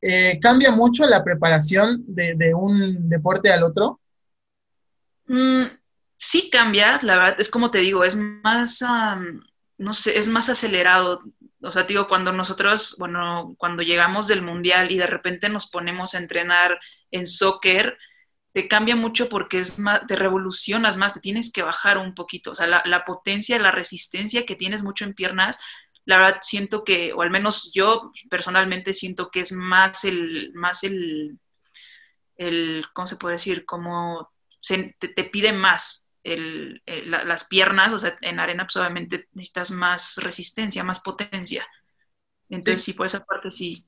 Eh, 0.00 0.38
¿Cambia 0.40 0.70
mucho 0.70 1.04
la 1.04 1.22
preparación 1.22 2.02
de, 2.06 2.54
un 2.54 3.08
deporte 3.08 3.52
al 3.52 3.62
otro? 3.62 4.00
Mm, 5.26 5.64
sí 6.16 6.50
cambia, 6.50 6.98
la 7.02 7.16
verdad, 7.16 7.36
es 7.38 7.50
como 7.50 7.70
te 7.70 7.78
digo, 7.78 8.04
es 8.04 8.16
más, 8.16 8.84
no 9.78 9.92
sé, 9.92 10.18
es 10.18 10.28
más 10.28 10.48
acelerado. 10.48 11.22
O 11.62 11.70
sea, 11.70 11.84
digo, 11.84 12.06
cuando 12.06 12.32
nosotros, 12.32 12.96
bueno, 12.98 13.54
cuando 13.58 13.82
llegamos 13.82 14.26
del 14.26 14.42
mundial 14.42 14.90
y 14.90 14.98
de 14.98 15.06
repente 15.06 15.48
nos 15.48 15.70
ponemos 15.70 16.14
a 16.14 16.18
entrenar 16.18 16.78
en 17.10 17.26
soccer, 17.26 17.96
te 18.52 18.68
cambia 18.68 18.96
mucho 18.96 19.28
porque 19.28 19.60
es 19.60 19.78
más, 19.78 20.06
te 20.06 20.16
revolucionas 20.16 20.96
más, 20.96 21.14
te 21.14 21.20
tienes 21.20 21.52
que 21.52 21.62
bajar 21.62 21.98
un 21.98 22.14
poquito. 22.14 22.50
O 22.50 22.54
sea, 22.54 22.66
la, 22.66 23.04
potencia, 23.04 23.58
la 23.58 23.70
resistencia 23.70 24.44
que 24.44 24.56
tienes 24.56 24.82
mucho 24.82 25.04
en 25.04 25.14
piernas, 25.14 25.58
la 26.04 26.18
verdad 26.18 26.38
siento 26.42 26.84
que, 26.84 27.12
o 27.12 27.22
al 27.22 27.30
menos 27.30 27.72
yo 27.72 28.12
personalmente 28.28 28.92
siento 28.92 29.30
que 29.30 29.40
es 29.40 29.52
más 29.52 30.04
el, 30.04 30.52
más 30.54 30.82
el, 30.84 31.38
el 32.36 32.84
¿cómo 32.92 33.06
se 33.06 33.16
puede 33.16 33.34
decir? 33.34 33.64
Como 33.64 34.30
te, 34.66 35.24
pide 35.24 35.52
más 35.52 36.12
el, 36.24 36.82
las 37.06 37.46
piernas, 37.46 37.92
o 37.92 37.98
sea, 37.98 38.16
en 38.20 38.40
arena 38.40 38.64
pues 38.64 38.76
obviamente 38.76 39.28
necesitas 39.32 39.70
más 39.70 40.16
resistencia, 40.16 40.84
más 40.84 41.00
potencia. 41.00 41.66
Entonces 42.48 42.82
sí, 42.82 42.92
por 42.92 43.06
esa 43.06 43.24
parte 43.24 43.50
sí, 43.50 43.86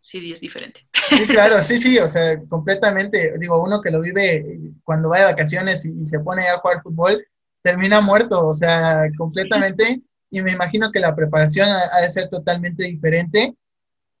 sí 0.00 0.30
es 0.30 0.40
diferente. 0.40 0.86
Sí, 0.92 1.26
claro, 1.26 1.60
sí, 1.60 1.78
sí, 1.78 1.98
o 1.98 2.08
sea, 2.08 2.40
completamente. 2.48 3.34
Digo, 3.38 3.62
uno 3.62 3.82
que 3.82 3.90
lo 3.90 4.00
vive 4.00 4.58
cuando 4.84 5.08
va 5.08 5.18
de 5.18 5.24
vacaciones 5.24 5.84
y, 5.84 6.04
se 6.06 6.20
pone 6.20 6.48
a 6.48 6.58
jugar 6.58 6.82
fútbol, 6.82 7.26
termina 7.62 8.00
muerto, 8.00 8.48
o 8.48 8.54
sea, 8.54 9.02
completamente. 9.18 10.00
Y 10.36 10.42
me 10.42 10.52
imagino 10.52 10.92
que 10.92 11.00
la 11.00 11.16
preparación 11.16 11.66
ha, 11.70 12.02
de 12.02 12.10
ser 12.10 12.28
totalmente 12.28 12.84
diferente. 12.84 13.54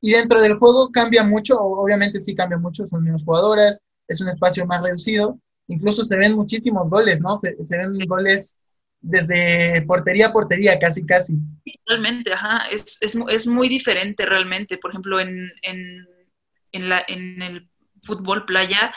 Y 0.00 0.12
dentro 0.12 0.40
del 0.40 0.54
juego 0.54 0.90
cambia 0.90 1.22
mucho, 1.22 1.60
obviamente 1.60 2.20
sí 2.20 2.34
cambia 2.34 2.56
mucho, 2.56 2.86
son 2.86 3.04
menos 3.04 3.22
jugadoras, 3.22 3.84
es 4.08 4.22
un 4.22 4.30
espacio 4.30 4.64
más 4.64 4.82
reducido. 4.82 5.38
Incluso 5.68 6.02
se 6.04 6.16
ven 6.16 6.32
muchísimos 6.32 6.88
goles, 6.88 7.20
¿no? 7.20 7.36
Se, 7.36 7.54
ven 7.76 7.98
goles 8.06 8.56
desde 8.98 9.82
portería 9.82 10.28
a 10.28 10.32
portería, 10.32 10.78
casi, 10.78 11.04
casi. 11.04 11.34
Realmente, 11.84 12.32
ajá, 12.32 12.66
es, 12.70 13.02
es, 13.02 13.20
es 13.28 13.46
muy 13.46 13.68
diferente 13.68 14.24
realmente. 14.24 14.78
Por 14.78 14.92
ejemplo, 14.92 15.20
en, 15.20 15.52
en, 15.60 16.06
en 16.72 17.42
el 17.42 17.68
fútbol 18.02 18.46
playa 18.46 18.94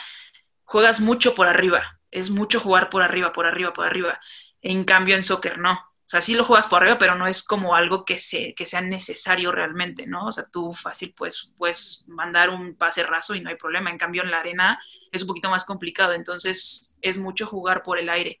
juegas 0.64 1.02
mucho 1.02 1.34
por 1.34 1.48
arriba, 1.48 2.00
es 2.10 2.30
mucho 2.30 2.60
jugar 2.60 2.88
por 2.88 3.02
arriba, 3.02 3.30
por 3.30 3.44
arriba, 3.44 3.74
por 3.74 3.84
arriba. 3.84 4.18
En 4.62 4.84
cambio, 4.84 5.16
en 5.16 5.22
soccer 5.22 5.58
no. 5.58 5.89
O 6.10 6.12
sea, 6.12 6.20
sí 6.20 6.34
lo 6.34 6.44
juegas 6.44 6.66
por 6.66 6.82
arriba, 6.82 6.98
pero 6.98 7.14
no 7.14 7.28
es 7.28 7.44
como 7.44 7.76
algo 7.76 8.04
que, 8.04 8.18
se, 8.18 8.52
que 8.54 8.66
sea 8.66 8.80
necesario 8.80 9.52
realmente, 9.52 10.08
¿no? 10.08 10.26
O 10.26 10.32
sea, 10.32 10.44
tú 10.50 10.72
fácil 10.72 11.14
pues, 11.16 11.52
puedes 11.56 12.04
mandar 12.08 12.50
un 12.50 12.74
pase 12.74 13.04
raso 13.04 13.36
y 13.36 13.40
no 13.40 13.48
hay 13.48 13.54
problema. 13.54 13.90
En 13.90 13.98
cambio, 13.98 14.24
en 14.24 14.32
la 14.32 14.40
arena 14.40 14.80
es 15.12 15.22
un 15.22 15.28
poquito 15.28 15.50
más 15.50 15.64
complicado, 15.64 16.12
entonces 16.12 16.96
es 17.00 17.16
mucho 17.16 17.46
jugar 17.46 17.84
por 17.84 17.98
el 17.98 18.08
aire 18.08 18.40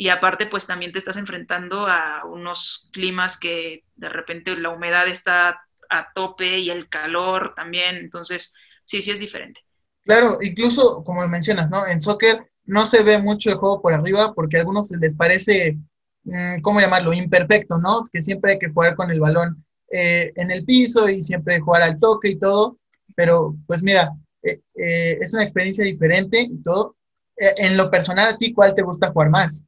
y 0.00 0.08
aparte 0.08 0.46
pues 0.46 0.66
también 0.66 0.92
te 0.92 0.98
estás 0.98 1.18
enfrentando 1.18 1.86
a 1.86 2.24
unos 2.24 2.88
climas 2.90 3.38
que 3.38 3.84
de 3.96 4.08
repente 4.08 4.56
la 4.56 4.70
humedad 4.70 5.06
está 5.06 5.60
a 5.90 6.12
tope 6.14 6.58
y 6.58 6.70
el 6.70 6.88
calor 6.88 7.52
también, 7.54 7.96
entonces 7.96 8.54
sí, 8.82 9.02
sí 9.02 9.10
es 9.10 9.20
diferente. 9.20 9.60
Claro, 10.02 10.38
incluso 10.40 11.04
como 11.04 11.28
mencionas, 11.28 11.70
¿no? 11.70 11.86
En 11.86 12.00
soccer 12.00 12.50
no 12.64 12.86
se 12.86 13.02
ve 13.02 13.18
mucho 13.18 13.50
el 13.50 13.56
juego 13.56 13.82
por 13.82 13.92
arriba 13.92 14.32
porque 14.32 14.56
a 14.56 14.60
algunos 14.60 14.90
les 14.90 15.14
parece, 15.14 15.76
¿cómo 16.62 16.80
llamarlo? 16.80 17.12
Imperfecto, 17.12 17.78
¿no? 17.78 18.02
Que 18.12 18.22
siempre 18.22 18.52
hay 18.52 18.58
que 18.58 18.68
jugar 18.68 18.94
con 18.94 19.10
el 19.10 19.20
balón 19.20 19.64
eh, 19.90 20.32
en 20.36 20.50
el 20.50 20.64
piso 20.64 21.08
y 21.08 21.22
siempre 21.22 21.60
jugar 21.60 21.82
al 21.82 21.98
toque 21.98 22.28
y 22.28 22.38
todo, 22.38 22.78
pero 23.16 23.56
pues 23.66 23.82
mira, 23.82 24.12
eh, 24.42 24.60
eh, 24.76 25.18
es 25.20 25.34
una 25.34 25.42
experiencia 25.42 25.84
diferente 25.84 26.40
y 26.40 26.62
todo. 26.62 26.96
en 27.36 27.76
lo 27.76 27.90
personal, 27.90 28.34
¿a 28.34 28.36
ti 28.36 28.52
cuál 28.52 28.74
te 28.74 28.82
gusta 28.82 29.10
jugar 29.10 29.30
más? 29.30 29.64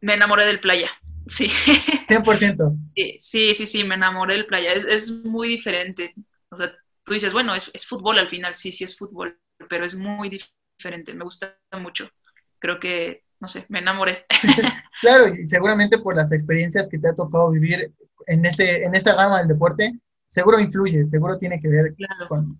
me 0.00 0.14
enamoré 0.14 0.44
del 0.46 0.60
playa, 0.60 0.90
sí. 1.26 1.48
100%. 2.08 2.76
Sí, 3.18 3.54
sí, 3.54 3.66
sí, 3.66 3.84
me 3.84 3.96
enamoré 3.96 4.34
del 4.34 4.46
playa. 4.46 4.72
Es, 4.72 5.24
muy 5.24 5.48
diferente. 5.48 6.14
O 6.50 6.56
sea, 6.56 6.72
tú 7.04 7.12
dices, 7.12 7.32
bueno, 7.32 7.54
es, 7.54 7.86
fútbol 7.86 8.18
al 8.18 8.28
final, 8.28 8.54
sí, 8.54 8.72
sí 8.72 8.84
es 8.84 8.96
fútbol, 8.96 9.38
pero 9.68 9.84
es 9.84 9.94
muy 9.94 10.30
diferente. 10.30 11.12
Me 11.14 11.24
gusta 11.24 11.58
mucho. 11.78 12.10
Creo 12.58 12.78
que, 12.78 13.24
no 13.40 13.48
sé, 13.48 13.66
me 13.68 13.78
enamoré. 13.78 14.26
claro, 15.00 15.28
y 15.28 15.46
seguramente 15.46 15.98
por 15.98 16.16
las 16.16 16.32
experiencias 16.32 16.88
que 16.88 16.98
te 16.98 17.08
ha 17.08 17.14
tocado 17.14 17.50
vivir 17.50 17.92
en, 18.26 18.44
ese, 18.44 18.84
en 18.84 18.94
esa 18.94 19.14
gama 19.14 19.38
del 19.38 19.48
deporte, 19.48 19.92
seguro 20.26 20.58
influye, 20.60 21.06
seguro 21.06 21.38
tiene 21.38 21.60
que 21.60 21.68
ver 21.68 21.94
con, 22.28 22.58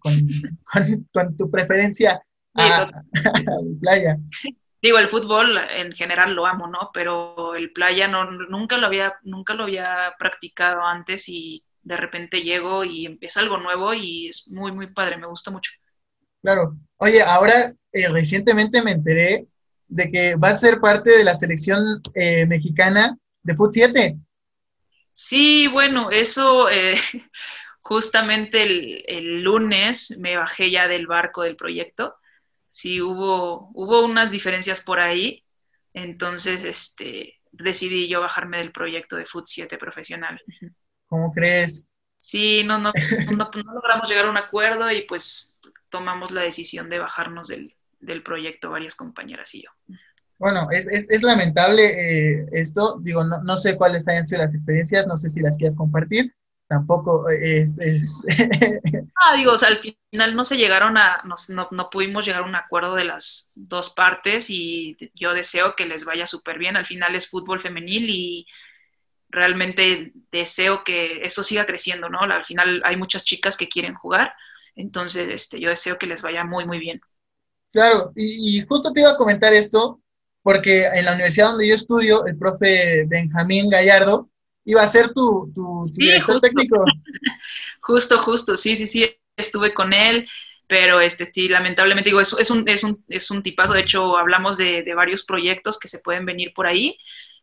tu 1.37 1.51
preferencia 1.51 2.23
a, 2.55 2.83
a 2.83 2.91
la 2.91 3.81
playa. 3.81 4.19
Digo, 4.81 4.99
el 4.99 5.09
fútbol 5.09 5.59
en 5.59 5.93
general 5.93 6.35
lo 6.35 6.47
amo, 6.47 6.69
¿no? 6.69 6.91
Pero 6.95 7.57
el 7.57 7.73
playa 7.73 8.07
no, 8.07 8.31
nunca 8.31 8.79
lo 8.79 8.87
había, 8.87 9.15
nunca 9.23 9.55
lo 9.55 9.65
había 9.65 10.15
practicado 10.19 10.83
antes 10.83 11.29
y 11.29 11.65
de 11.83 11.97
repente 11.97 12.43
llego 12.43 12.85
y 12.85 13.07
empieza 13.07 13.41
algo 13.41 13.59
nuevo 13.59 13.93
y 13.95 14.29
es 14.29 14.49
muy, 14.49 14.71
muy 14.71 14.87
padre, 14.89 15.17
me 15.17 15.27
gusta 15.27 15.51
mucho. 15.51 15.73
Claro. 16.43 16.77
Oye, 16.99 17.23
ahora 17.23 17.75
eh, 17.93 18.09
recientemente 18.09 18.83
me 18.83 18.93
enteré 18.93 19.47
de 19.89 20.11
que 20.11 20.35
vas 20.37 20.55
a 20.55 20.69
ser 20.69 20.81
parte 20.81 21.11
de 21.11 21.25
la 21.25 21.35
selección 21.35 22.01
eh, 22.15 22.47
mexicana 22.47 23.17
de 23.43 23.57
Foot 23.57 23.73
7. 23.73 24.17
Sí, 25.13 25.67
bueno, 25.67 26.11
eso 26.11 26.71
eh, 26.71 26.95
justamente 27.81 28.63
el, 28.63 29.05
el 29.07 29.43
lunes 29.43 30.19
me 30.21 30.37
bajé 30.37 30.71
ya 30.71 30.87
del 30.87 31.07
barco 31.07 31.43
del 31.43 31.57
proyecto 31.57 32.17
sí 32.69 33.01
hubo, 33.01 33.71
hubo 33.75 34.05
unas 34.05 34.31
diferencias 34.31 34.81
por 34.83 35.01
ahí, 35.01 35.45
entonces 35.95 36.65
este, 36.65 37.41
decidí 37.51 38.09
yo 38.09 38.21
bajarme 38.21 38.59
del 38.59 38.73
proyecto 38.73 39.17
de 39.17 39.27
Food 39.27 39.45
7 39.47 39.79
profesional. 39.79 40.41
¿Cómo 41.07 41.33
crees? 41.33 41.87
Sí, 42.17 42.63
no, 42.65 42.79
no, 42.79 42.93
no, 43.37 43.51
logramos 43.73 44.09
llegar 44.09 44.27
a 44.27 44.31
un 44.31 44.37
acuerdo 44.37 44.91
y 44.91 45.03
pues 45.03 45.59
tomamos 45.89 46.31
la 46.31 46.43
decisión 46.43 46.91
de 46.91 46.99
bajarnos 46.99 47.49
del, 47.49 47.75
proyecto 48.23 48.71
varias 48.71 48.95
compañeras 48.95 49.55
y 49.55 49.63
yo. 49.63 49.71
Bueno, 50.39 50.69
es, 50.71 50.87
es, 50.87 51.23
lamentable 51.23 51.85
eh, 51.85 52.47
esto, 52.53 52.99
digo, 53.01 53.25
no, 53.25 53.43
no, 53.43 53.57
sé 53.57 53.77
cuáles 53.77 54.07
hayan 54.07 54.25
sido 54.25 54.43
las 54.43 54.55
experiencias, 54.55 55.07
no 55.07 55.17
sé 55.17 55.29
si 55.31 55.41
las 55.41 55.57
quieras 55.57 55.77
compartir, 55.77 56.33
tampoco 56.69 57.29
es... 57.29 57.75
ah, 59.17 59.37
digo, 59.37 59.53
o 59.53 59.57
sea, 59.57 59.69
al 59.71 59.79
final 59.79 60.37
no 60.37 60.45
se 60.45 60.57
llegaron 60.57 60.97
a, 60.97 61.23
no, 61.25 61.35
no, 61.71 61.91
pudimos 61.91 62.25
llegar 62.25 62.43
a 62.43 62.47
un 62.47 62.55
acuerdo 62.55 62.95
de 62.95 63.07
las 63.07 63.53
dos 63.55 63.91
partes 63.91 64.51
y 64.51 64.97
yo 65.15 65.33
deseo 65.33 65.75
que 65.75 65.87
les 65.87 66.05
vaya 66.05 66.27
súper 66.27 66.59
bien. 66.59 66.77
Al 66.77 66.87
final 66.87 67.17
es 67.17 67.29
fútbol 67.29 67.61
femenil 67.61 68.09
y 68.11 68.47
realmente 69.31 70.13
deseo 70.31 70.85
que 70.85 71.25
eso 71.25 71.43
siga 71.43 71.67
creciendo, 71.67 72.09
¿no? 72.09 72.21
Al 72.21 72.45
final 72.45 72.83
hay 72.85 72.97
muchas 72.97 73.25
chicas 73.25 73.57
que 73.57 73.69
quieren 73.69 73.95
jugar, 73.95 74.35
entonces 74.75 75.29
este, 75.31 75.61
yo 75.61 75.71
deseo 75.71 75.99
que 75.99 76.07
les 76.07 76.23
vaya 76.23 76.45
muy, 76.45 76.67
muy 76.67 76.79
bien. 76.79 77.01
Claro, 77.73 78.13
y, 78.17 78.59
y 78.59 78.67
justo 78.67 78.93
te 78.93 79.01
iba 79.01 79.11
a 79.11 79.17
comentar 79.17 79.53
esto, 79.53 80.01
porque 80.43 80.87
en 80.87 81.05
la 81.05 81.13
universidad 81.13 81.51
donde 81.51 81.69
yo 81.69 81.75
estudio, 81.75 82.27
el 82.27 82.39
profe 82.39 83.05
Benjamín 83.07 83.69
Gallardo, 83.69 84.31
iba 84.69 84.83
a 84.83 84.89
ser 84.89 85.13
tu, 85.13 85.51
tu, 85.55 85.83
director 85.95 86.41
técnico. 86.41 86.85
Justo, 87.81 88.19
justo, 88.19 88.57
sí, 88.59 88.77
sí, 88.77 88.87
sí, 88.87 89.11
estuve 89.35 89.73
con 89.73 89.95
él, 89.95 90.29
pero 90.67 91.01
este, 91.01 91.25
sí, 91.33 91.49
lamentablemente 91.49 92.11
digo, 92.11 92.21
es, 92.21 92.35
es, 92.39 92.51
un, 92.51 92.69
es, 92.69 92.85
un, 92.85 93.03
es 93.09 93.31
un 93.31 93.43
tipazo, 93.43 93.73
de 93.73 93.81
hecho 93.81 94.19
hablamos 94.19 94.59
de, 94.59 94.85
varios 94.95 95.25
proyectos 95.25 95.79
que 95.79 95.89
se 95.89 96.01
pueden 96.01 96.27
venir 96.27 96.53
por 96.55 96.67
ahí, 96.67 96.99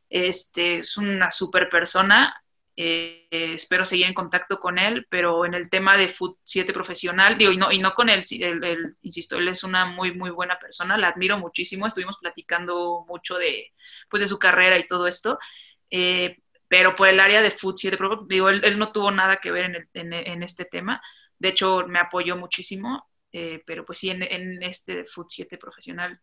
este, 0.07 0.77
es 0.77 0.97
una 0.97 1.31
super 1.31 1.67
persona 1.67 2.35
Eh, 2.77 3.27
espero 3.31 3.85
seguir 3.85 4.05
en 4.05 4.13
contacto 4.13 4.59
con 4.59 4.77
él, 4.77 5.07
pero 5.09 5.45
en 5.45 5.53
el 5.53 5.69
tema 5.69 5.97
de 5.97 6.09
Foot 6.09 6.39
7 6.43 6.73
profesional, 6.73 7.37
digo, 7.37 7.53
y 7.53 7.57
no, 7.57 7.71
y 7.71 7.79
no 7.79 7.93
con 7.93 8.09
él, 8.09 8.21
insisto, 9.01 9.37
él 9.37 9.47
es 9.47 9.63
una 9.63 9.85
muy, 9.85 10.13
muy 10.13 10.29
buena 10.29 10.59
persona, 10.59 10.97
la 10.97 11.07
admiro 11.07 11.37
muchísimo, 11.37 11.87
estuvimos 11.87 12.17
platicando 12.17 13.05
mucho 13.07 13.37
de, 13.37 13.71
pues, 14.09 14.21
de 14.21 14.27
su 14.27 14.37
carrera 14.39 14.77
y 14.77 14.87
todo 14.87 15.07
esto, 15.07 15.39
eh, 15.89 16.37
pero 16.67 16.95
por 16.95 17.07
el 17.07 17.21
área 17.21 17.41
de 17.41 17.51
Foot 17.51 17.77
7, 17.77 17.97
digo, 18.27 18.49
él, 18.49 18.77
no 18.77 18.91
tuvo 18.91 19.09
nada 19.09 19.37
que 19.37 19.51
ver 19.51 19.87
en, 19.93 20.43
este 20.43 20.65
tema, 20.65 21.01
de 21.39 21.49
hecho 21.49 21.85
me 21.87 21.99
apoyó 21.99 22.35
muchísimo, 22.35 23.09
eh, 23.31 23.63
pero 23.65 23.85
pues 23.85 23.99
sí, 23.99 24.09
en, 24.09 24.21
en 24.23 24.63
este 24.63 25.05
Foot 25.05 25.27
7 25.29 25.57
profesional 25.57 26.19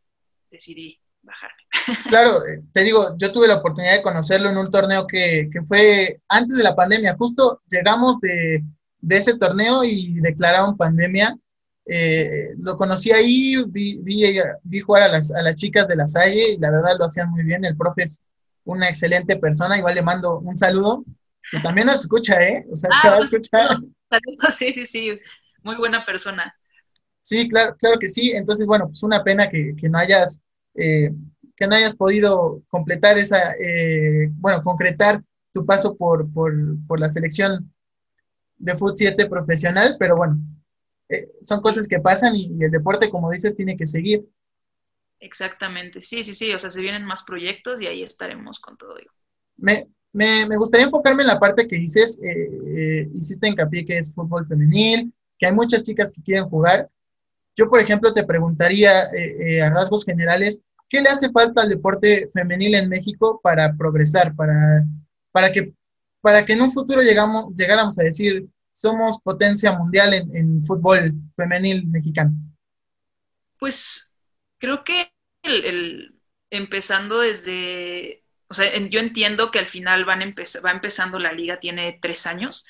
decidí 0.50 1.00
bajarme. 1.22 1.62
Claro, 2.08 2.46
eh, 2.46 2.62
te 2.72 2.84
digo, 2.84 3.16
yo 3.18 3.32
tuve 3.32 3.48
la 3.48 3.56
oportunidad 3.56 3.96
de 3.96 4.02
conocerlo 4.02 4.50
en 4.50 4.58
un 4.58 4.70
torneo 4.70 5.06
que, 5.06 5.48
fue 5.66 6.20
antes 6.28 6.56
de 6.56 6.64
la 6.64 6.76
pandemia. 6.76 7.16
Justo 7.16 7.62
llegamos 7.68 8.20
de, 8.20 8.62
ese 9.08 9.38
torneo 9.38 9.84
y 9.84 10.20
declararon 10.20 10.76
pandemia. 10.76 11.36
Eh, 11.84 12.50
lo 12.58 12.76
conocí 12.76 13.10
ahí, 13.10 13.56
vi, 13.66 13.98
vi, 13.98 14.80
jugar 14.80 15.02
a 15.02 15.08
las, 15.08 15.34
a 15.34 15.42
las, 15.42 15.56
chicas 15.56 15.88
de 15.88 15.96
la 15.96 16.06
Salle 16.06 16.52
y 16.52 16.58
la 16.58 16.70
verdad 16.70 16.96
lo 16.98 17.06
hacían 17.06 17.30
muy 17.30 17.42
bien. 17.42 17.64
El 17.64 17.76
profe 17.76 18.04
es 18.04 18.20
una 18.64 18.88
excelente 18.88 19.36
persona. 19.36 19.78
Igual 19.78 19.94
le 19.94 20.02
mando 20.02 20.38
un 20.38 20.56
saludo, 20.56 21.04
que 21.50 21.58
también 21.60 21.86
nos 21.86 22.02
escucha, 22.02 22.40
¿eh? 22.40 22.64
O 22.70 22.76
sea, 22.76 22.90
ah, 22.92 23.10
va 23.10 23.16
a 23.16 23.20
escuchar. 23.20 23.76
Sí, 24.50 24.72
sí, 24.72 24.84
sí, 24.84 25.18
muy 25.62 25.76
buena 25.76 26.04
persona. 26.04 26.54
Sí, 27.22 27.48
claro, 27.48 27.74
claro 27.78 27.98
que 27.98 28.08
sí. 28.08 28.30
Entonces, 28.32 28.66
bueno, 28.66 28.88
pues 28.88 29.02
una 29.02 29.24
pena 29.24 29.48
que, 29.48 29.74
que 29.76 29.88
no 29.88 29.98
hayas 29.98 30.40
eh, 30.74 31.10
que 31.56 31.66
no 31.66 31.74
hayas 31.74 31.94
podido 31.94 32.62
completar 32.68 33.18
esa, 33.18 33.52
eh, 33.60 34.28
bueno, 34.32 34.62
concretar 34.62 35.22
tu 35.52 35.64
paso 35.66 35.96
por, 35.96 36.28
la 36.98 37.08
selección 37.08 37.72
de 38.56 38.76
Foot 38.76 38.94
7 38.96 39.26
profesional, 39.26 39.96
pero 39.98 40.16
bueno, 40.16 40.38
eh, 41.08 41.28
son 41.42 41.60
cosas 41.60 41.86
que 41.86 42.00
pasan 42.00 42.34
y, 42.34 42.62
el 42.62 42.70
deporte, 42.70 43.10
como 43.10 43.30
dices, 43.30 43.54
tiene 43.54 43.76
que 43.76 43.86
seguir. 43.86 44.24
Exactamente, 45.20 46.00
sí, 46.00 46.24
sí, 46.24 46.34
sí, 46.34 46.52
o 46.52 46.58
sea, 46.58 46.70
se 46.70 46.80
vienen 46.80 47.04
más 47.04 47.22
proyectos 47.22 47.80
y 47.80 47.86
ahí 47.86 48.02
estaremos 48.02 48.58
con 48.58 48.76
todo 48.76 48.98
ello. 48.98 49.10
Me, 49.56 49.84
me, 50.12 50.56
gustaría 50.56 50.86
enfocarme 50.86 51.22
en 51.22 51.28
la 51.28 51.38
parte 51.38 51.68
que 51.68 51.76
dices, 51.76 52.20
hiciste 53.14 53.46
hincapié 53.46 53.84
que 53.84 53.98
es 53.98 54.12
fútbol 54.14 54.46
femenil, 54.48 55.12
que 55.38 55.46
hay 55.46 55.52
muchas 55.52 55.82
chicas 55.82 56.10
que 56.10 56.22
quieren 56.22 56.48
jugar, 56.48 56.90
yo, 57.56 57.68
por 57.68 57.80
ejemplo, 57.80 58.12
te 58.14 58.24
preguntaría 58.24 59.04
eh, 59.04 59.36
eh, 59.40 59.62
a 59.62 59.70
rasgos 59.70 60.04
generales, 60.04 60.62
¿qué 60.88 61.00
le 61.00 61.08
hace 61.08 61.30
falta 61.30 61.62
al 61.62 61.68
deporte 61.68 62.30
femenil 62.32 62.74
en 62.74 62.88
México 62.88 63.40
para 63.42 63.76
progresar, 63.76 64.34
para, 64.34 64.54
para, 65.30 65.52
que, 65.52 65.72
para 66.20 66.44
que 66.44 66.54
en 66.54 66.62
un 66.62 66.72
futuro 66.72 67.02
llegamos, 67.02 67.54
llegáramos 67.54 67.98
a 67.98 68.04
decir, 68.04 68.46
somos 68.72 69.20
potencia 69.20 69.72
mundial 69.72 70.14
en, 70.14 70.62
fútbol 70.62 71.12
femenil 71.36 71.86
mexicano? 71.88 72.32
Pues 73.58 74.14
creo 74.58 74.82
que 74.82 75.12
el, 75.42 76.14
empezando 76.50 77.20
desde, 77.20 78.24
o 78.48 78.54
sea, 78.54 78.66
yo 78.88 79.00
entiendo 79.00 79.50
que 79.50 79.58
al 79.58 79.66
final 79.66 80.04
van 80.04 80.20
va 80.20 80.70
empezando 80.70 81.18
la 81.18 81.32
liga, 81.32 81.60
tiene 81.60 81.98
tres 82.00 82.26
años, 82.26 82.66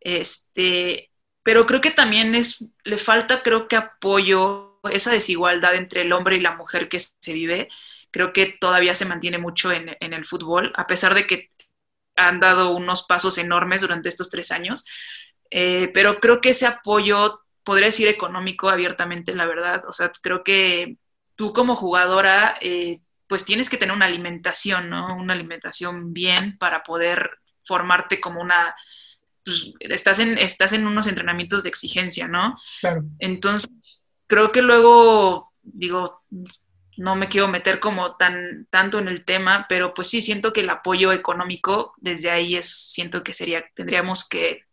este, 0.00 1.09
pero 1.42 1.66
creo 1.66 1.80
que 1.80 1.90
también 1.90 2.34
es, 2.34 2.70
le 2.84 2.98
falta, 2.98 3.42
creo 3.42 3.68
que 3.68 3.76
apoyo, 3.76 4.78
esa 4.90 5.12
desigualdad 5.12 5.74
entre 5.74 6.02
el 6.02 6.12
hombre 6.12 6.36
y 6.36 6.40
la 6.40 6.56
mujer 6.56 6.88
que 6.88 6.98
se 6.98 7.32
vive, 7.32 7.68
creo 8.10 8.32
que 8.32 8.56
todavía 8.60 8.94
se 8.94 9.06
mantiene 9.06 9.38
mucho 9.38 9.72
en, 9.72 9.96
el 10.00 10.24
fútbol, 10.24 10.72
a 10.76 10.84
pesar 10.84 11.14
de 11.14 11.26
que 11.26 11.50
han 12.16 12.40
dado 12.40 12.74
unos 12.76 13.04
pasos 13.04 13.38
enormes 13.38 13.80
durante 13.80 14.08
estos 14.08 14.30
tres 14.30 14.50
años, 14.52 14.84
eh, 15.50 15.90
pero 15.94 16.20
creo 16.20 16.40
que 16.40 16.50
ese 16.50 16.66
apoyo, 16.66 17.40
podría 17.64 17.86
decir 17.86 18.08
económico 18.08 18.68
abiertamente, 18.68 19.34
la 19.34 19.46
verdad, 19.46 19.84
o 19.86 19.92
sea, 19.92 20.10
creo 20.22 20.42
que 20.42 20.96
tú 21.36 21.52
como 21.52 21.76
jugadora, 21.76 22.58
eh, 22.60 23.00
pues 23.26 23.44
tienes 23.44 23.70
que 23.70 23.76
tener 23.76 23.94
una 23.94 24.06
alimentación, 24.06 24.90
¿no? 24.90 25.16
Una 25.16 25.34
alimentación 25.34 26.12
bien 26.12 26.58
para 26.58 26.82
poder 26.82 27.38
formarte 27.64 28.20
como 28.20 28.40
una 28.40 28.74
pues, 29.44 29.72
estás, 29.80 30.18
en, 30.18 30.38
estás 30.38 30.72
en 30.72 30.86
unos 30.86 31.06
entrenamientos 31.06 31.62
de 31.62 31.68
exigencia, 31.68 32.28
¿no? 32.28 32.58
Claro. 32.80 33.02
Entonces, 33.18 34.12
creo 34.26 34.52
que 34.52 34.62
luego, 34.62 35.52
digo, 35.62 36.22
no 36.96 37.16
me 37.16 37.28
quiero 37.28 37.48
meter 37.48 37.80
como 37.80 38.16
tan 38.16 38.66
tanto 38.70 38.98
en 38.98 39.08
el 39.08 39.24
tema, 39.24 39.66
pero 39.68 39.94
pues 39.94 40.08
sí 40.08 40.20
siento 40.20 40.52
que 40.52 40.60
el 40.60 40.70
apoyo 40.70 41.12
económico 41.12 41.94
desde 41.96 42.30
ahí 42.30 42.56
es 42.56 42.92
siento 42.92 43.22
que 43.22 43.32
sería 43.32 43.64
tendríamos 43.74 44.28
que 44.28 44.64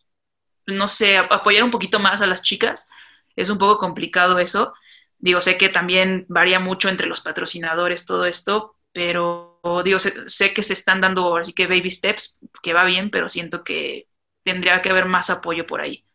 no 0.67 0.87
sé, 0.87 1.17
apoyar 1.17 1.63
un 1.63 1.71
poquito 1.71 1.99
más 1.99 2.21
a 2.21 2.27
las 2.27 2.43
chicas. 2.43 2.89
Es 3.35 3.49
un 3.49 3.57
poco 3.57 3.77
complicado 3.77 4.37
eso. 4.39 4.73
Digo, 5.17 5.41
sé 5.41 5.57
que 5.57 5.69
también 5.69 6.25
varía 6.27 6.59
mucho 6.59 6.89
entre 6.89 7.07
los 7.07 7.21
patrocinadores 7.21 8.05
todo 8.05 8.25
esto, 8.25 8.75
pero 8.91 9.59
digo, 9.83 9.99
sé, 9.99 10.29
sé 10.29 10.53
que 10.53 10.63
se 10.63 10.73
están 10.73 11.01
dando 11.01 11.37
así 11.37 11.53
que 11.53 11.67
baby 11.67 11.89
steps, 11.89 12.45
que 12.61 12.73
va 12.73 12.83
bien, 12.83 13.09
pero 13.09 13.29
siento 13.29 13.63
que 13.63 14.07
tendría 14.47 14.81
que 14.81 14.89
haber 14.89 15.05
más 15.05 15.29
apoyo 15.29 15.67
por 15.67 15.81
ahí. 15.81 16.05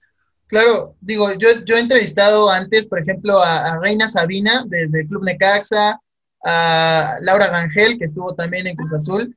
Claro, 0.47 0.97
digo, 1.03 1.29
yo, 1.35 1.49
yo 1.67 1.77
he 1.77 1.81
entrevistado 1.81 2.51
antes, 2.51 2.87
por 2.87 2.99
ejemplo, 2.99 3.39
a, 3.39 3.79
Reina 3.79 4.09
Sabina 4.09 4.65
desde 4.67 5.03
el 5.03 5.09
Club 5.09 5.25
Necaxa, 5.25 6.01
a 6.43 7.17
Laura 7.21 7.49
Rangel, 7.49 7.99
que 7.99 8.07
estuvo 8.07 8.35
también 8.35 8.67
en 8.67 8.77
Cruz 8.77 8.93
Azul, 8.95 9.37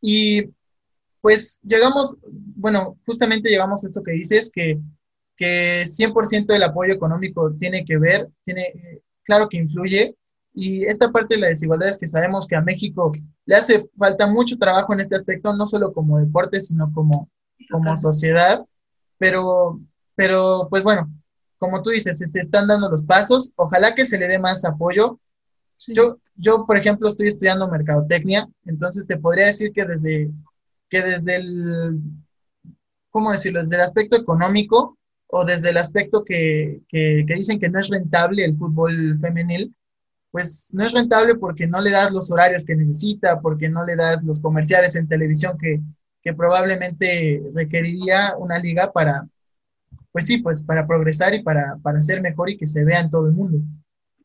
y 0.00 0.44
pues 1.20 1.58
llegamos, 1.64 2.16
bueno, 2.22 2.96
justamente 3.04 3.50
llegamos 3.50 3.82
a 3.82 3.88
esto 3.88 4.04
que 4.04 4.12
dices, 4.12 4.48
que, 4.52 4.78
que 5.36 5.82
100% 5.84 6.46
del 6.46 6.62
apoyo 6.62 6.94
económico 6.94 7.52
tiene 7.58 7.84
que 7.84 7.98
ver, 7.98 8.28
tiene, 8.44 9.02
claro 9.24 9.48
que 9.48 9.56
influye, 9.56 10.14
y 10.54 10.84
esta 10.84 11.10
parte 11.10 11.34
de 11.34 11.40
la 11.40 11.48
desigualdad 11.48 11.88
es 11.88 11.98
que 11.98 12.06
sabemos 12.06 12.46
que 12.46 12.54
a 12.54 12.60
México 12.60 13.10
le 13.44 13.56
hace 13.56 13.88
falta 13.98 14.28
mucho 14.28 14.56
trabajo 14.56 14.92
en 14.92 15.00
este 15.00 15.16
aspecto, 15.16 15.52
no 15.52 15.66
solo 15.66 15.92
como 15.92 16.18
deporte, 16.18 16.60
sino 16.60 16.92
como, 16.92 17.28
como 17.70 17.96
sociedad, 17.96 18.64
pero, 19.18 19.80
pero 20.14 20.66
pues 20.70 20.84
bueno, 20.84 21.10
como 21.58 21.82
tú 21.82 21.90
dices, 21.90 22.18
se 22.18 22.40
están 22.40 22.66
dando 22.66 22.88
los 22.88 23.04
pasos, 23.04 23.52
ojalá 23.56 23.94
que 23.94 24.04
se 24.04 24.18
le 24.18 24.28
dé 24.28 24.38
más 24.38 24.64
apoyo. 24.64 25.18
Yo, 25.88 26.18
yo, 26.34 26.64
por 26.66 26.78
ejemplo, 26.78 27.08
estoy 27.08 27.28
estudiando 27.28 27.68
mercadotecnia, 27.68 28.48
entonces 28.64 29.06
te 29.06 29.18
podría 29.18 29.46
decir 29.46 29.72
que 29.72 29.84
desde, 29.84 30.30
que 30.88 31.02
desde 31.02 31.36
el, 31.36 32.00
¿cómo 33.10 33.32
decirlo? 33.32 33.60
Desde 33.60 33.76
el 33.76 33.82
aspecto 33.82 34.16
económico 34.16 34.98
o 35.28 35.44
desde 35.44 35.70
el 35.70 35.76
aspecto 35.78 36.24
que, 36.24 36.80
que, 36.88 37.24
que 37.26 37.34
dicen 37.34 37.58
que 37.58 37.68
no 37.68 37.80
es 37.80 37.88
rentable 37.88 38.44
el 38.44 38.56
fútbol 38.56 39.18
femenil, 39.20 39.74
pues 40.30 40.70
no 40.72 40.84
es 40.84 40.92
rentable 40.92 41.34
porque 41.36 41.66
no 41.66 41.80
le 41.80 41.90
das 41.90 42.12
los 42.12 42.30
horarios 42.30 42.64
que 42.64 42.76
necesita, 42.76 43.40
porque 43.40 43.68
no 43.68 43.84
le 43.84 43.96
das 43.96 44.22
los 44.22 44.40
comerciales 44.40 44.94
en 44.96 45.08
televisión 45.08 45.56
que, 45.58 45.80
que 46.26 46.34
probablemente 46.34 47.40
requeriría 47.54 48.34
una 48.36 48.58
liga 48.58 48.92
para, 48.92 49.28
pues 50.10 50.26
sí, 50.26 50.38
pues 50.38 50.60
para 50.60 50.84
progresar 50.84 51.32
y 51.34 51.44
para, 51.44 51.76
para 51.80 52.02
ser 52.02 52.20
mejor 52.20 52.50
y 52.50 52.58
que 52.58 52.66
se 52.66 52.84
vea 52.84 52.98
en 52.98 53.10
todo 53.10 53.28
el 53.28 53.32
mundo. 53.32 53.58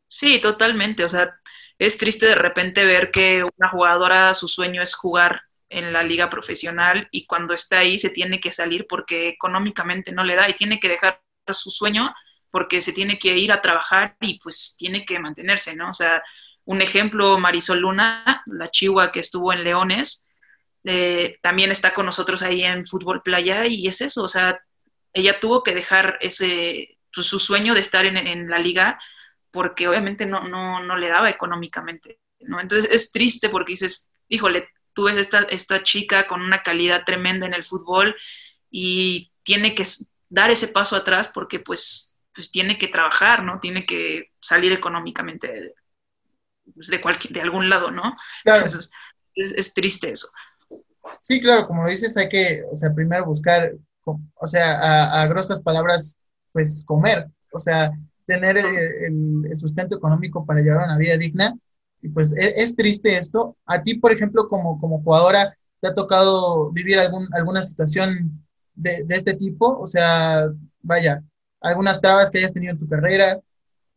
Sí, 0.08 0.42
totalmente. 0.42 1.04
O 1.04 1.10
sea, 1.10 1.32
es 1.78 2.00
triste 2.00 2.26
de 2.26 2.34
repente 2.34 2.86
ver 2.86 3.12
que 3.12 3.44
una 3.56 3.70
jugadora, 3.70 4.34
su 4.34 4.48
sueño 4.48 4.82
es 4.82 4.96
jugar 4.96 5.44
en 5.70 5.94
la 5.94 6.02
liga 6.02 6.28
profesional 6.28 7.08
y 7.12 7.28
cuando 7.28 7.54
está 7.54 7.78
ahí 7.78 8.00
se 8.00 8.10
tiene 8.10 8.40
que 8.40 8.52
salir 8.52 8.88
porque 8.90 9.30
económicamente 9.30 10.12
no 10.12 10.24
le 10.24 10.36
da 10.36 10.50
y 10.50 10.56
tiene 10.56 10.80
que 10.80 10.90
dejar 10.90 11.22
su 11.50 11.70
sueño 11.70 12.16
porque 12.50 12.82
se 12.82 12.94
tiene 12.94 13.20
que 13.20 13.38
ir 13.38 13.52
a 13.52 13.62
trabajar 13.62 14.18
y 14.22 14.40
pues 14.40 14.76
tiene 14.76 15.06
que 15.06 15.20
mantenerse, 15.20 15.76
¿no? 15.76 15.90
O 15.90 15.94
sea, 15.94 16.24
un 16.66 16.82
ejemplo, 16.82 17.38
Marisol 17.38 17.78
Luna, 17.78 18.42
la 18.48 18.72
chihuahua 18.72 19.12
que 19.12 19.20
estuvo 19.20 19.54
en 19.54 19.64
Leones, 19.64 20.28
eh, 20.84 21.38
también 21.42 21.72
está 21.72 21.94
con 21.94 22.06
nosotros 22.06 22.42
ahí 22.44 22.64
en 22.64 22.86
Fútbol 22.86 23.22
Playa 23.22 23.66
y 23.68 23.88
es 23.88 24.02
eso, 24.02 24.24
o 24.24 24.28
sea, 24.28 24.60
ella 25.14 25.40
tuvo 25.40 25.64
que 25.64 25.76
dejar 25.76 26.18
ese, 26.22 26.98
pues, 27.14 27.28
su, 27.28 27.40
sueño 27.40 27.74
de 27.74 27.82
estar 27.82 28.06
en, 28.06 28.50
la 28.50 28.60
liga 28.60 29.00
porque 29.52 29.88
obviamente 29.88 30.26
no, 30.26 30.48
no, 30.48 30.82
no 30.84 30.98
le 30.98 31.10
daba 31.10 31.30
económicamente, 31.30 32.20
¿no? 32.40 32.60
Entonces 32.62 32.90
es 32.92 33.12
triste 33.12 33.50
porque 33.50 33.74
dices, 33.74 34.10
híjole, 34.28 34.70
tú 34.94 35.04
ves 35.04 35.18
esta, 35.18 35.42
esta 35.44 35.84
chica 35.84 36.28
con 36.28 36.42
una 36.42 36.64
calidad 36.64 37.04
tremenda 37.06 37.46
en 37.46 37.54
el 37.54 37.64
fútbol 37.64 38.16
y 38.70 39.32
tiene 39.44 39.76
que 39.76 39.84
dar 40.30 40.50
ese 40.52 40.70
paso 40.70 40.96
atrás 40.96 41.30
porque 41.34 41.60
pues, 41.60 42.22
pues 42.34 42.52
tiene 42.52 42.78
que 42.78 42.88
trabajar, 42.88 43.44
¿no? 43.44 43.60
Tiene 43.60 43.86
que 43.86 44.32
salir 44.40 44.72
económicamente 44.72 45.48
de, 45.48 45.76
pues, 46.74 46.88
de, 46.88 47.02
cualquier, 47.02 47.34
de 47.34 47.42
algún 47.42 47.70
lado, 47.70 47.92
¿no? 47.92 48.16
es, 49.36 49.74
triste 49.74 50.12
eso. 50.12 50.30
Sí, 51.20 51.40
claro, 51.40 51.68
como 51.68 51.84
lo 51.84 51.90
dices, 51.90 52.16
hay 52.18 52.30
que, 52.30 52.64
o 52.72 52.76
sea, 52.76 52.94
primero 52.94 53.26
buscar, 53.26 53.74
o 54.04 54.48
sea, 54.48 55.22
a, 55.22 55.28
grosas 55.28 55.62
palabras, 55.62 56.18
pues 56.52 56.84
comer, 56.86 57.28
o 57.52 57.60
sea, 57.60 57.92
tener 58.26 58.58
el, 58.58 59.58
sustento 59.58 59.96
económico 59.96 60.46
para 60.46 60.62
llevar 60.62 60.86
una 60.86 60.98
vida 60.98 61.18
digna. 61.18 61.56
Y 62.02 62.10
pues 62.10 62.36
e, 62.36 62.62
es, 62.62 62.76
triste 62.76 63.18
esto. 63.18 63.58
A 63.66 63.84
ti, 63.84 63.96
por 63.96 64.12
ejemplo, 64.12 64.48
como, 64.48 64.80
como 64.80 65.02
jugadora, 65.04 65.56
¿Te 65.82 65.88
ha 65.88 65.94
tocado 65.96 66.72
vivir 66.72 67.00
algún, 67.00 67.28
alguna 67.34 67.64
situación 67.64 68.46
de, 68.76 69.04
de 69.04 69.16
este 69.16 69.34
tipo? 69.34 69.80
O 69.80 69.88
sea, 69.88 70.48
vaya, 70.82 71.24
algunas 71.60 72.00
trabas 72.00 72.30
que 72.30 72.38
hayas 72.38 72.54
tenido 72.54 72.74
en 72.74 72.80
tu 72.80 72.88
carrera. 72.88 73.40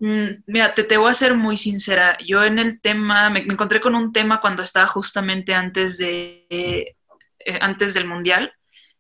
Mm, 0.01 0.43
mira, 0.47 0.75
te, 0.75 0.85
te, 0.85 0.97
voy 0.97 1.11
a 1.11 1.15
ser 1.15 1.37
muy 1.37 1.57
sincera. 1.57 2.19
Yo 2.27 2.45
en 2.45 2.59
el 2.59 2.81
tema, 2.81 3.31
me, 3.31 3.41
encontré 3.41 3.81
con 3.81 3.95
un 3.95 4.13
tema 4.13 4.41
cuando 4.41 4.63
estaba 4.63 4.87
justamente 4.87 5.55
antes, 5.55 5.99
de, 5.99 6.47
eh, 6.51 7.59
antes 7.61 7.95
del 7.95 8.07
Mundial. 8.07 8.53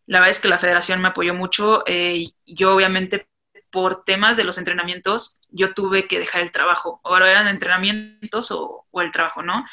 La 0.07 0.20
verdad 0.20 0.30
es 0.30 0.40
que 0.40 0.48
la 0.48 0.59
federación 0.59 1.00
me 1.02 1.09
apoyó 1.09 1.35
mucho. 1.35 1.83
Eh, 1.87 2.24
yo 2.46 2.74
obviamente 2.74 3.28
por 3.70 4.04
temas 4.04 4.37
de 4.37 4.44
los 4.44 4.57
entrenamientos, 4.59 5.40
yo 5.50 5.74
tuve 5.74 6.07
que 6.07 6.20
dejar 6.20 6.42
el 6.42 6.52
trabajo. 6.52 7.00
Ahora 7.02 7.28
eran 7.28 7.48
entrenamientos 7.48 8.52
o, 8.52 8.87
o 8.88 9.00
el 9.02 9.11
trabajo, 9.11 9.42
¿no? 9.42 9.66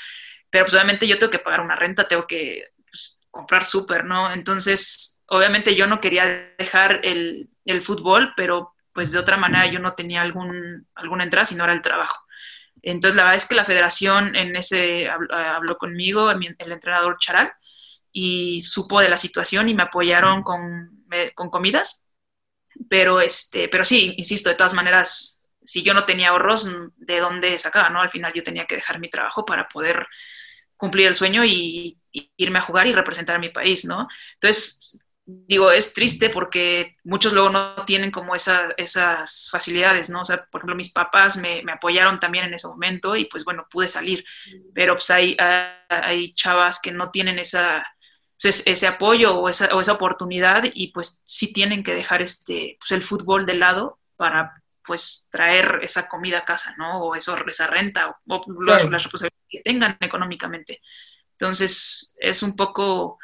Pero 0.49 0.65
pues 0.65 0.73
obviamente 0.73 1.07
yo 1.07 1.19
tengo 1.19 1.29
que 1.29 1.37
pagar 1.39 1.61
una 1.61 1.75
renta, 1.75 2.07
tengo 2.07 2.25
que 2.25 2.65
pues, 2.89 3.19
comprar 3.29 3.63
súper, 3.63 4.05
¿no? 4.05 4.33
Entonces, 4.33 5.21
obviamente 5.27 5.75
yo 5.75 5.85
no 5.85 6.01
quería 6.01 6.51
dejar 6.57 7.01
el, 7.03 7.49
el 7.65 7.81
fútbol, 7.83 8.33
pero 8.35 8.73
pues 8.93 9.11
de 9.11 9.19
otra 9.19 9.37
manera 9.37 9.67
yo 9.71 9.79
no 9.79 9.93
tenía 9.93 10.21
algún, 10.21 10.87
alguna 10.95 11.23
entrada, 11.23 11.45
sino 11.45 11.63
era 11.63 11.73
el 11.73 11.81
trabajo. 11.81 12.25
Entonces, 12.81 13.15
la 13.17 13.23
verdad 13.23 13.35
es 13.37 13.47
que 13.47 13.55
la 13.55 13.65
federación 13.65 14.35
en 14.35 14.55
ese 14.55 15.09
habló, 15.09 15.77
conmigo, 15.77 16.31
el 16.31 16.71
entrenador 16.71 17.17
Charal, 17.19 17.53
y 18.11 18.61
supo 18.61 19.01
de 19.01 19.09
la 19.09 19.17
situación 19.17 19.69
y 19.69 19.73
me 19.73 19.83
apoyaron 19.83 20.43
con, 20.43 21.05
con 21.35 21.49
comidas. 21.49 22.09
Pero, 22.89 23.21
este, 23.21 23.69
pero 23.69 23.85
sí, 23.85 24.13
insisto, 24.17 24.49
de 24.49 24.55
todas 24.55 24.73
maneras, 24.73 25.49
si 25.63 25.83
yo 25.83 25.93
no 25.93 26.05
tenía 26.05 26.29
ahorros, 26.29 26.69
¿de 26.97 27.19
dónde 27.19 27.57
sacaba? 27.59 27.89
¿no? 27.89 28.01
Al 28.01 28.11
final 28.11 28.33
yo 28.33 28.43
tenía 28.43 28.65
que 28.65 28.75
dejar 28.75 28.99
mi 28.99 29.09
trabajo 29.09 29.45
para 29.45 29.67
poder 29.67 30.07
cumplir 30.77 31.07
el 31.07 31.15
sueño 31.15 31.45
y, 31.45 31.99
y 32.11 32.31
irme 32.37 32.59
a 32.59 32.63
jugar 32.63 32.87
y 32.87 32.93
representar 32.93 33.35
a 33.35 33.39
mi 33.39 33.49
país, 33.49 33.85
¿no? 33.85 34.07
Entonces, 34.35 35.00
digo, 35.47 35.71
es 35.71 35.93
triste 35.93 36.29
porque 36.29 36.97
muchos 37.03 37.33
luego 37.33 37.49
no 37.49 37.85
tienen 37.85 38.11
como 38.11 38.35
esa, 38.35 38.69
esas 38.77 39.49
facilidades, 39.51 40.09
¿no? 40.09 40.21
O 40.21 40.25
sea, 40.25 40.45
por 40.45 40.59
ejemplo, 40.59 40.75
mis 40.75 40.91
papás 40.91 41.37
me, 41.37 41.61
me, 41.63 41.73
apoyaron 41.73 42.19
también 42.19 42.45
en 42.45 42.53
ese 42.53 42.67
momento 42.67 43.15
y 43.15 43.25
pues 43.25 43.43
bueno, 43.43 43.67
pude 43.69 43.87
salir, 43.87 44.25
pero 44.73 44.95
pues 44.95 45.09
hay, 45.09 45.37
hay 45.89 46.33
chavas 46.33 46.79
que 46.81 46.91
no 46.91 47.11
tienen 47.11 47.39
esa, 47.39 47.85
pues, 48.41 48.65
ese 48.65 48.87
apoyo 48.87 49.35
o 49.35 49.49
esa, 49.49 49.73
o 49.75 49.81
esa, 49.81 49.93
oportunidad 49.93 50.63
y 50.73 50.91
pues 50.91 51.21
sí 51.25 51.53
tienen 51.53 51.83
que 51.83 51.95
dejar 51.95 52.21
este, 52.21 52.77
pues 52.79 52.91
el 52.91 53.03
fútbol 53.03 53.45
de 53.45 53.55
lado 53.55 53.99
para 54.15 54.61
pues 54.83 55.29
traer 55.31 55.79
esa 55.83 56.07
comida 56.07 56.39
a 56.39 56.45
casa, 56.45 56.75
¿no? 56.77 57.03
O 57.03 57.15
eso, 57.15 57.37
esa 57.47 57.67
renta 57.67 58.09
o, 58.09 58.15
o 58.27 58.41
claro. 58.41 58.89
las 58.89 59.03
responsabilidades 59.03 59.47
que 59.47 59.61
tengan 59.61 59.97
económicamente. 59.99 60.81
Entonces, 61.33 62.13
es 62.19 62.43
un 62.43 62.55
poco, 62.55 63.17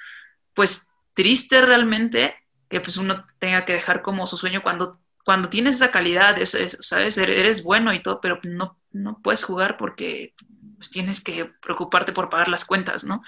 pues, 0.54 0.92
triste 1.18 1.62
realmente 1.62 2.36
que 2.70 2.80
pues 2.80 2.96
uno 2.98 3.26
tenga 3.40 3.66
que 3.66 3.74
dejar 3.74 4.04
como 4.04 4.28
su 4.28 4.38
sueño 4.38 4.62
cuando, 4.62 5.00
cuando 5.26 5.50
tienes 5.50 5.76
esa 5.76 5.90
calidad, 5.90 6.40
es, 6.40 6.54
es, 6.54 6.78
¿sabes? 6.82 7.18
Eres 7.18 7.64
bueno 7.64 7.92
y 7.92 8.04
todo, 8.04 8.22
pero 8.22 8.40
no, 8.44 8.78
no 8.92 9.20
puedes 9.24 9.44
jugar 9.44 9.78
porque 9.78 10.36
pues, 10.78 10.92
tienes 10.92 11.24
que 11.24 11.50
preocuparte 11.60 12.12
por 12.12 12.30
pagar 12.30 12.50
las 12.50 12.66
cuentas, 12.66 13.04
¿no? 13.04 13.24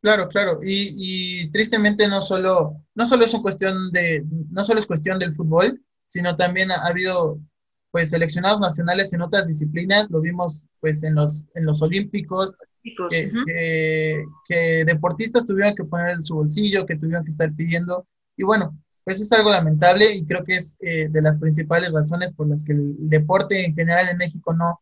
Claro, 0.00 0.28
claro. 0.28 0.60
Y, 0.64 1.50
tristemente 1.50 2.08
no 2.08 2.22
solo, 2.22 2.82
no 2.94 3.04
solo 3.04 3.26
es 3.26 3.34
cuestión 3.40 3.92
de, 3.92 4.24
no 4.50 4.64
solo 4.64 4.78
es 4.78 4.86
cuestión 4.86 5.18
del 5.18 5.34
fútbol, 5.34 5.82
sino 6.06 6.34
también 6.34 6.72
ha 6.72 6.86
habido 6.86 7.40
pues 7.90 8.10
seleccionados 8.10 8.60
nacionales 8.60 9.12
en 9.12 9.22
otras 9.22 9.46
disciplinas, 9.46 10.08
lo 10.10 10.20
vimos 10.20 10.66
pues 10.80 11.02
en 11.02 11.14
los, 11.14 11.48
en 11.54 11.64
los 11.64 11.80
olímpicos, 11.82 12.54
que, 12.82 12.90
uh 12.90 13.06
-huh. 13.06 13.44
que, 13.46 14.24
que, 14.46 14.84
deportistas 14.84 15.44
tuvieron 15.46 15.74
que 15.74 15.84
poner 15.84 16.22
su 16.22 16.34
bolsillo, 16.34 16.86
que 16.86 16.96
tuvieron 16.96 17.24
que 17.24 17.30
estar 17.30 17.52
pidiendo, 17.52 18.06
y 18.36 18.44
bueno, 18.44 18.76
pues 19.04 19.20
es 19.20 19.32
algo 19.32 19.50
lamentable 19.50 20.14
y 20.14 20.24
creo 20.26 20.44
que 20.44 20.56
es 20.56 20.76
eh, 20.80 21.08
de 21.08 21.22
las 21.22 21.38
principales 21.38 21.90
razones 21.92 22.32
por 22.32 22.46
las 22.46 22.62
que 22.62 22.72
el 22.72 22.94
deporte 23.08 23.64
en 23.64 23.74
general 23.74 24.08
en 24.10 24.18
México 24.18 24.52
no, 24.52 24.80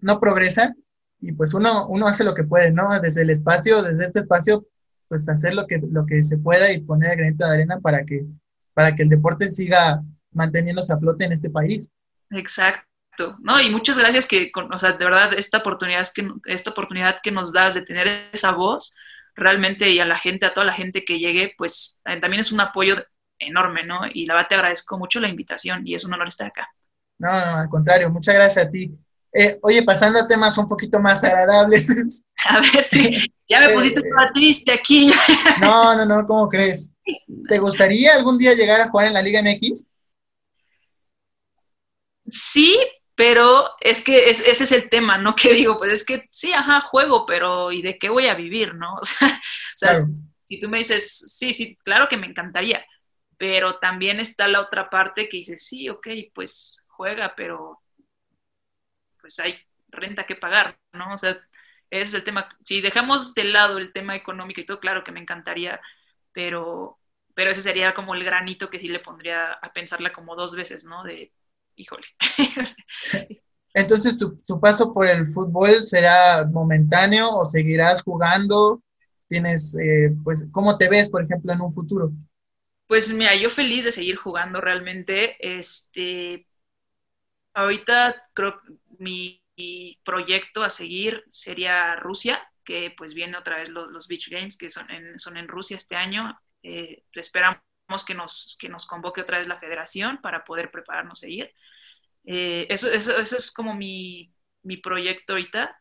no 0.00 0.18
progresa, 0.18 0.74
y 1.20 1.32
pues 1.32 1.54
uno, 1.54 1.86
uno 1.88 2.06
hace 2.06 2.24
lo 2.24 2.34
que 2.34 2.44
puede, 2.44 2.72
¿no? 2.72 2.98
Desde 3.00 3.22
el 3.22 3.30
espacio, 3.30 3.82
desde 3.82 4.06
este 4.06 4.20
espacio, 4.20 4.66
pues 5.08 5.28
hacer 5.28 5.54
lo 5.54 5.66
que, 5.66 5.78
lo 5.78 6.06
que 6.06 6.22
se 6.22 6.38
pueda 6.38 6.72
y 6.72 6.80
poner 6.80 7.12
el 7.12 7.18
granito 7.18 7.46
de 7.46 7.54
arena 7.54 7.80
para 7.80 8.04
que, 8.04 8.26
para 8.74 8.94
que 8.94 9.02
el 9.02 9.08
deporte 9.08 9.48
siga 9.48 10.02
manteniéndose 10.32 10.92
a 10.92 10.98
flote 10.98 11.24
en 11.24 11.32
este 11.32 11.50
país. 11.50 11.90
Exacto. 12.30 12.84
¿no? 13.40 13.60
Y 13.60 13.70
muchas 13.70 13.98
gracias 13.98 14.26
que, 14.26 14.50
o 14.54 14.78
sea, 14.78 14.92
de 14.92 15.04
verdad, 15.04 15.34
esta 15.34 15.58
oportunidad, 15.58 16.06
que, 16.14 16.28
esta 16.46 16.70
oportunidad 16.70 17.18
que 17.22 17.32
nos 17.32 17.52
das 17.52 17.74
de 17.74 17.82
tener 17.82 18.28
esa 18.32 18.52
voz, 18.52 18.94
realmente, 19.34 19.90
y 19.90 20.00
a 20.00 20.04
la 20.04 20.16
gente, 20.16 20.46
a 20.46 20.52
toda 20.52 20.66
la 20.66 20.72
gente 20.72 21.04
que 21.04 21.18
llegue, 21.18 21.54
pues 21.56 22.02
también 22.04 22.40
es 22.40 22.52
un 22.52 22.60
apoyo 22.60 22.96
enorme, 23.38 23.84
¿no? 23.84 24.00
Y 24.12 24.26
la 24.26 24.34
verdad 24.34 24.48
te 24.48 24.54
agradezco 24.56 24.98
mucho 24.98 25.20
la 25.20 25.28
invitación 25.28 25.86
y 25.86 25.94
es 25.94 26.04
un 26.04 26.12
honor 26.14 26.28
estar 26.28 26.48
acá. 26.48 26.68
No, 27.18 27.28
no, 27.28 27.56
al 27.56 27.68
contrario, 27.68 28.10
muchas 28.10 28.34
gracias 28.34 28.66
a 28.66 28.70
ti. 28.70 28.90
Eh, 29.32 29.58
oye, 29.62 29.82
pasando 29.82 30.20
a 30.20 30.26
temas 30.26 30.56
un 30.56 30.66
poquito 30.66 30.98
más 31.00 31.22
agradables. 31.22 32.24
A 32.48 32.60
ver 32.60 32.82
si 32.82 33.30
ya 33.48 33.60
me 33.60 33.68
pusiste 33.70 34.00
eh, 34.04 34.10
toda 34.10 34.32
triste 34.32 34.72
aquí. 34.72 35.12
No, 35.60 35.94
no, 35.94 36.04
no, 36.04 36.26
¿cómo 36.26 36.48
crees? 36.48 36.92
¿Te 37.48 37.58
gustaría 37.58 38.14
algún 38.14 38.38
día 38.38 38.54
llegar 38.54 38.80
a 38.80 38.88
jugar 38.88 39.08
en 39.08 39.14
la 39.14 39.22
Liga 39.22 39.42
MX? 39.42 39.84
Sí, 42.30 42.78
pero 43.14 43.70
es 43.80 44.04
que 44.04 44.30
es, 44.30 44.40
ese 44.46 44.64
es 44.64 44.72
el 44.72 44.88
tema, 44.88 45.18
¿no? 45.18 45.34
Que 45.36 45.52
digo, 45.54 45.78
pues 45.78 45.92
es 45.92 46.06
que 46.06 46.28
sí, 46.30 46.52
ajá, 46.52 46.80
juego, 46.82 47.26
pero 47.26 47.72
¿y 47.72 47.82
de 47.82 47.98
qué 47.98 48.08
voy 48.08 48.28
a 48.28 48.34
vivir, 48.34 48.74
no? 48.74 48.94
O 49.02 49.04
sea, 49.04 49.28
o 49.28 49.76
sea 49.76 49.90
claro. 49.92 50.04
si 50.44 50.60
tú 50.60 50.68
me 50.68 50.78
dices, 50.78 51.36
sí, 51.36 51.52
sí, 51.52 51.76
claro 51.84 52.08
que 52.08 52.16
me 52.16 52.26
encantaría, 52.26 52.84
pero 53.36 53.78
también 53.78 54.20
está 54.20 54.48
la 54.48 54.60
otra 54.60 54.90
parte 54.90 55.28
que 55.28 55.38
dice, 55.38 55.56
sí, 55.56 55.88
ok, 55.88 56.08
pues 56.34 56.86
juega, 56.90 57.34
pero 57.36 57.80
pues 59.20 59.38
hay 59.40 59.58
renta 59.88 60.26
que 60.26 60.36
pagar, 60.36 60.78
¿no? 60.92 61.14
O 61.14 61.18
sea, 61.18 61.30
ese 61.90 62.02
es 62.02 62.14
el 62.14 62.24
tema. 62.24 62.48
Si 62.64 62.80
dejamos 62.80 63.34
de 63.34 63.44
lado 63.44 63.78
el 63.78 63.92
tema 63.92 64.16
económico 64.16 64.60
y 64.60 64.66
todo, 64.66 64.80
claro 64.80 65.04
que 65.04 65.12
me 65.12 65.20
encantaría, 65.20 65.80
pero, 66.32 66.98
pero 67.34 67.50
ese 67.50 67.62
sería 67.62 67.94
como 67.94 68.14
el 68.14 68.24
granito 68.24 68.70
que 68.70 68.78
sí 68.78 68.88
le 68.88 69.00
pondría 69.00 69.52
a 69.54 69.72
pensarla 69.72 70.12
como 70.12 70.36
dos 70.36 70.54
veces, 70.54 70.84
¿no? 70.84 71.02
De, 71.04 71.32
híjole. 71.78 72.06
Entonces, 73.74 74.18
¿tu, 74.18 74.36
¿tu, 74.38 74.60
paso 74.60 74.92
por 74.92 75.06
el 75.06 75.32
fútbol 75.32 75.86
será 75.86 76.44
momentáneo 76.44 77.30
o 77.36 77.44
seguirás 77.44 78.02
jugando? 78.02 78.82
¿Tienes, 79.28 79.76
eh, 79.78 80.14
pues, 80.24 80.46
cómo 80.50 80.76
te 80.76 80.88
ves, 80.88 81.08
por 81.08 81.22
ejemplo, 81.22 81.52
en 81.52 81.60
un 81.60 81.70
futuro? 81.70 82.10
Pues 82.86 83.12
mira, 83.12 83.36
yo 83.36 83.50
feliz 83.50 83.84
de 83.84 83.92
seguir 83.92 84.16
jugando 84.16 84.60
realmente. 84.60 85.36
Este, 85.38 86.46
ahorita 87.54 88.30
creo 88.32 88.60
que 88.60 88.72
mi 88.98 89.42
proyecto 90.04 90.62
a 90.62 90.70
seguir 90.70 91.24
sería 91.28 91.96
Rusia, 91.96 92.40
que 92.64 92.94
pues 92.96 93.14
viene 93.14 93.36
otra 93.36 93.58
vez 93.58 93.68
los, 93.68 93.90
los 93.90 94.08
Beach 94.08 94.28
Games, 94.30 94.56
que 94.56 94.68
son 94.68 94.90
en, 94.90 95.18
son 95.18 95.36
en 95.36 95.48
Rusia 95.48 95.76
este 95.76 95.96
año. 95.96 96.38
Eh, 96.62 97.04
esperamos 97.14 97.60
que 98.06 98.14
nos, 98.14 98.56
que 98.60 98.68
nos 98.68 98.86
convoque 98.86 99.22
otra 99.22 99.38
vez 99.38 99.48
la 99.48 99.58
federación 99.58 100.18
para 100.20 100.44
poder 100.44 100.70
prepararnos 100.70 101.22
a 101.22 101.28
ir. 101.28 101.54
Eh, 102.24 102.66
eso, 102.68 102.90
eso, 102.90 103.16
eso, 103.16 103.36
es 103.36 103.50
como 103.50 103.74
mi, 103.74 104.32
mi, 104.62 104.76
proyecto 104.76 105.32
ahorita. 105.32 105.80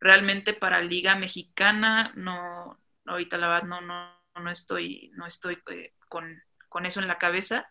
Realmente 0.00 0.54
para 0.54 0.80
Liga 0.80 1.16
Mexicana, 1.16 2.12
no, 2.14 2.80
ahorita 3.06 3.36
la 3.36 3.48
verdad 3.48 3.64
no, 3.68 3.80
no, 3.80 4.14
no 4.36 4.50
estoy, 4.50 5.10
no 5.14 5.26
estoy 5.26 5.58
eh, 5.70 5.94
con, 6.08 6.40
con, 6.68 6.86
eso 6.86 7.00
en 7.00 7.08
la 7.08 7.18
cabeza. 7.18 7.68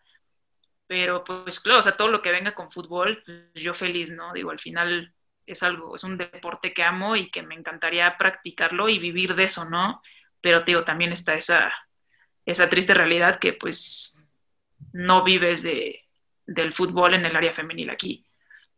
Pero 0.86 1.24
pues 1.24 1.60
claro, 1.60 1.80
o 1.80 1.82
sea, 1.82 1.96
todo 1.96 2.08
lo 2.08 2.22
que 2.22 2.32
venga 2.32 2.54
con 2.54 2.70
fútbol, 2.70 3.22
yo 3.54 3.74
feliz, 3.74 4.10
¿no? 4.10 4.32
Digo, 4.32 4.50
al 4.50 4.60
final 4.60 5.14
es 5.46 5.62
algo, 5.62 5.94
es 5.96 6.04
un 6.04 6.18
deporte 6.18 6.74
que 6.74 6.82
amo 6.82 7.16
y 7.16 7.30
que 7.30 7.42
me 7.42 7.54
encantaría 7.54 8.16
practicarlo 8.18 8.88
y 8.88 8.98
vivir 8.98 9.34
de 9.34 9.44
eso, 9.44 9.64
¿no? 9.68 10.02
Pero 10.40 10.62
digo, 10.62 10.84
también 10.84 11.12
está 11.12 11.34
esa, 11.34 11.72
esa 12.48 12.70
triste 12.70 12.94
realidad 12.94 13.38
que 13.38 13.52
pues 13.52 14.24
no 14.92 15.22
vives 15.22 15.62
de, 15.62 16.00
del 16.46 16.72
fútbol 16.72 17.14
en 17.14 17.26
el 17.26 17.36
área 17.36 17.52
femenil 17.52 17.90
aquí. 17.90 18.24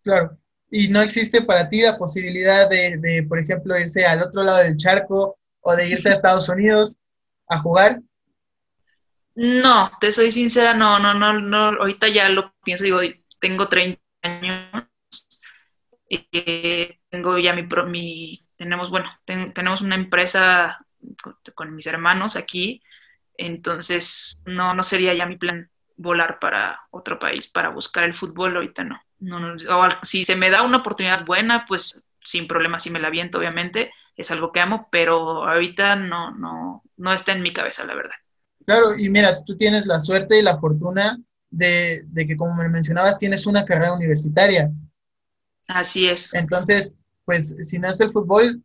Claro. 0.03 0.37
¿Y 0.73 0.89
no 0.89 1.01
existe 1.01 1.43
para 1.43 1.69
ti 1.69 1.83
la 1.83 1.97
posibilidad 1.97 2.69
de, 2.69 2.97
de, 2.99 3.23
por 3.23 3.39
ejemplo, 3.39 3.79
irse 3.79 4.05
al 4.05 4.23
otro 4.23 4.43
lado 4.43 4.59
del 4.59 4.77
charco 4.77 5.39
o 5.61 5.77
de 5.77 5.89
irse 5.89 6.09
a 6.09 6.13
Estados 6.13 6.49
Unidos 6.49 6.99
a 7.49 7.59
jugar? 7.59 8.01
No, 9.37 9.91
te 10.01 10.11
soy 10.11 10.33
sincera, 10.33 10.75
no, 10.75 10.99
no, 10.99 11.15
no, 11.15 11.33
no, 11.41 11.81
ahorita 11.81 12.09
ya 12.09 12.29
lo 12.29 12.53
pienso, 12.65 12.85
digo, 12.85 13.01
tengo 13.39 13.69
30 13.69 14.01
años, 14.23 14.87
eh, 16.09 16.99
tengo 17.09 17.39
ya 17.39 17.55
mi, 17.55 17.67
mi 17.87 18.49
tenemos, 18.57 18.91
bueno, 18.91 19.11
ten, 19.25 19.53
tenemos 19.53 19.81
una 19.81 19.95
empresa 19.95 20.85
con, 21.23 21.37
con, 21.55 21.75
mis 21.75 21.87
hermanos 21.87 22.37
aquí, 22.37 22.83
entonces 23.47 24.43
no, 24.45 24.75
no 24.75 24.83
sería 24.83 25.15
ya 25.15 25.27
mi 25.27 25.37
plan 25.37 25.71
volar 25.97 26.39
para 26.39 26.81
otro 26.91 27.19
país 27.19 27.49
para 27.49 27.71
buscar 27.71 28.05
el 28.05 28.15
fútbol, 28.15 28.57
ahorita 28.57 28.85
no. 28.85 29.01
no, 29.19 29.41
no 29.41 29.59
si 30.03 30.25
se 30.25 30.37
me 30.37 30.51
da 30.51 30.63
una 30.63 30.79
oportunidad 30.79 31.25
buena, 31.27 31.65
pues 31.67 32.07
sin 32.23 32.47
problema, 32.47 32.79
si 32.79 32.91
me 32.91 33.01
la 33.01 33.11
viento, 33.11 33.39
obviamente, 33.39 33.93
es 34.17 34.31
algo 34.31 34.53
que 34.53 34.61
amo, 34.61 34.89
pero 34.91 35.49
ahorita 35.49 35.97
no, 35.97 36.33
no, 36.33 36.83
no 36.97 37.13
está 37.13 37.33
en 37.33 37.43
mi 37.43 37.53
cabeza, 37.53 37.85
la 37.85 37.95
verdad. 37.95 38.15
Claro, 38.67 38.97
y 38.97 39.09
mira, 39.09 39.43
tú 39.45 39.57
tienes 39.57 39.87
la 39.87 40.01
suerte 40.01 40.39
y 40.39 40.43
la 40.43 40.59
fortuna 40.59 41.19
de, 41.51 42.03
de 42.07 42.27
que, 42.27 42.37
como 42.37 42.55
me 42.55 42.69
mencionabas, 42.69 43.19
tienes 43.19 43.47
una 43.47 43.65
carrera 43.65 43.95
universitaria. 43.95 44.71
Así 45.69 46.09
es. 46.09 46.35
Entonces, 46.35 46.95
pues 47.25 47.57
si 47.63 47.79
no 47.79 47.89
es 47.89 48.01
el 48.01 48.13
fútbol, 48.13 48.63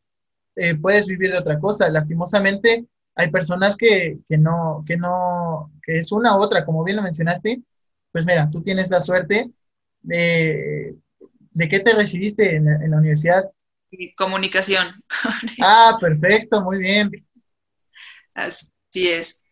eh, 0.56 0.76
puedes 0.76 1.06
vivir 1.06 1.32
de 1.32 1.38
otra 1.38 1.60
cosa. 1.60 1.90
Lastimosamente, 1.90 2.86
hay 3.16 3.32
personas 3.32 3.76
que, 3.78 4.18
que, 4.28 4.38
no, 4.38 4.84
que 4.86 4.98
no, 4.98 5.72
que 5.84 5.98
es 5.98 6.12
una 6.12 6.38
u 6.38 6.42
otra, 6.42 6.66
como 6.66 6.84
bien 6.84 6.98
lo 6.98 7.04
mencionaste. 7.04 7.62
Pues 8.12 8.26
mira, 8.26 8.50
tú 8.52 8.62
tienes 8.62 8.92
la 8.92 9.02
suerte 9.02 9.52
de, 10.02 10.96
¿de 11.52 11.70
qué 11.70 11.80
te 11.80 11.94
recibiste 11.94 12.56
en, 12.56 12.68
en 12.68 12.92
la 12.92 12.98
universidad? 12.98 13.46
Comunicación. 14.18 15.04
Ah, 15.62 15.98
perfecto, 16.00 16.62
muy 16.62 16.80
bien. 16.80 17.12
Así 18.34 18.70
es. 18.94 19.44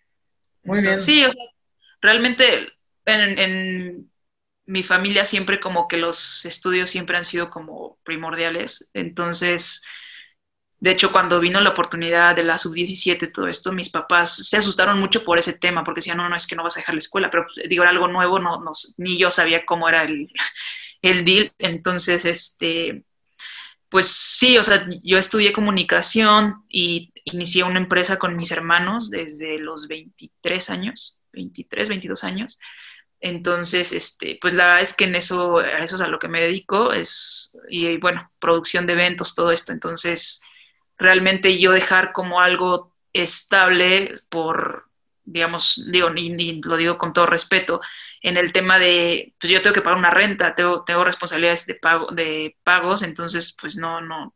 Muy 0.64 0.82
bien. 0.82 1.00
Sí, 1.00 1.24
o 1.24 1.30
sea, 1.30 1.44
realmente 2.02 2.68
en, 3.06 3.40
en, 3.40 4.10
mi 4.66 4.82
familia 4.82 5.26
siempre 5.26 5.60
como 5.60 5.90
que 5.90 5.98
los 5.98 6.46
estudios 6.46 6.90
siempre 6.90 7.18
han 7.18 7.26
sido 7.26 7.50
como 7.50 7.98
primordiales. 8.04 8.92
Entonces, 8.94 9.86
de 10.84 10.92
hecho, 10.92 11.14
cuando 11.14 11.40
vino 11.40 11.62
la 11.62 11.70
oportunidad 11.70 12.36
de 12.36 12.44
la 12.44 12.58
sub-17, 12.58 13.32
todo 13.32 13.48
esto, 13.48 13.72
mis 13.72 13.90
papás 13.90 14.36
se 14.36 14.58
asustaron 14.58 15.00
mucho 15.00 15.24
por 15.24 15.40
ese 15.40 15.58
tema, 15.58 15.82
porque 15.82 16.00
decían, 16.00 16.18
no, 16.18 16.28
no, 16.28 16.36
es 16.36 16.46
que 16.46 16.58
no 16.58 16.64
vas 16.64 16.76
a 16.76 16.82
dejar 16.82 16.96
la 16.96 17.00
escuela, 17.00 17.30
pero 17.30 17.46
digo, 17.70 17.84
era 17.84 17.92
algo 17.92 18.10
nuevo, 18.10 18.38
no, 18.38 18.60
no, 18.60 18.72
ni 18.98 19.18
yo 19.18 19.32
sabía 19.32 19.66
cómo 19.66 19.88
era 19.88 20.04
el, 20.04 20.28
el 21.02 21.24
deal. 21.24 21.54
Entonces, 21.58 22.26
este, 22.26 23.06
pues 23.88 24.08
sí, 24.08 24.58
o 24.58 24.64
sea, 24.64 24.86
yo 25.06 25.18
estudié 25.18 25.54
comunicación 25.54 26.66
y 26.68 27.14
inicié 27.24 27.64
una 27.64 27.80
empresa 27.80 28.20
con 28.20 28.36
mis 28.36 28.52
hermanos 28.52 29.10
desde 29.10 29.60
los 29.60 29.88
23 29.88 30.70
años, 30.70 31.22
23, 31.32 31.88
22 31.88 32.26
años. 32.26 32.60
Entonces, 33.22 33.94
este, 33.94 34.38
pues 34.42 34.54
la 34.54 34.66
verdad 34.66 34.82
es 34.82 34.98
que 34.98 35.06
en 35.06 35.16
eso, 35.16 35.60
a 35.60 35.80
eso 35.80 35.96
es 35.96 36.02
a 36.02 36.10
lo 36.10 36.20
que 36.20 36.28
me 36.28 36.42
dedico, 36.42 36.92
es, 36.92 37.58
y 37.70 37.96
bueno, 38.00 38.30
producción 38.38 38.86
de 38.86 38.92
eventos, 38.92 39.34
todo 39.34 39.50
esto. 39.50 39.72
Entonces, 39.72 40.44
realmente 40.98 41.58
yo 41.60 41.72
dejar 41.72 42.12
como 42.14 42.40
algo 42.42 42.94
estable 43.14 44.14
por, 44.30 44.86
digamos, 45.24 45.88
digo, 45.92 46.10
ni, 46.10 46.62
lo 46.62 46.78
digo 46.78 46.98
con 46.98 47.14
todo 47.14 47.26
respeto, 47.26 47.82
en 48.22 48.38
el 48.38 48.52
tema 48.52 48.80
de, 48.80 49.34
pues 49.40 49.52
yo 49.52 49.62
tengo 49.62 49.74
que 49.74 49.82
pagar 49.82 50.00
una 50.00 50.10
renta, 50.10 50.56
tengo, 50.56 50.84
tengo 50.84 51.04
responsabilidades 51.04 51.66
de, 51.68 51.76
pago, 51.76 52.12
de 52.12 52.58
pagos, 52.64 53.04
entonces, 53.04 53.56
pues 53.60 53.76
no, 53.76 54.02
no, 54.02 54.34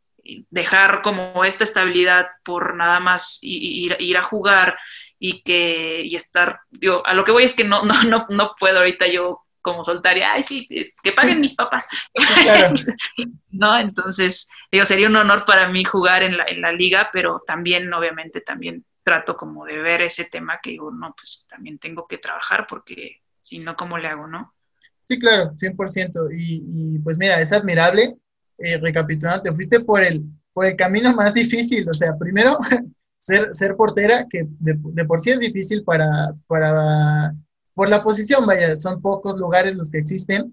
dejar 0.50 1.02
como 1.02 1.44
esta 1.44 1.64
estabilidad 1.64 2.26
por 2.44 2.74
nada 2.74 3.00
más 3.00 3.38
ir, 3.42 3.96
ir 3.98 4.16
a 4.16 4.22
jugar 4.22 4.78
y 5.18 5.42
que 5.42 6.02
y 6.04 6.14
estar, 6.14 6.60
digo, 6.70 7.04
a 7.06 7.14
lo 7.14 7.24
que 7.24 7.32
voy 7.32 7.44
es 7.44 7.56
que 7.56 7.64
no, 7.64 7.82
no, 7.84 8.04
no, 8.04 8.26
no 8.30 8.54
puedo 8.58 8.78
ahorita 8.78 9.06
yo 9.08 9.44
como 9.68 9.84
soltar 9.84 10.16
ay, 10.16 10.42
sí, 10.42 10.66
que 10.68 11.12
paguen 11.12 11.40
mis 11.40 11.54
papás. 11.54 11.88
Claro. 12.42 12.74
¿No? 13.50 13.78
Entonces, 13.78 14.48
digo, 14.70 14.84
sería 14.84 15.08
un 15.08 15.16
honor 15.16 15.44
para 15.44 15.68
mí 15.68 15.84
jugar 15.84 16.22
en 16.22 16.36
la, 16.36 16.44
en 16.44 16.60
la 16.60 16.72
liga, 16.72 17.10
pero 17.12 17.40
también, 17.46 17.92
obviamente, 17.92 18.40
también 18.40 18.84
trato 19.02 19.36
como 19.36 19.64
de 19.64 19.78
ver 19.78 20.02
ese 20.02 20.26
tema 20.26 20.58
que 20.62 20.70
digo, 20.70 20.90
no, 20.90 21.14
pues 21.16 21.46
también 21.48 21.78
tengo 21.78 22.06
que 22.06 22.18
trabajar 22.18 22.66
porque 22.68 23.22
si 23.40 23.58
no, 23.58 23.74
¿cómo 23.74 23.96
le 23.96 24.08
hago, 24.08 24.26
no? 24.26 24.54
Sí, 25.02 25.18
claro, 25.18 25.52
100%. 25.56 26.30
Y, 26.36 26.62
y 26.94 26.98
pues 26.98 27.16
mira, 27.16 27.40
es 27.40 27.52
admirable, 27.52 28.16
eh, 28.58 28.76
recapitulando, 28.76 29.42
te 29.42 29.52
fuiste 29.52 29.80
por 29.80 30.02
el, 30.02 30.22
por 30.52 30.66
el 30.66 30.76
camino 30.76 31.14
más 31.14 31.32
difícil, 31.32 31.88
o 31.88 31.94
sea, 31.94 32.16
primero 32.18 32.58
ser, 33.18 33.54
ser 33.54 33.76
portera, 33.76 34.26
que 34.28 34.46
de, 34.58 34.74
de, 34.76 35.04
por 35.04 35.20
sí 35.20 35.30
es 35.30 35.38
difícil 35.38 35.84
para, 35.84 36.34
para, 36.46 37.32
por 37.78 37.88
la 37.88 38.02
posición, 38.02 38.44
vaya, 38.44 38.74
son 38.74 39.00
pocos 39.00 39.38
lugares 39.38 39.76
los 39.76 39.88
que 39.88 39.98
existen, 39.98 40.52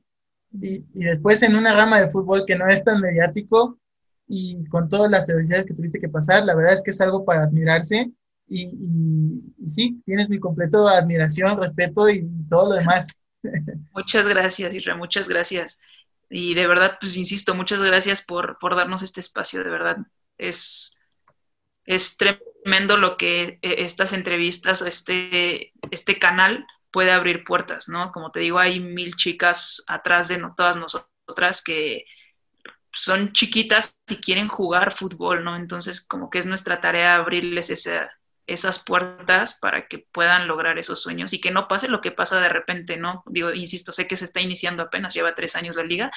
y, 0.61 0.85
y, 0.93 1.05
después 1.05 1.41
en 1.41 1.55
una 1.55 1.73
rama 1.73 1.99
de 1.99 2.11
fútbol 2.11 2.45
que 2.45 2.55
no 2.55 2.67
es 2.69 2.83
tan 2.83 3.01
mediático 3.01 3.79
y 4.27 4.63
con 4.65 4.89
todas 4.89 5.09
las 5.09 5.27
adversidades 5.27 5.65
que 5.65 5.73
tuviste 5.73 5.99
que 5.99 6.07
pasar, 6.07 6.45
la 6.45 6.53
verdad 6.53 6.73
es 6.73 6.83
que 6.83 6.91
es 6.91 7.01
algo 7.01 7.25
para 7.25 7.41
admirarse, 7.41 8.11
y, 8.47 8.65
y, 9.57 9.67
sí, 9.67 9.99
tienes 10.05 10.29
mi 10.29 10.39
completo 10.39 10.87
admiración, 10.87 11.59
respeto 11.59 12.07
y 12.11 12.29
todo 12.47 12.69
lo 12.69 12.77
demás. 12.77 13.11
Muchas 13.95 14.27
gracias, 14.27 14.75
Isra, 14.75 14.95
muchas 14.95 15.27
gracias. 15.27 15.81
Y 16.29 16.53
de 16.53 16.67
verdad, 16.67 16.97
pues 17.01 17.17
insisto, 17.17 17.55
muchas 17.55 17.81
gracias 17.81 18.23
por, 18.23 18.59
por 18.59 18.75
darnos 18.75 19.01
este 19.01 19.21
espacio, 19.21 19.63
de 19.63 19.69
verdad. 19.71 19.97
Es, 20.37 21.01
es 21.85 22.17
tremendo 22.17 22.97
lo 22.97 23.17
que 23.17 23.57
eh, 23.63 23.75
estas 23.79 24.13
entrevistas 24.13 24.83
este, 24.83 25.73
este 25.89 26.19
canal 26.19 26.67
puede 26.95 27.11
abrir 27.11 27.43
puertas, 27.43 27.89
¿no? 27.89 28.13
Como 28.13 28.31
te 28.31 28.39
digo, 28.39 28.57
hay 28.57 28.79
mil 28.79 29.17
chicas 29.17 29.83
atrás 29.85 30.29
de 30.29 30.37
no, 30.37 30.53
todas 30.55 30.77
nosotras 30.77 31.61
que 31.61 32.05
son 32.93 33.33
chiquitas 33.33 33.99
y 34.07 34.21
quieren 34.21 34.47
jugar 34.47 34.93
fútbol, 34.93 35.43
¿no? 35.43 35.57
Entonces, 35.57 35.99
como 35.99 36.29
que 36.29 36.39
es 36.39 36.45
nuestra 36.45 36.79
tarea 36.79 37.17
abrirles 37.17 37.69
esa, 37.69 38.09
esas 38.47 38.79
puertas 38.79 39.59
para 39.59 39.89
que 39.89 40.07
puedan 40.13 40.47
lograr 40.47 40.79
esos 40.79 41.01
sueños 41.01 41.33
y 41.33 41.41
que 41.41 41.51
no 41.51 41.67
pase 41.67 41.89
lo 41.89 41.99
que 41.99 42.11
pasa 42.11 42.39
de 42.39 42.47
repente, 42.47 42.95
¿no? 42.95 43.23
Digo, 43.25 43.51
insisto, 43.51 43.91
sé 43.91 44.07
que 44.07 44.15
se 44.15 44.23
está 44.23 44.39
iniciando 44.39 44.83
apenas, 44.83 45.13
lleva 45.13 45.35
tres 45.35 45.57
años 45.57 45.75
la 45.75 45.83
liga, 45.83 46.11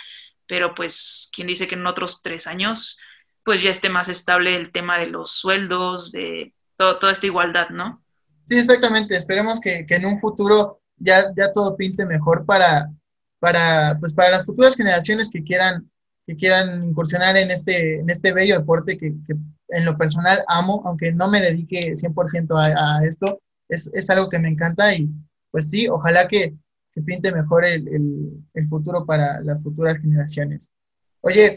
pero 0.47 0.77
pues, 0.77 1.29
¿quién 1.35 1.49
dice 1.49 1.67
que 1.67 1.75
en 1.75 1.89
otros 1.89 2.23
tres 2.23 2.47
años 2.47 3.01
pues 3.43 3.65
ya 3.65 3.71
esté 3.71 3.89
más 3.89 4.09
estable 4.09 4.55
el 4.55 4.71
tema 4.71 4.97
de 4.97 5.09
los 5.09 5.33
sueldos, 5.33 6.13
de 6.13 6.55
toda 6.77 7.11
esta 7.11 7.27
igualdad, 7.27 7.71
¿no? 7.71 8.05
Sí, 8.49 8.57
exactamente. 8.57 9.15
Esperemos 9.15 9.61
que, 9.61 9.85
que 9.85 9.97
en 9.97 10.07
un 10.07 10.19
futuro 10.19 10.81
ya, 10.97 11.35
ya 11.37 11.53
todo 11.53 11.77
pinte 11.77 12.07
mejor 12.07 12.47
para, 12.47 12.91
para, 13.39 13.99
pues 14.01 14.15
para 14.15 14.31
las 14.31 14.47
futuras 14.47 14.75
generaciones 14.75 15.31
que 15.31 15.45
quieran, 15.45 15.91
que 16.27 16.35
quieran 16.35 16.83
incursionar 16.83 17.37
en 17.37 17.51
este, 17.51 18.01
en 18.01 18.09
este 18.09 18.33
bello 18.33 18.59
deporte 18.59 18.97
que, 18.97 19.13
que 19.27 19.35
en 19.69 19.85
lo 19.85 19.99
personal 19.99 20.39
amo, 20.49 20.81
aunque 20.87 21.13
no 21.13 21.29
me 21.29 21.43
dedique 21.43 21.93
100% 21.93 22.57
a, 22.57 23.01
a 23.01 23.05
esto, 23.05 23.39
es, 23.69 23.91
es, 23.93 24.09
algo 24.09 24.31
que 24.31 24.39
me 24.39 24.49
encanta 24.49 24.95
y 24.95 25.11
pues 25.51 25.69
sí, 25.69 25.87
ojalá 25.87 26.27
que, 26.27 26.55
que 26.95 27.03
pinte 27.03 27.31
mejor 27.31 27.67
el, 27.67 27.87
el, 27.89 28.33
el, 28.55 28.69
futuro 28.69 29.05
para 29.05 29.43
las 29.43 29.63
futuras 29.63 30.01
generaciones. 30.01 30.73
Oye, 31.21 31.55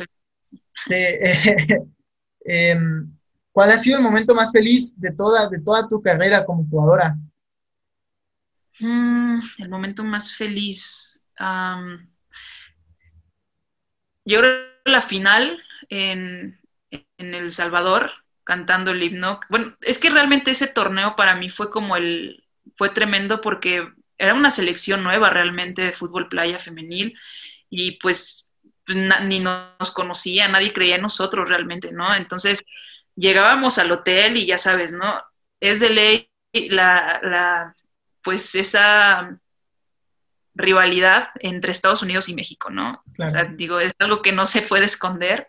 eh, 0.90 1.20
eh, 2.46 2.78
¿cuál 3.52 3.72
ha 3.72 3.78
sido 3.78 3.98
el 3.98 4.04
momento 4.04 4.34
más 4.36 4.52
feliz 4.52 4.94
de 5.00 5.12
toda, 5.12 5.50
de 5.50 5.60
toda 5.60 5.88
tu 5.88 6.02
carrera 6.02 6.46
como 6.46 6.66
jugadora? 6.68 7.16
Mm, 8.80 9.40
el 9.60 9.70
momento 9.70 10.04
más 10.04 10.36
feliz. 10.36 11.24
Yo 14.26 14.40
creo 14.40 14.72
la 14.86 15.02
final 15.02 15.62
en, 15.90 16.60
en 16.90 17.34
El 17.34 17.52
Salvador, 17.52 18.12
cantando 18.44 18.92
el 18.92 19.04
himno. 19.04 19.40
Bueno, 19.50 19.76
es 19.82 20.00
que 20.00 20.10
realmente 20.10 20.52
ese 20.52 20.68
torneo 20.68 21.16
para 21.16 21.36
mí 21.36 21.50
fue 21.50 21.70
como 21.70 21.96
el, 21.96 22.44
fue 22.78 22.90
tremendo 22.90 23.42
porque 23.42 23.88
era 24.18 24.34
una 24.34 24.52
selección 24.52 25.04
nueva 25.04 25.30
realmente 25.30 25.82
de 25.84 25.92
fútbol 25.92 26.30
playa 26.30 26.60
femenil 26.60 27.18
y 27.70 28.00
pues 28.00 28.52
pues, 28.86 28.98
ni 29.24 29.40
nos 29.40 29.92
conocía, 29.94 30.48
nadie 30.48 30.74
creía 30.74 30.96
en 30.96 31.02
nosotros 31.02 31.50
realmente, 31.50 31.92
¿no? 31.92 32.14
Entonces 32.16 32.66
llegábamos 33.16 33.78
al 33.78 33.92
hotel 33.92 34.38
y 34.38 34.46
ya 34.46 34.58
sabes, 34.58 34.94
¿no? 34.94 35.22
Es 35.60 35.80
de 35.80 35.90
ley 35.90 36.30
la, 36.54 37.20
la 37.24 37.76
pues 38.24 38.56
esa 38.56 39.40
rivalidad 40.54 41.30
entre 41.40 41.72
Estados 41.72 42.02
Unidos 42.02 42.30
y 42.30 42.36
México, 42.36 42.70
¿no? 42.70 43.04
Claro. 43.14 43.30
O 43.30 43.34
sea, 43.34 43.44
digo, 43.46 43.80
es 43.80 43.94
algo 44.00 44.22
que 44.22 44.32
no 44.32 44.46
se 44.46 44.62
puede 44.62 44.86
esconder. 44.86 45.48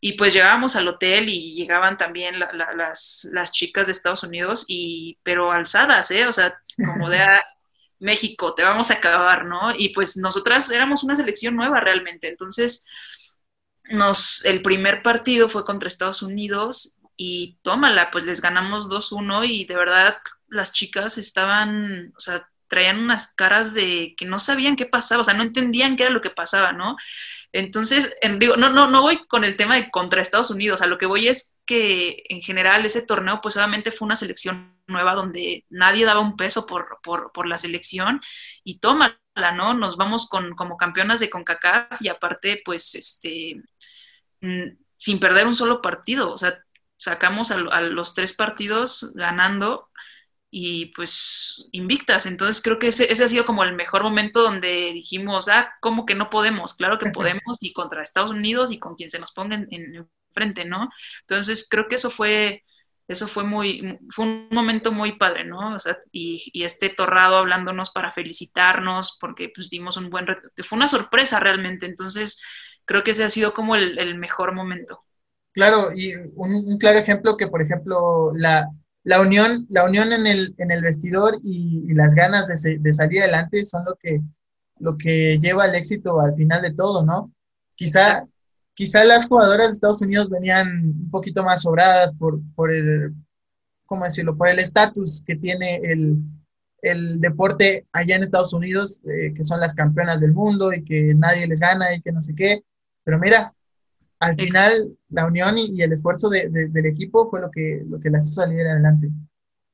Y 0.00 0.12
pues 0.12 0.34
llegábamos 0.34 0.76
al 0.76 0.86
hotel 0.86 1.30
y 1.30 1.54
llegaban 1.54 1.96
también 1.96 2.38
la, 2.38 2.52
la, 2.52 2.74
las, 2.74 3.26
las, 3.32 3.52
chicas 3.52 3.86
de 3.86 3.92
Estados 3.92 4.22
Unidos, 4.22 4.66
y, 4.68 5.18
pero 5.22 5.50
alzadas, 5.50 6.10
¿eh? 6.10 6.26
O 6.26 6.32
sea, 6.32 6.60
como 6.76 7.08
de, 7.08 7.24
México, 8.04 8.54
te 8.54 8.62
vamos 8.62 8.90
a 8.90 8.94
acabar, 8.94 9.44
¿no? 9.46 9.74
Y 9.74 9.88
pues 9.90 10.16
nosotras 10.16 10.70
éramos 10.70 11.02
una 11.02 11.14
selección 11.14 11.56
nueva 11.56 11.80
realmente. 11.80 12.28
Entonces, 12.28 12.86
nos, 13.84 14.44
el 14.44 14.62
primer 14.62 15.02
partido 15.02 15.48
fue 15.48 15.64
contra 15.64 15.86
Estados 15.86 16.22
Unidos 16.22 16.98
y 17.16 17.58
tómala, 17.62 18.10
pues 18.10 18.24
les 18.24 18.40
ganamos 18.40 18.88
2-1 18.88 19.48
y 19.48 19.64
de 19.64 19.76
verdad 19.76 20.16
las 20.48 20.72
chicas 20.72 21.18
estaban, 21.18 22.12
o 22.16 22.20
sea, 22.20 22.48
traían 22.68 22.98
unas 22.98 23.34
caras 23.34 23.74
de 23.74 24.14
que 24.16 24.26
no 24.26 24.38
sabían 24.38 24.76
qué 24.76 24.86
pasaba, 24.86 25.20
o 25.20 25.24
sea, 25.24 25.34
no 25.34 25.42
entendían 25.42 25.96
qué 25.96 26.04
era 26.04 26.12
lo 26.12 26.20
que 26.20 26.30
pasaba, 26.30 26.72
¿no? 26.72 26.96
Entonces, 27.52 28.16
en, 28.20 28.40
digo, 28.40 28.56
no, 28.56 28.70
no, 28.70 28.90
no 28.90 29.02
voy 29.02 29.24
con 29.28 29.44
el 29.44 29.56
tema 29.56 29.76
de 29.76 29.90
contra 29.90 30.20
Estados 30.20 30.50
Unidos, 30.50 30.82
a 30.82 30.88
lo 30.88 30.98
que 30.98 31.06
voy 31.06 31.28
es 31.28 31.60
que 31.66 32.24
en 32.28 32.42
general 32.42 32.84
ese 32.84 33.06
torneo, 33.06 33.40
pues 33.40 33.56
obviamente 33.56 33.92
fue 33.92 34.06
una 34.06 34.16
selección 34.16 34.74
nueva 34.88 35.14
donde 35.14 35.64
nadie 35.70 36.04
daba 36.04 36.20
un 36.20 36.36
peso 36.36 36.66
por, 36.66 36.98
por, 37.02 37.30
por 37.32 37.46
la 37.46 37.56
selección 37.56 38.20
y 38.64 38.80
tómala, 38.80 39.16
¿no? 39.54 39.72
Nos 39.74 39.96
vamos 39.96 40.28
con, 40.28 40.56
como 40.56 40.76
campeonas 40.76 41.20
de 41.20 41.30
CONCACAF 41.30 42.02
y 42.02 42.08
aparte, 42.08 42.60
pues, 42.64 42.96
este, 42.96 43.62
sin 44.96 45.20
perder 45.20 45.46
un 45.46 45.54
solo 45.54 45.82
partido, 45.82 46.32
o 46.32 46.38
sea, 46.38 46.64
sacamos 46.96 47.50
a, 47.50 47.80
los 47.80 48.14
tres 48.14 48.32
partidos 48.32 49.12
ganando 49.14 49.90
y 50.50 50.86
pues 50.94 51.68
invictas. 51.72 52.26
Entonces 52.26 52.62
creo 52.62 52.78
que 52.78 52.88
ese, 52.88 53.12
ese, 53.12 53.24
ha 53.24 53.28
sido 53.28 53.44
como 53.44 53.64
el 53.64 53.74
mejor 53.74 54.02
momento 54.02 54.42
donde 54.42 54.92
dijimos, 54.92 55.48
ah, 55.48 55.74
¿cómo 55.80 56.06
que 56.06 56.14
no 56.14 56.30
podemos? 56.30 56.74
Claro 56.74 56.98
que 56.98 57.10
podemos 57.10 57.58
y 57.60 57.72
contra 57.72 58.02
Estados 58.02 58.30
Unidos 58.30 58.72
y 58.72 58.78
con 58.78 58.94
quien 58.94 59.10
se 59.10 59.18
nos 59.18 59.32
ponga 59.32 59.56
en, 59.56 59.68
en 59.70 60.08
frente, 60.32 60.64
¿no? 60.64 60.90
Entonces 61.22 61.68
creo 61.68 61.88
que 61.88 61.96
eso 61.96 62.10
fue 62.10 62.62
eso 63.06 63.28
fue 63.28 63.44
muy, 63.44 63.98
fue 64.10 64.24
un 64.24 64.48
momento 64.50 64.90
muy 64.90 65.18
padre, 65.18 65.44
¿no? 65.44 65.74
O 65.74 65.78
sea, 65.78 65.98
y, 66.10 66.42
y, 66.52 66.64
este 66.64 66.88
torrado 66.88 67.36
hablándonos 67.36 67.90
para 67.90 68.10
felicitarnos, 68.10 69.18
porque 69.20 69.50
pues 69.54 69.68
dimos 69.68 69.98
un 69.98 70.08
buen, 70.08 70.26
fue 70.62 70.76
una 70.76 70.88
sorpresa 70.88 71.38
realmente, 71.38 71.84
entonces 71.84 72.42
creo 72.84 73.02
que 73.02 73.12
ese 73.12 73.24
ha 73.24 73.28
sido 73.28 73.54
como 73.54 73.76
el, 73.76 74.14
mejor 74.16 74.54
momento. 74.54 75.00
Claro, 75.52 75.92
y 75.94 76.14
un, 76.34 76.78
claro 76.78 76.98
ejemplo 76.98 77.36
que, 77.36 77.46
por 77.46 77.62
ejemplo, 77.62 78.32
la, 78.34 78.68
la 79.04 79.20
unión, 79.20 79.66
la 79.68 79.84
unión 79.84 80.12
en 80.12 80.26
el, 80.26 80.54
en 80.58 80.70
el 80.70 80.82
vestidor 80.82 81.34
y, 81.42 81.92
las 81.94 82.14
ganas 82.14 82.48
de, 82.48 82.78
de, 82.78 82.92
salir 82.92 83.22
adelante 83.22 83.64
son 83.64 83.84
lo 83.84 83.94
que, 83.94 84.20
lo 84.80 84.96
que 84.96 85.38
lleva 85.40 85.64
al 85.64 85.74
éxito 85.74 86.20
al 86.20 86.34
final 86.34 86.60
de 86.62 86.72
todo, 86.72 87.04
¿no? 87.04 87.32
Quizá, 87.76 88.26
quizá 88.74 89.04
las 89.04 89.28
jugadoras 89.28 89.68
de 89.68 89.74
Estados 89.74 90.02
Unidos 90.02 90.28
venían 90.28 90.68
un 90.68 91.10
poquito 91.10 91.42
más 91.42 91.62
sobradas 91.62 92.14
por, 92.14 92.40
por 92.54 92.72
el, 92.72 93.14
¿cómo 93.86 94.04
decirlo? 94.04 94.36
Por 94.36 94.48
el 94.48 94.58
estatus 94.58 95.22
que 95.24 95.36
tiene 95.36 95.76
el, 95.76 96.16
el, 96.82 97.20
deporte 97.20 97.86
allá 97.92 98.16
en 98.16 98.22
Estados 98.22 98.52
Unidos, 98.52 99.00
eh, 99.06 99.32
que 99.34 99.44
son 99.44 99.60
las 99.60 99.74
campeonas 99.74 100.20
del 100.20 100.32
mundo 100.32 100.72
y 100.72 100.84
que 100.84 101.14
nadie 101.14 101.46
les 101.46 101.60
gana 101.60 101.94
y 101.94 102.00
que 102.02 102.12
no 102.12 102.20
sé 102.20 102.34
qué. 102.34 102.62
Pero 103.04 103.18
mira, 103.18 103.54
al 104.18 104.34
final 104.34 104.96
la 105.10 105.26
unión 105.26 105.56
y, 105.58 105.80
el 105.82 105.92
esfuerzo 105.92 106.28
de, 106.28 106.48
del 106.48 106.86
equipo 106.86 107.30
fue 107.30 107.40
lo 107.40 107.50
que, 107.50 107.82
lo 107.86 108.00
que 108.00 108.10
las 108.10 108.26
hizo 108.26 108.42
salir 108.42 108.60
adelante. 108.66 109.10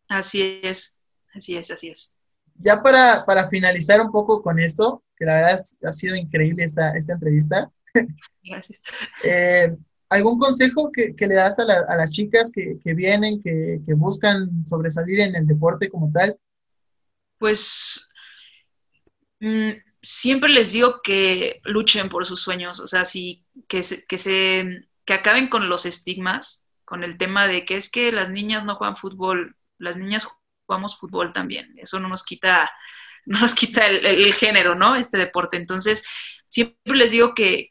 Así 0.09 0.61
es, 0.63 1.01
así 1.35 1.57
es, 1.57 1.71
así 1.71 1.89
es. 1.89 2.19
Ya 2.57 2.83
para, 2.83 3.25
para 3.25 3.49
finalizar 3.49 4.01
un 4.01 4.11
poco 4.11 4.43
con 4.43 4.59
esto, 4.59 5.03
que 5.17 5.25
la 5.25 5.35
verdad 5.35 5.61
ha 5.85 5.93
sido 5.93 6.15
increíble 6.15 6.65
esta, 6.65 6.91
esta 6.97 7.15
entrevista, 7.15 7.71
Gracias. 8.45 8.83
Eh, 9.25 9.77
¿Algún 10.09 10.39
consejo 10.39 10.91
que, 10.91 11.15
le 11.17 11.35
das 11.35 11.59
a, 11.61 11.65
las 11.65 12.11
chicas 12.11 12.51
que, 12.53 12.95
vienen, 12.95 13.41
que, 13.43 13.81
buscan 13.95 14.67
sobresalir 14.67 15.21
en 15.21 15.37
el 15.37 15.47
deporte 15.47 15.89
como 15.89 16.11
tal? 16.11 16.37
Pues 17.39 18.11
mm, 19.39 19.71
siempre 20.03 20.51
les 20.51 20.73
digo 20.73 21.01
que 21.03 21.61
luchen 21.65 22.09
por 22.09 22.27
sus 22.27 22.41
sueños, 22.41 22.81
o 22.81 22.87
sea, 22.87 23.05
sí, 23.05 23.45
que, 23.69 23.83
que, 24.09 24.19
se, 24.19 24.89
que 25.05 25.13
acaben 25.13 25.49
con 25.49 25.69
los 25.69 25.87
estigmas, 25.87 26.69
con 26.85 27.05
el 27.05 27.19
tema 27.19 27.47
de 27.47 27.65
que 27.65 27.77
es 27.77 27.91
que 27.91 28.11
las 28.13 28.31
niñas 28.31 28.65
no 28.65 28.77
juegan 28.77 28.97
fútbol, 28.97 29.57
las 29.79 29.97
niñas 29.97 30.27
jugamos 30.67 30.99
fútbol 30.99 31.33
también, 31.33 31.75
eso 31.79 32.01
no 32.01 32.09
nos 32.09 32.25
quita, 32.25 32.71
no 33.27 33.41
nos 33.41 33.55
quita 33.55 33.87
el, 33.87 34.33
género, 34.33 34.75
¿no? 34.75 34.97
Este 34.97 35.19
deporte. 35.19 35.57
Entonces, 35.57 36.07
siempre 36.49 36.97
les 36.97 37.11
digo 37.11 37.35
que, 37.35 37.69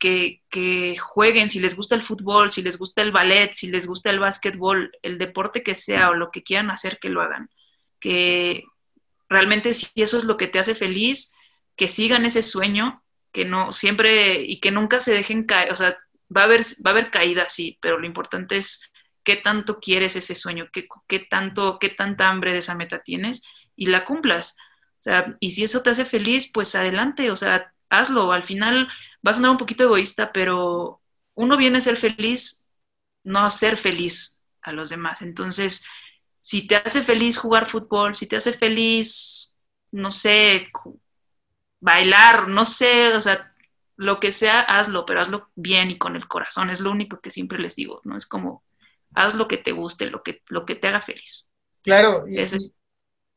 jueguen, 1.00 1.50
si 1.50 1.60
les 1.60 1.76
gusta 1.76 1.96
el 1.96 2.02
fútbol, 2.02 2.50
si 2.50 2.62
les 2.62 2.78
gusta 2.78 3.02
el 3.02 3.12
ballet, 3.12 3.52
si 3.54 3.68
les 3.68 3.88
gusta 3.88 4.10
el 4.10 4.20
básquetbol, 4.20 4.92
el 5.02 5.18
deporte 5.18 5.64
que 5.64 5.76
sea 5.76 6.10
o 6.10 6.14
lo 6.14 6.32
que 6.32 6.44
quieran 6.44 6.72
hacer, 6.72 7.00
que 7.00 7.10
lo 7.10 7.22
hagan. 7.22 7.50
Que 8.00 8.64
realmente 9.28 9.74
si 9.74 9.88
eso 9.96 10.18
es 10.18 10.24
lo 10.24 10.38
que 10.38 10.48
te 10.48 10.60
hace 10.60 10.76
feliz, 10.76 11.34
que 11.80 11.88
sigan 11.88 12.26
ese 12.26 12.44
sueño, 12.44 13.02
que 13.32 13.46
no 13.46 13.72
siempre 13.72 14.42
y 14.42 14.60
que 14.60 14.70
nunca 14.70 15.00
se 15.00 15.14
dejen 15.14 15.46
caer, 15.46 15.72
o 15.72 15.78
sea, 15.78 15.98
va 16.36 16.42
a 16.42 16.44
haber, 16.44 16.60
va 16.86 16.90
a 16.90 16.94
haber 16.94 17.10
caídas, 17.10 17.54
sí, 17.54 17.78
pero 17.82 17.98
lo 17.98 18.06
importante 18.06 18.58
es 18.58 18.92
qué 19.24 19.38
tanto 19.38 19.80
quieres 19.80 20.18
ese 20.18 20.36
sueño, 20.36 20.68
qué, 20.74 20.88
qué 21.08 21.20
tanto, 21.20 21.80
qué 21.80 21.88
tanta 21.88 22.28
hambre 22.28 22.52
de 22.52 22.58
esa 22.58 22.76
meta 22.76 23.02
tienes 23.02 23.44
y 23.78 23.86
la 23.86 24.04
cumplas. 24.04 24.58
O 25.00 25.04
sea, 25.04 25.38
y 25.40 25.52
si 25.52 25.64
eso 25.64 25.82
te 25.82 25.90
hace 25.92 26.04
feliz, 26.04 26.52
pues 26.54 26.76
adelante, 26.76 27.32
o 27.32 27.38
sea, 27.38 27.72
hazlo. 27.90 28.34
Al 28.34 28.44
final 28.44 28.90
va 29.26 29.32
a 29.32 29.34
sonar 29.34 29.52
un 29.52 29.58
poquito 29.58 29.86
egoísta, 29.86 30.34
pero 30.34 31.02
uno 31.36 31.56
viene 31.56 31.78
a 31.78 31.82
ser 31.82 31.96
feliz, 31.96 32.68
no 33.24 33.40
a 33.40 33.50
ser 33.50 33.78
feliz 33.78 34.42
a 34.64 34.74
los 34.74 34.90
demás. 34.90 35.22
Entonces, 35.22 35.86
si 36.42 36.68
te 36.68 36.76
hace 36.76 37.02
feliz 37.02 37.38
jugar 37.38 37.68
fútbol, 37.68 38.16
si 38.16 38.28
te 38.28 38.36
hace 38.36 38.52
feliz, 38.52 39.56
no 39.92 40.12
sé, 40.12 40.68
bailar, 41.80 42.48
no 42.48 42.64
sé, 42.64 43.14
o 43.14 43.22
sea, 43.22 43.54
lo 43.96 44.20
que 44.20 44.32
sea, 44.32 44.62
hazlo, 44.62 45.06
pero 45.06 45.22
hazlo 45.22 45.50
bien 45.56 45.92
y 45.92 45.98
con 45.98 46.16
el 46.16 46.28
corazón. 46.28 46.70
Es 46.70 46.80
lo 46.80 46.92
único 46.92 47.20
que 47.20 47.30
siempre 47.30 47.60
les 47.60 47.76
digo, 47.76 48.02
¿no? 48.06 48.16
Es 48.16 48.26
como, 48.26 48.64
haz 49.14 49.36
lo 49.36 49.48
que 49.48 49.58
te 49.58 49.72
guste, 49.72 50.10
lo 50.10 50.24
que, 50.24 50.42
lo 50.48 50.66
que 50.66 50.76
te 50.76 50.88
haga 50.88 51.02
feliz. 51.02 51.52
Claro, 51.84 52.26
y, 52.28 52.38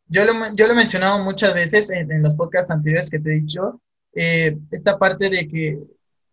yo, 0.07 0.25
lo, 0.25 0.33
yo 0.55 0.67
lo 0.67 0.73
he 0.73 0.77
mencionado 0.77 1.19
muchas 1.19 1.55
veces 1.55 1.91
en, 1.91 2.11
en, 2.13 2.23
los 2.23 2.35
podcasts 2.35 2.71
anteriores 2.71 3.09
que 3.09 3.19
te 3.19 3.31
he 3.31 3.41
dicho, 3.41 3.81
eh, 4.15 4.59
esta 4.71 4.99
parte 4.99 5.31
de 5.31 5.49
que 5.49 5.79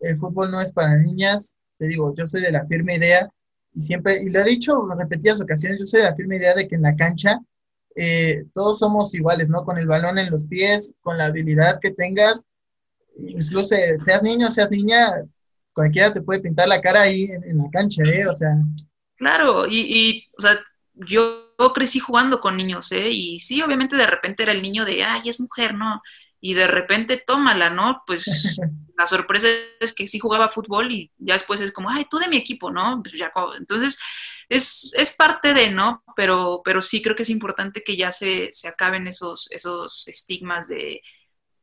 el 0.01 0.17
fútbol 0.17 0.51
no 0.51 0.61
es 0.61 0.71
para 0.73 0.97
niñas, 0.97 1.57
te 1.77 1.87
digo, 1.87 2.13
yo 2.15 2.27
soy 2.27 2.41
de 2.41 2.51
la 2.51 2.65
firme 2.65 2.95
idea 2.95 3.29
y 3.73 3.81
siempre, 3.81 4.21
y 4.21 4.29
lo 4.29 4.41
he 4.41 4.43
dicho 4.43 4.91
en 4.91 4.99
repetidas 4.99 5.41
ocasiones, 5.41 5.79
yo 5.79 5.85
soy 5.85 6.01
de 6.01 6.09
la 6.09 6.15
firme 6.15 6.37
idea 6.37 6.55
de 6.55 6.67
que 6.67 6.75
en 6.75 6.81
la 6.81 6.95
cancha 6.95 7.39
eh, 7.95 8.45
todos 8.53 8.79
somos 8.79 9.13
iguales, 9.13 9.49
¿no? 9.49 9.63
Con 9.63 9.77
el 9.77 9.87
balón 9.87 10.17
en 10.17 10.31
los 10.31 10.45
pies, 10.45 10.95
con 11.01 11.17
la 11.17 11.25
habilidad 11.25 11.79
que 11.79 11.91
tengas, 11.91 12.47
incluso 13.17 13.63
seas 13.63 14.23
niño, 14.23 14.49
seas 14.49 14.69
niña, 14.71 15.23
cualquiera 15.73 16.13
te 16.13 16.21
puede 16.21 16.39
pintar 16.39 16.67
la 16.67 16.81
cara 16.81 17.01
ahí 17.01 17.25
en, 17.25 17.57
la 17.57 17.69
cancha, 17.71 18.03
¿eh? 18.03 18.27
O 18.27 18.33
sea. 18.33 18.55
Claro, 19.17 19.67
y, 19.67 19.79
y, 19.79 20.23
o 20.37 20.41
sea, 20.41 20.57
yo 20.93 21.53
crecí 21.73 21.99
jugando 21.99 22.39
con 22.39 22.55
niños, 22.55 22.91
¿eh? 22.91 23.09
Y 23.09 23.39
sí, 23.39 23.61
obviamente 23.61 23.95
de 23.95 24.07
repente 24.07 24.43
era 24.43 24.51
el 24.53 24.61
niño 24.61 24.85
de, 24.85 25.03
ay, 25.03 25.27
es 25.27 25.39
mujer, 25.39 25.73
¿no? 25.73 26.01
y 26.41 26.53
de 26.53 26.67
repente 26.67 27.21
tómala, 27.25 27.69
¿no? 27.69 28.03
Pues 28.05 28.25
la 28.97 29.07
sorpresa 29.07 29.47
es 29.79 29.93
que 29.93 30.07
sí 30.07 30.19
jugaba 30.19 30.49
fútbol 30.49 30.91
y 30.91 31.11
ya 31.17 31.33
después 31.33 31.59
es 31.61 31.71
como, 31.71 31.89
ay, 31.89 32.05
tú 32.09 32.17
de 32.17 32.27
mi 32.27 32.37
equipo, 32.37 32.71
¿no? 32.71 33.01
Pues 33.03 33.15
entonces, 33.57 33.99
es, 34.49 34.93
es, 34.97 35.15
parte 35.15 35.53
de, 35.53 35.69
¿no? 35.69 36.03
Pero, 36.15 36.61
pero 36.65 36.81
sí 36.81 37.01
creo 37.01 37.15
que 37.15 37.21
es 37.21 37.29
importante 37.29 37.83
que 37.83 37.95
ya 37.95 38.11
se, 38.11 38.49
se 38.51 38.67
acaben 38.67 39.07
esos, 39.07 39.51
esos 39.51 40.07
estigmas 40.07 40.67
de 40.67 41.01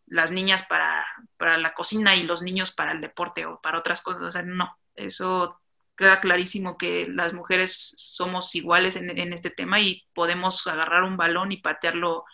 las 0.07 0.31
niñas 0.31 0.67
para, 0.69 1.05
para, 1.37 1.59
la 1.59 1.75
cocina 1.75 2.15
y 2.15 2.23
los 2.23 2.43
niños 2.43 2.73
para 2.73 2.93
el 2.93 3.01
deporte 3.01 3.45
o 3.45 3.61
para 3.61 3.79
otras 3.79 4.03
cosas. 4.03 4.23
O 4.23 4.31
sea, 4.31 4.43
no, 4.43 4.79
eso 4.95 5.61
queda 5.97 6.21
clarísimo 6.21 6.79
que 6.79 7.07
las 7.09 7.33
mujeres 7.33 7.95
somos 7.97 8.55
iguales 8.55 8.97
en, 8.97 9.19
en 9.19 9.33
este 9.33 9.51
tema 9.51 9.81
y 9.81 10.05
podemos 10.15 10.65
agarrar 10.67 11.03
un 11.03 11.17
balón 11.17 11.53
y 11.53 11.57
patearlo 11.57 12.25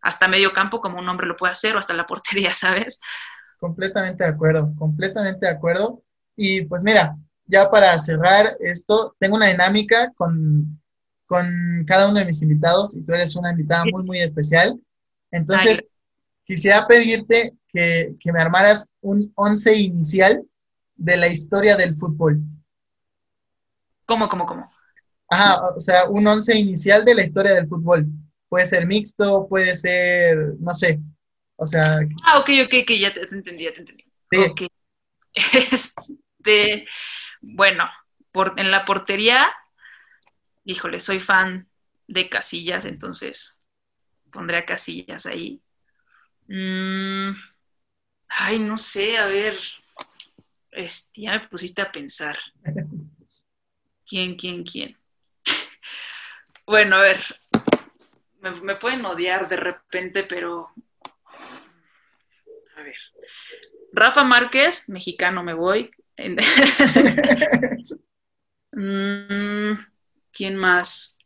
hasta 0.00 0.28
medio 0.28 0.52
campo 0.52 0.80
como 0.80 0.98
un 0.98 1.08
hombre 1.08 1.26
lo 1.26 1.36
puede 1.36 1.52
hacer 1.52 1.76
o 1.76 1.78
hasta 1.78 1.94
la 1.94 2.06
portería, 2.06 2.50
¿sabes? 2.54 3.00
Completamente 3.58 4.24
de 4.24 4.30
acuerdo, 4.30 4.74
completamente 4.76 5.46
de 5.46 5.52
acuerdo. 5.52 6.02
Y 6.34 6.62
pues 6.62 6.82
mira, 6.82 7.16
ya 7.52 7.70
para 7.70 7.98
cerrar 7.98 8.56
esto, 8.60 9.14
tengo 9.18 9.36
una 9.36 9.48
dinámica 9.48 10.10
con, 10.16 10.80
con 11.26 11.84
cada 11.86 12.08
uno 12.08 12.18
de 12.18 12.24
mis 12.24 12.40
invitados 12.40 12.96
y 12.96 13.04
tú 13.04 13.12
eres 13.12 13.36
una 13.36 13.50
invitada 13.50 13.84
muy, 13.92 14.02
muy 14.04 14.22
especial. 14.22 14.80
Entonces, 15.30 15.86
quisiera 16.44 16.86
pedirte 16.86 17.52
que, 17.68 18.14
que, 18.18 18.32
me 18.32 18.40
armaras 18.40 18.88
un 19.02 19.30
once 19.34 19.76
inicial 19.76 20.42
de 20.96 21.16
la 21.18 21.28
historia 21.28 21.76
del 21.76 21.94
fútbol. 21.94 22.40
¿Cómo, 24.06 24.30
cómo, 24.30 24.46
cómo? 24.46 24.66
Ajá, 25.28 25.60
o 25.76 25.80
sea, 25.80 26.08
un 26.08 26.26
once 26.26 26.56
inicial 26.56 27.04
de 27.04 27.14
la 27.14 27.22
historia 27.22 27.52
del 27.52 27.68
fútbol 27.68 28.06
puede 28.48 28.64
ser 28.64 28.86
mixto, 28.86 29.46
puede 29.46 29.74
ser, 29.74 30.54
no 30.58 30.72
sé, 30.72 31.00
o 31.56 31.66
sea... 31.66 31.98
Ah, 32.26 32.38
ok, 32.38 32.48
ok, 32.64 32.74
ok, 32.82 32.90
ya 32.98 33.12
te, 33.12 33.22
entendí, 33.30 33.64
ya 33.64 33.74
te 33.74 33.80
entendí. 33.80 34.04
Sí. 34.30 34.68
Este, 36.44 36.86
bueno, 37.42 37.90
por, 38.30 38.54
en 38.58 38.70
la 38.70 38.84
portería, 38.84 39.52
híjole, 40.64 41.00
soy 41.00 41.20
fan 41.20 41.68
de 42.06 42.28
Casillas, 42.28 42.84
entonces 42.84 43.62
pondré 44.30 44.58
a 44.58 44.64
Casillas 44.64 45.26
ahí. 45.26 45.60
Mm, 46.48 47.32
ay, 48.28 48.58
no 48.58 48.76
sé, 48.76 49.18
a 49.18 49.26
ver, 49.26 49.56
este, 50.70 51.22
ya 51.22 51.32
me 51.32 51.48
pusiste 51.48 51.82
a 51.82 51.92
pensar. 51.92 52.38
¿Quién, 54.06 54.36
quién, 54.36 54.64
quién? 54.64 54.96
bueno, 56.66 56.96
a 56.96 57.00
ver, 57.00 57.20
me, 58.62 58.76
pueden 58.76 59.04
odiar 59.04 59.48
de 59.48 59.56
repente, 59.56 60.24
pero... 60.24 60.70
A 62.76 62.82
ver. 62.82 62.96
Rafa 63.92 64.24
Márquez, 64.24 64.88
mexicano, 64.88 65.42
me 65.42 65.54
voy. 65.54 65.90
Mm, 68.74 69.74
¿Quién 70.32 70.56
más? 70.56 71.18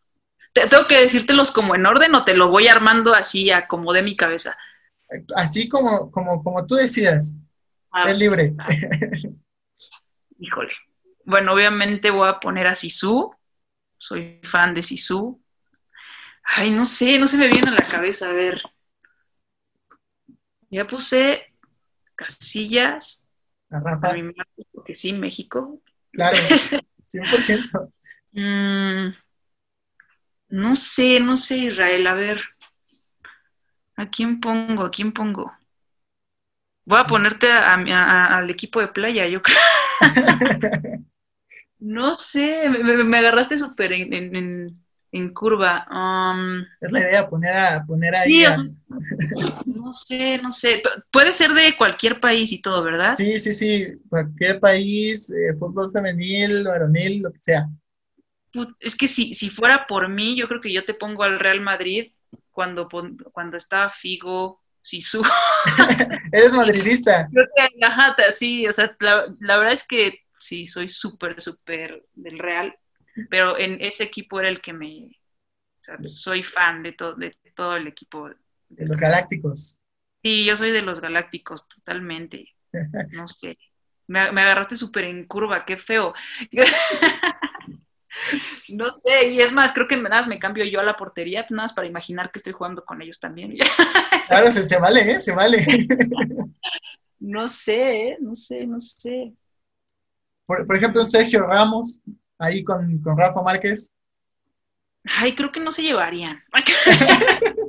¿Tengo 0.53 0.87
que 0.89 1.01
decírtelos 1.01 1.53
como 1.53 1.75
en 1.75 1.87
orden 1.87 2.15
o 2.15 2.25
te 2.25 2.37
lo 2.37 2.51
voy 2.51 2.67
armando 2.67 3.15
así 3.15 3.51
a 3.51 3.69
como 3.69 3.93
de 3.93 4.03
mi 4.03 4.17
cabeza? 4.17 4.57
Así 5.37 5.69
como, 5.69 6.11
como, 6.11 6.43
como 6.43 6.67
tú 6.67 6.75
decidas. 6.75 7.37
Ah, 7.93 8.05
es 8.09 8.19
libre. 8.19 8.55
Híjole. 10.39 10.73
Bueno, 11.25 11.53
obviamente 11.53 12.11
voy 12.11 12.29
a 12.29 12.41
poner 12.41 12.67
a 12.67 12.75
Sisu, 12.75 13.35
soy 13.99 14.41
fan 14.43 14.75
de 14.75 14.83
Sisu. 14.83 15.43
Ay, 16.43 16.71
no 16.71 16.85
sé, 16.85 17.19
no 17.19 17.27
se 17.27 17.37
me 17.37 17.49
viene 17.49 17.71
a 17.71 17.75
la 17.75 17.87
cabeza. 17.87 18.31
A 18.31 18.33
ver. 18.33 18.63
Ya 20.71 20.87
puse 20.87 21.43
Casillas. 22.15 23.26
A 23.71 24.13
mi 24.15 24.23
madre, 24.23 24.45
porque 24.73 24.95
sí, 24.95 25.13
México. 25.13 25.81
Claro, 26.13 26.37
100%. 27.07 27.93
Mm, 28.33 29.09
no 30.49 30.77
sé, 30.77 31.21
no 31.21 31.37
sé, 31.37 31.59
Israel. 31.59 32.07
A 32.07 32.15
ver. 32.15 32.41
¿A 33.97 34.05
quién 34.11 34.41
pongo? 34.41 34.83
¿A 34.85 34.91
quién 34.91 35.13
pongo? 35.13 35.53
Voy 36.85 36.99
a 37.01 37.05
ponerte 37.07 37.51
a- 37.51 37.75
a- 37.75 38.37
al 38.39 38.51
equipo 38.51 38.81
de 38.81 38.89
playa, 38.89 39.27
yo 39.29 39.43
creo. 39.43 39.57
No 41.79 42.19
sé, 42.19 42.69
me, 42.71 42.79
me- 42.83 43.05
me 43.05 43.19
agarraste 43.19 43.59
súper 43.59 43.93
en, 43.93 44.13
en- 44.15 44.37
en- 44.37 44.86
en 45.17 45.33
curva. 45.33 45.87
Um, 45.91 46.65
Es 46.81 46.93
la 46.93 47.01
idea, 47.01 47.29
poner, 47.29 47.57
a, 47.57 47.85
poner 47.85 48.15
ahí. 48.15 48.31
Sí, 48.31 48.45
a- 48.45 48.57
no 49.67 49.93
sé, 49.95 50.39
no 50.43 50.51
sé. 50.51 50.83
Puede 51.11 51.33
ser 51.33 51.53
de 51.53 51.77
cualquier 51.77 52.21
país 52.21 52.53
y 52.53 52.61
todo, 52.61 52.83
¿verdad? 52.83 53.15
Sí, 53.15 53.39
sí, 53.39 53.53
sí, 53.53 53.87
cualquier 54.09 54.61
país, 54.61 55.31
eh, 55.31 55.55
fútbol 55.59 55.91
femenil, 55.93 56.65
varonil, 56.65 57.23
lo 57.23 57.33
que 57.33 57.41
sea. 57.41 57.69
Es 58.81 58.97
que 58.97 59.07
si, 59.07 59.35
si 59.35 59.51
fuera 59.51 59.87
por 59.87 60.09
mí, 60.09 60.37
yo 60.37 60.49
creo 60.49 60.61
que 60.61 60.73
yo 60.73 60.85
te 60.85 60.95
pongo 60.95 61.23
al 61.25 61.39
Real 61.39 61.61
Madrid 61.61 62.13
cuando, 62.51 62.89
cuando 63.33 63.57
estaba 63.57 63.91
Figo, 63.91 64.63
Sisu. 64.81 65.23
Eres 66.33 66.53
madridista. 66.53 67.29
Creo 67.33 67.47
que, 67.55 67.85
ajá, 67.85 68.15
sí, 68.31 68.67
o 68.67 68.73
sea, 68.73 68.97
la, 69.01 69.27
la 69.41 69.57
verdad 69.57 69.73
es 69.73 69.87
que 69.87 70.21
sí, 70.39 70.67
soy 70.67 70.89
súper, 70.89 71.41
súper 71.41 72.05
del 72.15 72.39
Real, 72.39 72.75
pero 73.31 73.59
en 73.59 73.81
ese 73.81 74.05
equipo 74.05 74.41
era 74.41 74.49
el 74.49 74.61
que 74.61 74.73
me, 74.73 75.07
o 75.07 75.79
sea, 75.81 75.97
soy 76.03 76.43
fan 76.43 76.83
de, 76.83 76.93
todo 76.93 77.15
de 77.15 77.33
todo 77.55 77.77
el 77.77 77.87
equipo. 77.87 78.29
de 78.69 78.87
los 78.87 79.01
galácticos. 79.01 79.81
Sí, 80.23 80.45
yo 80.45 80.57
soy 80.57 80.73
de 80.73 80.83
los 80.83 81.01
Galácticos, 81.01 81.69
totalmente. 81.69 82.49
No 83.13 83.29
sé. 83.29 83.57
Me, 84.09 84.33
me 84.33 84.41
agarraste 84.41 84.75
súper 84.75 85.05
en 85.05 85.25
curva, 85.27 85.65
qué 85.65 85.77
feo. 85.77 86.15
No 88.69 88.97
sé, 89.05 89.29
y 89.29 89.41
es 89.41 89.53
más, 89.53 89.73
creo 89.73 89.87
que 89.87 89.97
nada 89.97 90.17
más 90.17 90.27
me 90.27 90.39
cambio 90.39 90.65
yo 90.65 90.81
a 90.81 90.85
la 90.85 90.97
portería, 90.97 91.43
nada 91.51 91.65
más 91.65 91.75
para 91.75 91.87
imaginar 91.87 92.31
que 92.31 92.39
estoy 92.39 92.55
jugando 92.55 92.85
con 92.85 93.03
ellos 93.03 93.21
también. 93.21 93.55
Claro, 94.27 94.51
se, 94.51 94.65
se 94.65 94.79
vale, 94.79 95.13
¿eh? 95.13 95.21
Se 95.21 95.33
vale. 95.33 95.65
No 97.21 97.49
sé, 97.49 98.09
¿eh? 98.09 98.19
no 98.21 98.35
sé, 98.35 98.67
no 98.67 98.81
sé. 98.81 99.35
Por, 100.47 100.67
por 100.67 100.77
ejemplo, 100.77 101.05
Sergio 101.05 101.47
Ramos, 101.47 102.01
ahí 102.39 102.65
con, 102.65 102.99
con 103.03 103.17
Rafa 103.19 103.43
Márquez. 103.43 103.95
Ay, 105.05 105.35
creo 105.35 105.53
que 105.53 105.61
no 105.61 105.73
se 105.73 105.83
llevarían. 105.83 106.43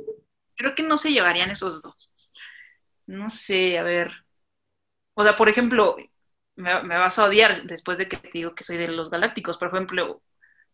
Creo 0.56 0.74
que 0.74 0.82
no 0.82 0.96
se 0.96 1.12
llevarían 1.12 1.50
esos 1.50 1.82
dos. 1.82 1.94
No 3.06 3.28
sé, 3.30 3.78
a 3.78 3.82
ver. 3.82 4.12
O 5.14 5.24
sea, 5.24 5.36
por 5.36 5.48
ejemplo, 5.48 5.96
me, 6.56 6.82
me 6.82 6.96
vas 6.98 7.18
a 7.18 7.24
odiar 7.24 7.64
después 7.64 7.98
de 7.98 8.08
que 8.08 8.16
te 8.16 8.30
digo 8.32 8.54
que 8.54 8.64
soy 8.64 8.76
de 8.76 8.88
los 8.88 9.10
galácticos. 9.10 9.58
Por 9.58 9.68
ejemplo, 9.68 10.22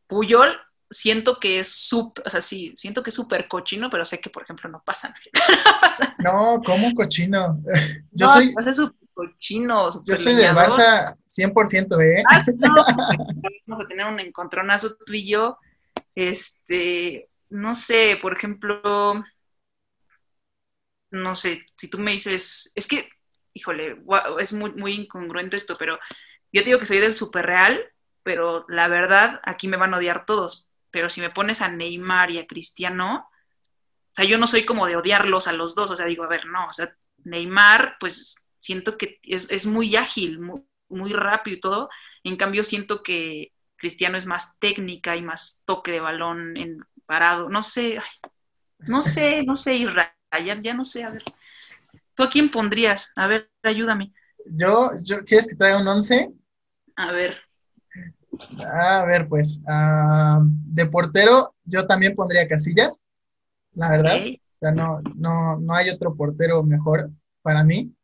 Puyol, 0.06 0.58
siento 0.90 1.40
que 1.40 1.60
es 1.60 1.68
súper, 1.68 2.26
o 2.26 2.30
sea, 2.30 2.40
sí, 2.40 2.72
siento 2.76 3.02
que 3.02 3.10
es 3.10 3.16
súper 3.16 3.48
cochino, 3.48 3.90
pero 3.90 4.04
sé 4.04 4.20
que, 4.20 4.30
por 4.30 4.42
ejemplo, 4.44 4.70
no 4.70 4.82
pasa 4.84 5.10
nada. 5.10 5.20
No, 6.16 6.62
¿cómo 6.64 6.94
cochino? 6.94 7.62
Yo 8.12 8.26
No, 8.26 8.28
soy, 8.28 8.54
es 8.66 8.76
súper 8.76 9.03
cochino, 9.14 9.88
yo 10.04 10.16
soy 10.16 10.34
del. 10.34 10.54
Barça 10.54 11.16
100%, 11.26 12.00
¿eh? 12.02 12.22
Ah, 12.30 12.42
no, 12.58 12.74
vamos 13.66 13.84
a 13.84 13.88
tener 13.88 14.06
un 14.06 14.20
encontronazo 14.20 14.96
tú 14.96 15.14
y 15.14 15.30
yo. 15.30 15.58
Este, 16.14 17.28
no 17.50 17.74
sé, 17.74 18.18
por 18.20 18.36
ejemplo, 18.36 19.22
no 21.10 21.36
sé, 21.36 21.64
si 21.76 21.88
tú 21.88 21.98
me 21.98 22.12
dices, 22.12 22.72
es 22.74 22.86
que, 22.86 23.08
híjole, 23.52 24.02
es 24.40 24.52
muy, 24.52 24.72
muy 24.72 24.94
incongruente 24.94 25.56
esto, 25.56 25.74
pero 25.78 25.98
yo 26.52 26.62
te 26.62 26.66
digo 26.66 26.78
que 26.78 26.86
soy 26.86 26.98
del 26.98 27.12
super 27.12 27.46
real, 27.46 27.80
pero 28.22 28.64
la 28.68 28.88
verdad, 28.88 29.40
aquí 29.44 29.68
me 29.68 29.76
van 29.76 29.94
a 29.94 29.98
odiar 29.98 30.26
todos. 30.26 30.70
Pero 30.90 31.08
si 31.08 31.20
me 31.20 31.28
pones 31.28 31.60
a 31.60 31.68
Neymar 31.68 32.30
y 32.30 32.38
a 32.38 32.46
Cristiano, 32.46 33.28
o 33.28 34.14
sea, 34.14 34.24
yo 34.24 34.38
no 34.38 34.46
soy 34.46 34.64
como 34.64 34.86
de 34.86 34.96
odiarlos 34.96 35.48
a 35.48 35.52
los 35.52 35.74
dos, 35.74 35.90
o 35.90 35.96
sea, 35.96 36.06
digo, 36.06 36.24
a 36.24 36.28
ver, 36.28 36.46
no, 36.46 36.68
o 36.68 36.72
sea, 36.72 36.94
Neymar, 37.24 37.96
pues 37.98 38.43
siento 38.64 38.96
que 38.96 39.18
es, 39.22 39.50
es 39.50 39.66
muy 39.66 39.94
ágil, 39.96 40.40
muy, 40.40 40.62
muy 40.88 41.12
rápido 41.12 41.56
y 41.56 41.60
todo, 41.60 41.88
en 42.24 42.36
cambio 42.36 42.64
siento 42.64 43.02
que 43.02 43.52
Cristiano 43.76 44.16
es 44.16 44.24
más 44.26 44.58
técnica 44.58 45.16
y 45.16 45.22
más 45.22 45.62
toque 45.66 45.92
de 45.92 46.00
balón 46.00 46.56
en 46.56 46.78
parado, 47.06 47.50
no 47.50 47.60
sé, 47.62 47.98
ay, 47.98 48.30
no 48.86 49.02
sé, 49.02 49.42
no 49.44 49.56
sé, 49.58 49.76
Israel, 49.76 50.10
ya, 50.46 50.60
ya 50.62 50.74
no 50.74 50.84
sé, 50.84 51.04
a 51.04 51.10
ver, 51.10 51.22
¿tú 52.14 52.22
a 52.24 52.30
quién 52.30 52.50
pondrías? 52.50 53.12
A 53.16 53.26
ver, 53.26 53.50
ayúdame, 53.62 54.12
Yo, 54.46 54.92
yo, 55.04 55.24
¿quieres 55.24 55.48
que 55.48 55.56
traiga 55.56 55.80
un 55.80 55.88
11? 55.88 56.30
a 56.96 57.12
ver, 57.12 57.38
A 58.66 59.04
ver, 59.04 59.28
pues, 59.28 59.60
ah, 59.68 60.40
de 60.44 60.86
portero, 60.86 61.54
yo 61.64 61.86
también 61.86 62.14
pondría 62.14 62.48
Casillas, 62.48 63.00
la 63.74 63.90
verdad. 63.90 64.16
O 64.18 64.58
sea, 64.60 64.72
no, 64.72 65.00
no, 65.16 65.58
no 65.60 65.74
hay 65.74 65.90
otro 65.90 66.14
portero 66.16 66.62
mejor 66.62 67.10
para 67.42 67.62
mí. 67.64 67.94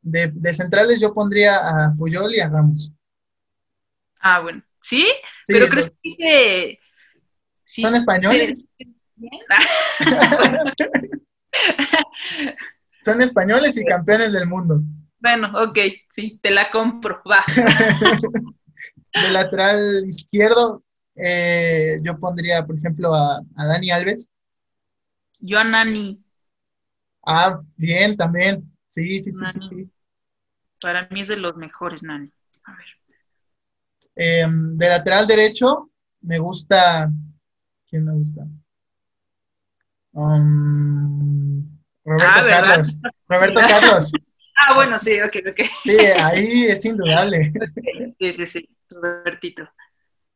De, 0.00 0.28
de 0.32 0.54
centrales 0.54 1.00
yo 1.00 1.12
pondría 1.12 1.56
a 1.56 1.94
Puyol 1.96 2.34
y 2.34 2.40
a 2.40 2.48
Ramos. 2.48 2.92
ah, 4.20 4.40
bueno, 4.40 4.62
¿sí? 4.80 5.06
Sí, 5.42 5.52
pero 5.52 5.68
crees 5.68 5.90
que 6.02 6.10
se... 6.10 6.78
sí 7.64 7.82
son 7.82 7.94
españoles, 7.94 8.66
son 13.00 13.22
españoles 13.22 13.78
y 13.78 13.84
campeones 13.84 14.32
del 14.32 14.46
mundo. 14.46 14.80
Bueno, 15.20 15.50
ok, 15.62 15.78
sí, 16.08 16.38
te 16.40 16.50
la 16.50 16.70
compro, 16.70 17.20
va. 17.28 17.44
De 19.12 19.30
lateral 19.32 20.04
izquierdo, 20.06 20.84
eh, 21.16 21.98
yo 22.02 22.18
pondría, 22.18 22.64
por 22.64 22.76
ejemplo, 22.76 23.12
a, 23.14 23.40
a 23.56 23.66
Dani 23.66 23.90
Alves. 23.90 24.30
Yo 25.40 25.58
a 25.58 25.64
Nani, 25.64 26.22
Ah, 27.30 27.60
bien, 27.76 28.16
también. 28.16 28.62
Sí, 28.86 29.20
sí, 29.20 29.30
sí, 29.32 29.44
sí, 29.46 29.58
Nani. 29.60 29.68
sí. 29.84 29.90
para 30.80 31.06
mí 31.10 31.20
es 31.20 31.28
de 31.28 31.36
los 31.36 31.56
mejores, 31.56 32.02
Nani. 32.02 32.32
A 32.64 32.72
ver. 32.74 32.86
Eh, 34.16 34.46
de 34.48 34.88
lateral 34.88 35.26
derecho, 35.26 35.90
me 36.22 36.38
gusta. 36.38 37.10
¿Quién 37.88 38.04
me 38.06 38.12
gusta? 38.14 38.46
Um, 40.12 41.64
Roberto 42.04 42.40
Ah. 42.40 42.46
Carlos. 42.50 42.98
Roberto 43.28 43.60
Carlos. 43.68 44.12
Ah, 44.56 44.74
bueno, 44.74 44.98
sí, 44.98 45.20
ok, 45.20 45.36
ok. 45.50 45.60
Sí, 45.84 45.96
ahí 45.98 46.64
es 46.66 46.84
indudable. 46.84 47.52
Sí, 48.18 48.32
sí, 48.32 48.46
sí, 48.46 48.68
Robertito. 48.90 49.62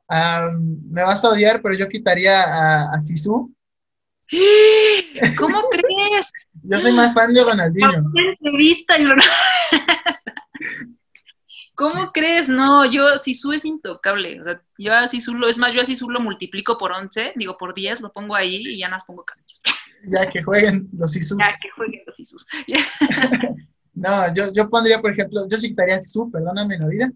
Um, 0.08 0.78
me 0.90 1.02
vas 1.02 1.24
a 1.24 1.30
odiar, 1.30 1.60
pero 1.62 1.74
yo 1.74 1.88
quitaría 1.88 2.42
a, 2.42 2.94
a 2.94 3.00
Sisu. 3.00 3.52
¿Cómo 5.38 5.62
crees? 5.70 6.30
Yo 6.62 6.78
soy 6.78 6.92
más 6.92 7.12
fan 7.14 7.32
de 7.34 7.42
Ronaldinho. 7.44 8.10
Entrevista 8.14 8.98
y 8.98 9.04
Ronaldo- 9.06 9.22
¿Cómo 11.74 12.12
crees? 12.12 12.48
No, 12.48 12.84
yo 12.90 13.16
Sisu 13.16 13.52
es 13.52 13.64
intocable. 13.64 14.38
O 14.40 14.44
sea, 14.44 14.62
yo 14.78 14.94
a 14.94 15.08
Sisu 15.08 15.34
lo, 15.34 15.48
es 15.48 15.58
más, 15.58 15.72
yo 15.74 15.80
a 15.80 15.84
Sisu 15.84 16.10
lo 16.10 16.20
multiplico 16.20 16.76
por 16.78 16.92
11, 16.92 17.32
digo 17.34 17.56
por 17.56 17.74
10, 17.74 18.00
lo 18.00 18.12
pongo 18.12 18.34
ahí 18.34 18.56
y 18.64 18.78
ya 18.78 18.88
las 18.88 19.04
pongo 19.04 19.24
casi. 19.24 19.42
Ya 20.04 20.28
que 20.28 20.42
jueguen 20.42 20.88
los 20.96 21.12
Sisus. 21.12 21.38
Ya 21.38 21.56
que 21.60 21.70
jueguen 21.70 22.02
los 22.06 22.16
Sisus. 22.16 22.46
No, 23.94 24.32
yo, 24.32 24.50
yo 24.54 24.70
pondría, 24.70 25.02
por 25.02 25.12
ejemplo, 25.12 25.46
yo 25.50 25.58
sí 25.58 25.68
quitaría 25.68 25.96
a 25.96 26.00
Sisu, 26.00 26.30
perdóname 26.30 26.78
la 26.78 26.86
vida, 26.88 27.12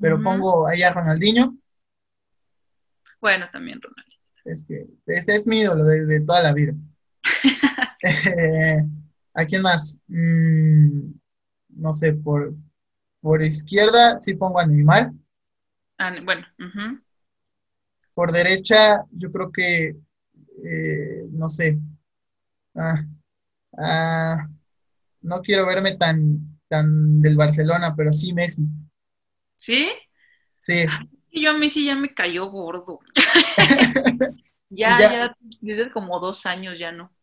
pero 0.00 0.22
pongo 0.22 0.66
ahí 0.66 0.82
a 0.82 0.90
Ronaldinho. 0.90 1.54
Bueno, 3.20 3.46
también 3.52 3.78
Ronaldo. 3.80 4.10
Es 4.46 4.64
que 4.66 4.86
ese 5.06 5.36
es 5.36 5.46
mi 5.46 5.60
ídolo 5.60 5.84
de, 5.84 6.06
de 6.06 6.20
toda 6.22 6.42
la 6.42 6.54
vida. 6.54 6.72
Eh, 8.02 8.82
¿a 9.34 9.44
quién 9.46 9.62
más? 9.62 9.98
Mm, 10.08 11.10
no 11.70 11.92
sé, 11.92 12.12
por, 12.12 12.54
por 13.20 13.42
izquierda 13.44 14.20
sí 14.20 14.34
pongo 14.34 14.60
a 14.60 14.66
Neymar. 14.66 15.12
Ah, 15.98 16.14
bueno, 16.22 16.46
ujú. 16.58 17.02
Por 18.14 18.32
derecha, 18.32 19.04
yo 19.10 19.30
creo 19.32 19.50
que, 19.52 19.96
eh, 20.64 21.26
no 21.32 21.48
sé. 21.48 21.78
Ah, 22.76 23.04
ah, 23.78 24.48
no 25.22 25.42
quiero 25.42 25.66
verme 25.66 25.96
tan, 25.98 26.60
tan 26.68 27.20
del 27.22 27.36
Barcelona, 27.36 27.94
pero 27.96 28.12
sí 28.12 28.32
Messi. 28.34 28.64
¿Sí? 29.56 29.90
Sí, 30.58 30.74
Sí, 31.28 31.42
yo 31.42 31.50
a 31.50 31.54
mí 31.58 31.68
sí 31.68 31.84
ya 31.86 31.96
me 31.96 32.14
cayó 32.14 32.46
gordo. 32.50 33.00
ya, 34.70 35.06
Ya. 35.08 35.10
ya, 35.10 35.36
desde 35.60 35.92
como 35.92 36.20
dos 36.20 36.46
años 36.46 36.78
ya 36.78 36.92
no. 36.92 37.13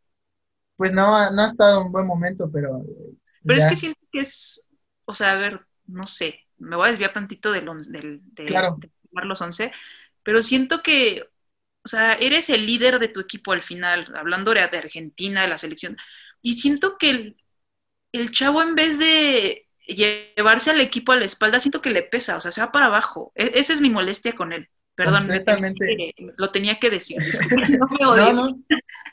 Pues 0.82 0.94
no, 0.94 1.16
ha- 1.16 1.30
no 1.30 1.44
ha 1.44 1.46
estado 1.46 1.86
un 1.86 1.92
buen 1.92 2.08
momento, 2.08 2.50
pero. 2.52 2.80
eh, 2.80 3.14
Pero 3.46 3.60
ya. 3.60 3.66
es 3.66 3.70
que 3.70 3.76
siento 3.76 4.00
que 4.12 4.22
es, 4.22 4.68
o 5.06 5.14
sea, 5.14 5.34
a 5.34 5.36
ver, 5.36 5.62
no 5.86 6.08
sé, 6.08 6.40
me 6.58 6.76
voy 6.76 6.88
a 6.88 6.90
desviar 6.90 7.14
tantito 7.14 7.52
de 7.52 7.62
lo- 7.62 7.76
del, 7.76 8.20
de- 8.34 8.46
Claro. 8.46 8.78
del 8.80 8.92
formar 9.04 9.26
los 9.26 9.42
11, 9.42 9.72
pero 10.24 10.42
siento 10.42 10.82
que, 10.82 11.24
o 11.84 11.88
sea, 11.88 12.14
eres 12.16 12.50
el 12.50 12.66
líder 12.66 12.98
de 12.98 13.10
tu 13.10 13.20
equipo 13.20 13.52
al 13.54 13.62
final, 13.62 14.12
hablando 14.16 14.54
de 14.56 14.62
Argentina, 14.62 15.44
de 15.44 15.50
la 15.50 15.60
selección, 15.60 15.98
y 16.42 16.56
siento 16.56 16.98
que 16.98 17.12
el, 17.12 17.38
el 18.14 18.32
chavo 18.32 18.62
en 18.64 18.76
vez 18.76 19.00
de 19.00 19.68
llevarse 19.88 20.72
al 20.72 20.82
equipo 20.82 21.12
a 21.12 21.18
la 21.18 21.26
espalda, 21.26 21.60
siento 21.60 21.82
que 21.82 21.92
le 21.92 22.04
pesa, 22.04 22.38
o 22.38 22.42
sea, 22.42 22.52
se 22.52 22.62
va 22.62 22.72
para 22.72 22.88
abajo. 22.88 23.32
E, 23.36 23.52
esa 23.56 23.74
es 23.74 23.82
mi 23.82 23.92
molestia 23.92 24.34
con 24.34 24.54
él. 24.54 24.68
Perdón, 24.96 25.28
lo 26.38 26.52
tenía 26.52 26.80
que 26.80 26.90
decir. 26.90 27.18
no, 28.02 28.16
no, 28.34 28.60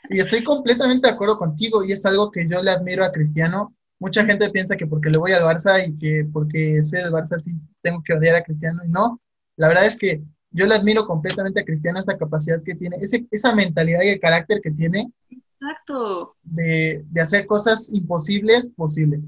Y 0.09 0.19
estoy 0.19 0.43
completamente 0.43 1.07
de 1.07 1.13
acuerdo 1.13 1.37
contigo 1.37 1.83
y 1.83 1.91
es 1.91 2.05
algo 2.05 2.31
que 2.31 2.47
yo 2.47 2.61
le 2.61 2.71
admiro 2.71 3.05
a 3.05 3.11
Cristiano. 3.11 3.75
Mucha 3.99 4.25
gente 4.25 4.49
piensa 4.49 4.75
que 4.75 4.87
porque 4.87 5.09
le 5.09 5.17
voy 5.17 5.31
al 5.31 5.43
Barça 5.43 5.87
y 5.87 5.97
que 5.97 6.27
porque 6.31 6.81
soy 6.83 7.01
del 7.01 7.11
Barça 7.11 7.39
sí 7.39 7.51
tengo 7.81 8.01
que 8.03 8.13
odiar 8.13 8.35
a 8.35 8.43
Cristiano 8.43 8.81
y 8.83 8.89
no. 8.89 9.21
La 9.55 9.67
verdad 9.67 9.85
es 9.85 9.97
que 9.97 10.21
yo 10.51 10.65
le 10.65 10.75
admiro 10.75 11.05
completamente 11.05 11.59
a 11.59 11.65
Cristiano 11.65 11.99
esa 11.99 12.17
capacidad 12.17 12.63
que 12.63 12.75
tiene, 12.75 12.97
ese, 12.99 13.27
esa 13.29 13.53
mentalidad 13.53 14.01
y 14.01 14.09
el 14.09 14.19
carácter 14.19 14.61
que 14.61 14.71
tiene. 14.71 15.11
Exacto. 15.29 16.35
De, 16.41 17.03
de 17.07 17.21
hacer 17.21 17.45
cosas 17.45 17.93
imposibles 17.93 18.69
posibles 18.69 19.21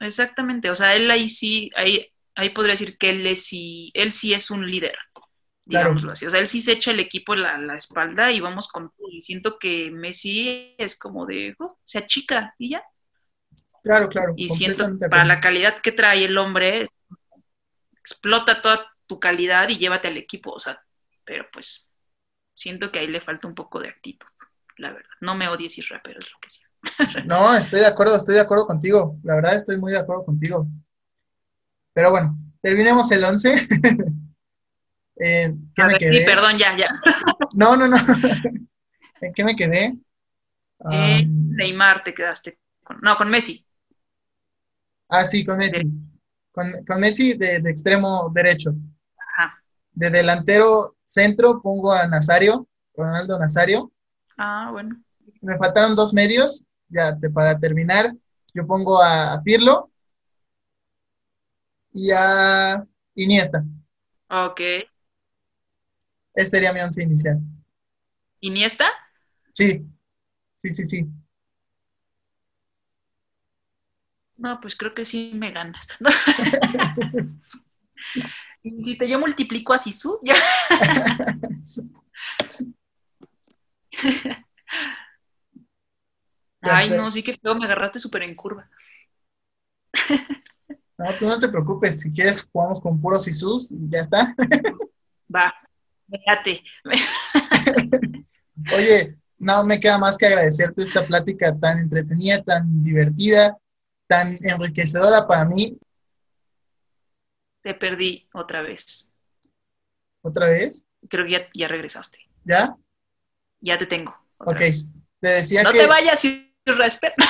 exactamente, 0.00 0.70
o 0.70 0.76
sea, 0.76 0.94
él 0.94 1.10
ahí 1.10 1.28
sí, 1.28 1.70
ahí, 1.76 2.06
ahí 2.34 2.50
podría 2.50 2.72
decir 2.72 2.96
que 2.98 3.10
él, 3.10 3.26
es, 3.26 3.44
sí, 3.44 3.90
él 3.94 4.12
sí 4.12 4.32
es 4.32 4.50
un 4.50 4.68
líder, 4.70 4.94
digámoslo 5.64 6.12
así. 6.12 6.26
O 6.26 6.30
sea, 6.30 6.40
él 6.40 6.46
sí 6.46 6.60
se 6.60 6.72
echa 6.72 6.90
el 6.90 7.00
equipo 7.00 7.34
la, 7.34 7.58
la 7.58 7.76
espalda 7.76 8.30
y 8.30 8.40
vamos 8.40 8.68
con 8.68 8.92
Y 9.10 9.22
siento 9.22 9.58
que 9.58 9.90
Messi 9.90 10.74
es 10.78 10.98
como 10.98 11.26
de, 11.26 11.54
oh, 11.58 11.78
se 11.82 11.98
achica 11.98 12.54
y 12.58 12.70
ya. 12.70 12.82
Claro, 13.82 14.08
claro. 14.08 14.32
Y 14.36 14.48
siento 14.48 14.98
para 15.10 15.24
la 15.24 15.40
calidad 15.40 15.80
que 15.82 15.92
trae 15.92 16.24
el 16.24 16.38
hombre, 16.38 16.88
explota 17.98 18.62
toda 18.62 18.86
tu 19.06 19.20
calidad 19.20 19.68
y 19.68 19.78
llévate 19.78 20.08
al 20.08 20.16
equipo, 20.16 20.52
o 20.52 20.60
sea, 20.60 20.82
pero 21.24 21.46
pues 21.52 21.90
siento 22.54 22.90
que 22.90 23.00
ahí 23.00 23.06
le 23.06 23.20
falta 23.20 23.46
un 23.46 23.54
poco 23.54 23.80
de 23.80 23.88
actitud, 23.88 24.28
la 24.78 24.92
verdad. 24.92 25.10
No 25.20 25.34
me 25.34 25.48
odies, 25.48 25.76
Israel, 25.76 26.00
pero 26.02 26.20
es 26.20 26.30
lo 26.30 26.38
que 26.40 26.48
sea. 26.48 26.66
No, 27.26 27.54
estoy 27.54 27.80
de 27.80 27.86
acuerdo, 27.86 28.16
estoy 28.16 28.36
de 28.36 28.40
acuerdo 28.40 28.66
contigo. 28.66 29.18
La 29.22 29.36
verdad 29.36 29.54
estoy 29.54 29.76
muy 29.78 29.92
de 29.92 29.98
acuerdo 29.98 30.24
contigo. 30.24 30.66
Pero 31.92 32.10
bueno, 32.10 32.36
terminemos 32.60 33.10
el 33.12 33.24
11. 33.24 33.54
eh, 35.16 35.50
¿qué 35.74 35.84
me 35.84 35.98
quedé? 35.98 36.18
Sí, 36.18 36.24
perdón, 36.24 36.58
ya, 36.58 36.76
ya. 36.76 36.90
no, 37.54 37.76
no, 37.76 37.88
no. 37.88 37.96
¿En 39.20 39.32
qué 39.34 39.44
me 39.44 39.56
quedé? 39.56 39.94
Eh, 40.90 41.24
Neymar 41.26 42.02
te 42.04 42.12
quedaste. 42.12 42.58
no, 43.02 43.16
con 43.16 43.30
Messi. 43.30 43.66
Ah, 45.08 45.24
sí, 45.24 45.44
con 45.44 45.58
Messi. 45.58 45.82
Con, 46.52 47.00
Messi 47.00 47.34
de, 47.34 47.60
de, 47.60 47.70
extremo 47.70 48.30
derecho. 48.32 48.74
Ajá. 49.18 49.62
De 49.92 50.10
delantero 50.10 50.96
centro 51.04 51.60
pongo 51.62 51.92
a 51.92 52.06
Nazario, 52.06 52.66
Ronaldo 52.96 53.38
Nazario. 53.38 53.92
Ah, 54.36 54.68
bueno. 54.72 54.96
Me 55.40 55.56
faltaron 55.58 55.94
dos 55.94 56.12
medios 56.12 56.64
ya 56.88 57.18
para 57.32 57.58
terminar, 57.58 58.14
yo 58.52 58.66
pongo 58.66 59.02
a, 59.02 59.40
Pirlo 59.42 59.90
y 61.92 62.10
a 62.12 62.84
Iniesta. 63.14 63.64
Ok. 64.28 64.60
Ese 66.34 66.50
sería 66.50 66.72
mi 66.72 66.80
once 66.80 67.02
inicial. 67.02 67.40
¿Iniesta? 68.40 68.86
Sí, 69.50 69.86
sí, 70.56 70.70
sí, 70.70 70.84
sí. 70.84 71.06
No, 74.36 74.60
pues 74.60 74.76
creo 74.76 74.94
que 74.94 75.04
sí 75.04 75.32
me 75.34 75.52
ganas. 75.52 75.86
te 78.98 79.08
yo 79.08 79.20
multiplico 79.20 79.72
a 79.72 79.78
Sisu, 79.78 80.18
ya. 80.22 80.34
Ay, 86.60 86.90
no, 86.90 87.10
sí 87.10 87.22
que 87.22 87.34
feo, 87.34 87.54
me 87.54 87.66
agarraste 87.66 87.98
súper 87.98 88.22
en 88.22 88.34
curva. 88.34 88.68
No, 90.96 91.18
tú 91.18 91.26
no 91.26 91.38
te 91.38 91.48
preocupes, 91.48 92.00
si 92.00 92.12
quieres 92.12 92.48
jugamos 92.50 92.80
con 92.80 93.00
puros 93.00 93.28
Isus 93.28 93.70
y 93.70 93.88
ya 93.88 94.00
está. 94.00 94.34
Va, 95.34 95.54
fíjate. 96.10 96.62
Oye, 98.74 99.16
no 99.38 99.64
me 99.64 99.80
queda 99.80 99.98
más 99.98 100.16
que 100.16 100.26
agradecerte 100.26 100.82
esta 100.82 101.06
plática 101.06 101.56
tan 101.58 101.78
entretenida, 101.78 102.42
tan 102.42 102.82
divertida, 102.82 103.58
tan 104.06 104.38
enriquecedora 104.42 105.26
para 105.26 105.44
mí. 105.44 105.78
Te 107.62 107.74
perdí 107.74 108.28
otra 108.32 108.62
vez. 108.62 109.10
¿Otra 110.22 110.48
vez? 110.48 110.86
Creo 111.08 111.24
que 111.26 111.48
ya, 111.54 111.68
regresaste. 111.68 112.18
¿Ya? 112.44 112.76
Ya 113.60 113.78
te 113.78 113.86
tengo. 113.86 114.16
ok. 114.38 114.60
Te 115.20 115.28
decía 115.28 115.62
no 115.62 115.70
te 115.70 115.86
vayas, 115.86 116.22
respeto. 116.66 117.22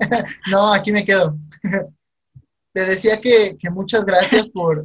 no, 0.50 0.72
aquí 0.72 0.92
me 0.92 1.04
quedo. 1.04 1.36
Te 2.72 2.84
decía 2.84 3.20
que, 3.20 3.56
muchas 3.70 4.04
gracias 4.04 4.48
por, 4.50 4.84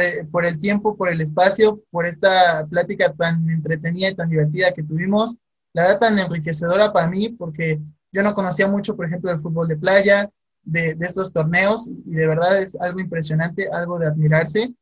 eh, 0.00 0.26
por, 0.30 0.46
el 0.46 0.58
tiempo, 0.60 0.96
por 0.96 1.08
el 1.08 1.20
espacio, 1.20 1.82
por 1.90 2.06
esta 2.06 2.66
plática 2.68 3.12
tan 3.12 3.48
entretenida 3.48 4.10
y 4.10 4.14
tan 4.14 4.28
divertida 4.28 4.72
que 4.72 4.82
tuvimos. 4.82 5.36
La 5.72 5.82
verdad, 5.82 5.98
tan 6.00 6.18
enriquecedora 6.18 6.92
para 6.92 7.06
mí, 7.06 7.30
porque 7.30 7.80
yo 8.12 8.22
no 8.22 8.34
conocía 8.34 8.66
mucho, 8.66 8.96
por 8.96 9.06
ejemplo, 9.06 9.30
del 9.30 9.40
fútbol 9.40 9.68
de 9.68 9.76
playa, 9.76 10.30
de, 10.62 10.96
estos 11.00 11.32
torneos, 11.32 11.88
y 11.88 12.12
de 12.12 12.26
verdad 12.26 12.60
es 12.60 12.76
algo 12.80 13.00
impresionante, 13.00 13.68
algo 13.70 13.98
de 13.98 14.06
admirarse. 14.06 14.72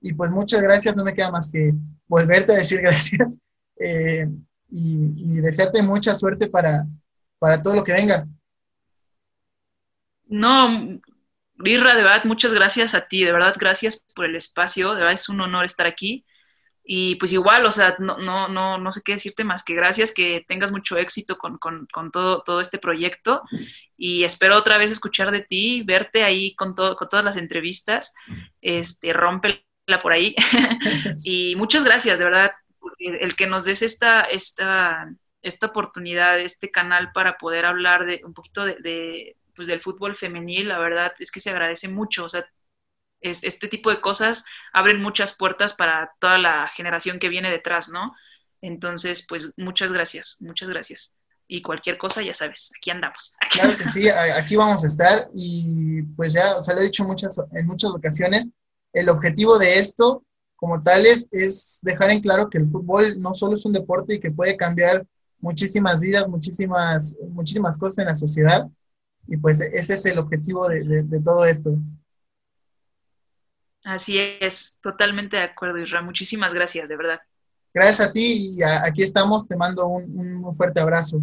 Y 0.00 0.12
pues 0.12 0.30
muchas 0.30 0.60
gracias, 0.60 0.94
no 0.96 1.04
me 1.04 1.14
queda 1.14 1.30
más 1.30 1.50
que 1.50 1.72
volverte 2.06 2.52
a 2.52 2.56
decir 2.56 2.80
gracias 2.82 3.38
eh, 3.78 4.28
y, 4.70 5.12
y 5.16 5.40
desearte 5.40 5.82
mucha 5.82 6.14
suerte 6.14 6.48
para, 6.48 6.86
para 7.38 7.62
todo 7.62 7.74
lo 7.74 7.84
que 7.84 7.92
venga. 7.92 8.26
No, 10.26 10.98
Irra, 11.62 11.94
de 11.94 12.02
verdad, 12.02 12.24
muchas 12.24 12.52
gracias 12.52 12.94
a 12.94 13.06
ti, 13.06 13.24
de 13.24 13.32
verdad, 13.32 13.54
gracias 13.58 14.04
por 14.14 14.24
el 14.24 14.34
espacio, 14.34 14.90
de 14.90 15.00
verdad 15.00 15.12
es 15.12 15.28
un 15.28 15.40
honor 15.40 15.64
estar 15.64 15.86
aquí. 15.86 16.24
Y 16.86 17.14
pues 17.16 17.32
igual, 17.32 17.64
o 17.64 17.70
sea, 17.70 17.96
no, 17.98 18.18
no, 18.18 18.46
no, 18.48 18.76
no 18.76 18.92
sé 18.92 19.00
qué 19.02 19.12
decirte 19.12 19.42
más 19.42 19.64
que 19.64 19.74
gracias, 19.74 20.12
que 20.12 20.44
tengas 20.46 20.70
mucho 20.70 20.98
éxito 20.98 21.38
con, 21.38 21.58
todo, 22.12 22.42
todo 22.42 22.60
este 22.60 22.78
proyecto 22.78 23.40
y 23.96 24.24
espero 24.24 24.58
otra 24.58 24.76
vez 24.76 24.90
escuchar 24.90 25.30
de 25.30 25.40
ti, 25.40 25.82
verte 25.82 26.24
ahí 26.24 26.54
con, 26.56 26.74
todo, 26.74 26.94
con 26.96 27.08
todas 27.08 27.24
las 27.24 27.38
entrevistas, 27.38 28.12
este, 28.60 29.14
rómpela 29.14 29.62
por 30.02 30.12
ahí. 30.12 30.34
y 31.22 31.56
muchas 31.56 31.84
gracias, 31.84 32.18
de 32.18 32.26
verdad, 32.26 32.52
el 32.98 33.34
que 33.34 33.46
nos 33.46 33.64
des 33.64 33.80
esta, 33.80 34.20
esta, 34.22 35.08
esta 35.40 35.66
oportunidad, 35.66 36.38
este 36.38 36.70
canal 36.70 37.12
para 37.12 37.38
poder 37.38 37.64
hablar 37.64 38.04
de 38.04 38.20
un 38.24 38.34
poquito 38.34 38.64
de, 38.66 39.36
pues, 39.54 39.68
del 39.68 39.80
fútbol 39.80 40.14
femenil, 40.16 40.68
la 40.68 40.78
verdad 40.78 41.12
es 41.18 41.30
que 41.30 41.40
se 41.40 41.50
agradece 41.50 41.88
mucho. 41.88 42.24
O 42.24 42.28
sea, 42.28 42.46
este 43.20 43.68
tipo 43.68 43.90
de 43.90 44.00
cosas 44.00 44.44
abren 44.72 45.02
muchas 45.02 45.36
puertas 45.36 45.72
para 45.72 46.12
toda 46.18 46.38
la 46.38 46.68
generación 46.68 47.18
que 47.18 47.28
viene 47.28 47.50
detrás, 47.50 47.88
¿no? 47.88 48.14
Entonces, 48.60 49.26
pues 49.28 49.52
muchas 49.56 49.92
gracias, 49.92 50.36
muchas 50.40 50.68
gracias. 50.68 51.18
Y 51.46 51.62
cualquier 51.62 51.98
cosa, 51.98 52.22
ya 52.22 52.34
sabes, 52.34 52.72
aquí 52.76 52.90
andamos. 52.90 53.36
Claro 53.50 53.76
que 53.76 53.86
sí, 53.88 54.08
aquí 54.08 54.56
vamos 54.56 54.82
a 54.84 54.86
estar 54.86 55.28
y 55.34 56.02
pues 56.16 56.32
ya, 56.32 56.56
o 56.56 56.60
sea, 56.60 56.74
le 56.74 56.82
he 56.82 56.84
dicho 56.84 57.04
muchas, 57.04 57.40
en 57.52 57.66
muchas 57.66 57.90
ocasiones, 57.90 58.50
el 58.92 59.08
objetivo 59.08 59.58
de 59.58 59.78
esto 59.78 60.24
como 60.56 60.82
tal 60.82 61.04
es, 61.04 61.28
es 61.30 61.78
dejar 61.82 62.10
en 62.10 62.20
claro 62.20 62.48
que 62.48 62.58
el 62.58 62.70
fútbol 62.70 63.20
no 63.20 63.34
solo 63.34 63.54
es 63.54 63.64
un 63.66 63.72
deporte 63.72 64.14
y 64.14 64.20
que 64.20 64.30
puede 64.30 64.56
cambiar 64.56 65.06
muchísimas 65.38 66.00
vidas, 66.00 66.26
muchísimas, 66.26 67.14
muchísimas 67.28 67.76
cosas 67.76 67.98
en 67.98 68.06
la 68.06 68.14
sociedad. 68.14 68.66
Y 69.26 69.36
pues 69.36 69.60
ese 69.60 69.94
es 69.94 70.06
el 70.06 70.18
objetivo 70.18 70.68
de, 70.68 71.20
todo 71.24 71.44
esto. 71.44 71.76
Así 73.84 74.18
es, 74.18 74.78
totalmente 74.82 75.36
de 75.36 75.42
acuerdo, 75.44 75.78
Israel. 75.78 76.04
Muchísimas 76.04 76.54
gracias, 76.54 76.88
de 76.88 76.96
verdad. 76.96 77.20
Gracias 77.72 78.00
a 78.00 78.12
ti 78.12 78.56
y 78.56 78.62
aquí 78.62 79.02
estamos. 79.02 79.46
Te 79.48 79.56
mando 79.56 79.86
un, 79.86 80.52
fuerte 80.54 80.80
abrazo. 80.80 81.22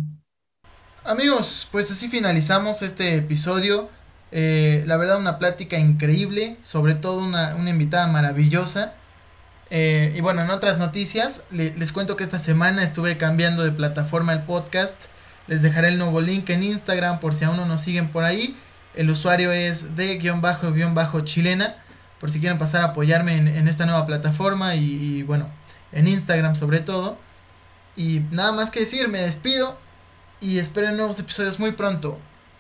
Amigos, 1.04 1.68
pues 1.72 1.90
así 1.92 2.08
finalizamos 2.08 2.82
este 2.82 3.16
episodio. 3.16 3.90
Eh, 4.32 4.84
la 4.86 4.98
verdad, 4.98 5.20
una 5.20 5.40
plática 5.40 5.78
increíble, 5.78 6.58
sobre 6.62 6.96
todo 6.96 7.20
una, 7.20 7.56
una 7.56 7.70
invitada 7.70 8.08
maravillosa. 8.08 8.96
Eh, 9.74 10.14
y 10.16 10.20
bueno, 10.20 10.44
en 10.44 10.50
otras 10.50 10.78
noticias, 10.78 11.46
les 11.50 11.94
cuento 11.94 12.18
que 12.18 12.26
esta 12.26 12.40
semana 12.40 12.84
estuve 12.84 13.18
cambiando 13.18 13.64
de 13.64 13.72
plataforma 13.72 14.34
el 14.34 14.42
podcast. 14.42 15.06
Les 15.52 15.62
dejaré 15.62 15.90
el 15.90 15.98
nuevo 15.98 16.22
link 16.22 16.50
en 16.50 16.64
Instagram 16.64 17.20
por 17.20 17.36
si 17.36 17.44
aún 17.44 17.58
no 17.58 17.66
nos 17.66 17.82
siguen 17.82 18.08
por 18.10 18.24
ahí. 18.24 18.56
El 18.96 19.10
usuario 19.10 19.52
es 19.52 19.98
de 19.98 20.18
guion 20.18 20.40
bajo 20.40 20.72
guion 20.72 20.96
bajo 20.96 21.20
chilena. 21.26 21.76
Por 22.22 22.32
si 22.32 22.40
quieren 22.40 22.58
pasar 22.58 22.84
a 22.84 22.86
apoyarme 22.86 23.36
en, 23.36 23.68
esta 23.68 23.86
nueva 23.86 24.06
plataforma 24.06 24.76
y, 24.76 25.24
bueno, 25.24 25.50
en 25.92 26.08
Instagram 26.08 26.56
sobre 26.56 26.80
todo. 26.80 27.18
Y 27.98 28.22
nada 28.32 28.54
más 28.54 28.72
que 28.72 28.80
decir, 28.80 29.10
me 29.10 29.24
despido 29.24 29.78
y 30.40 30.58
espero 30.58 30.90
nuevos 30.94 31.20
episodios 31.20 31.60
muy 31.60 31.74
pronto. 31.74 32.18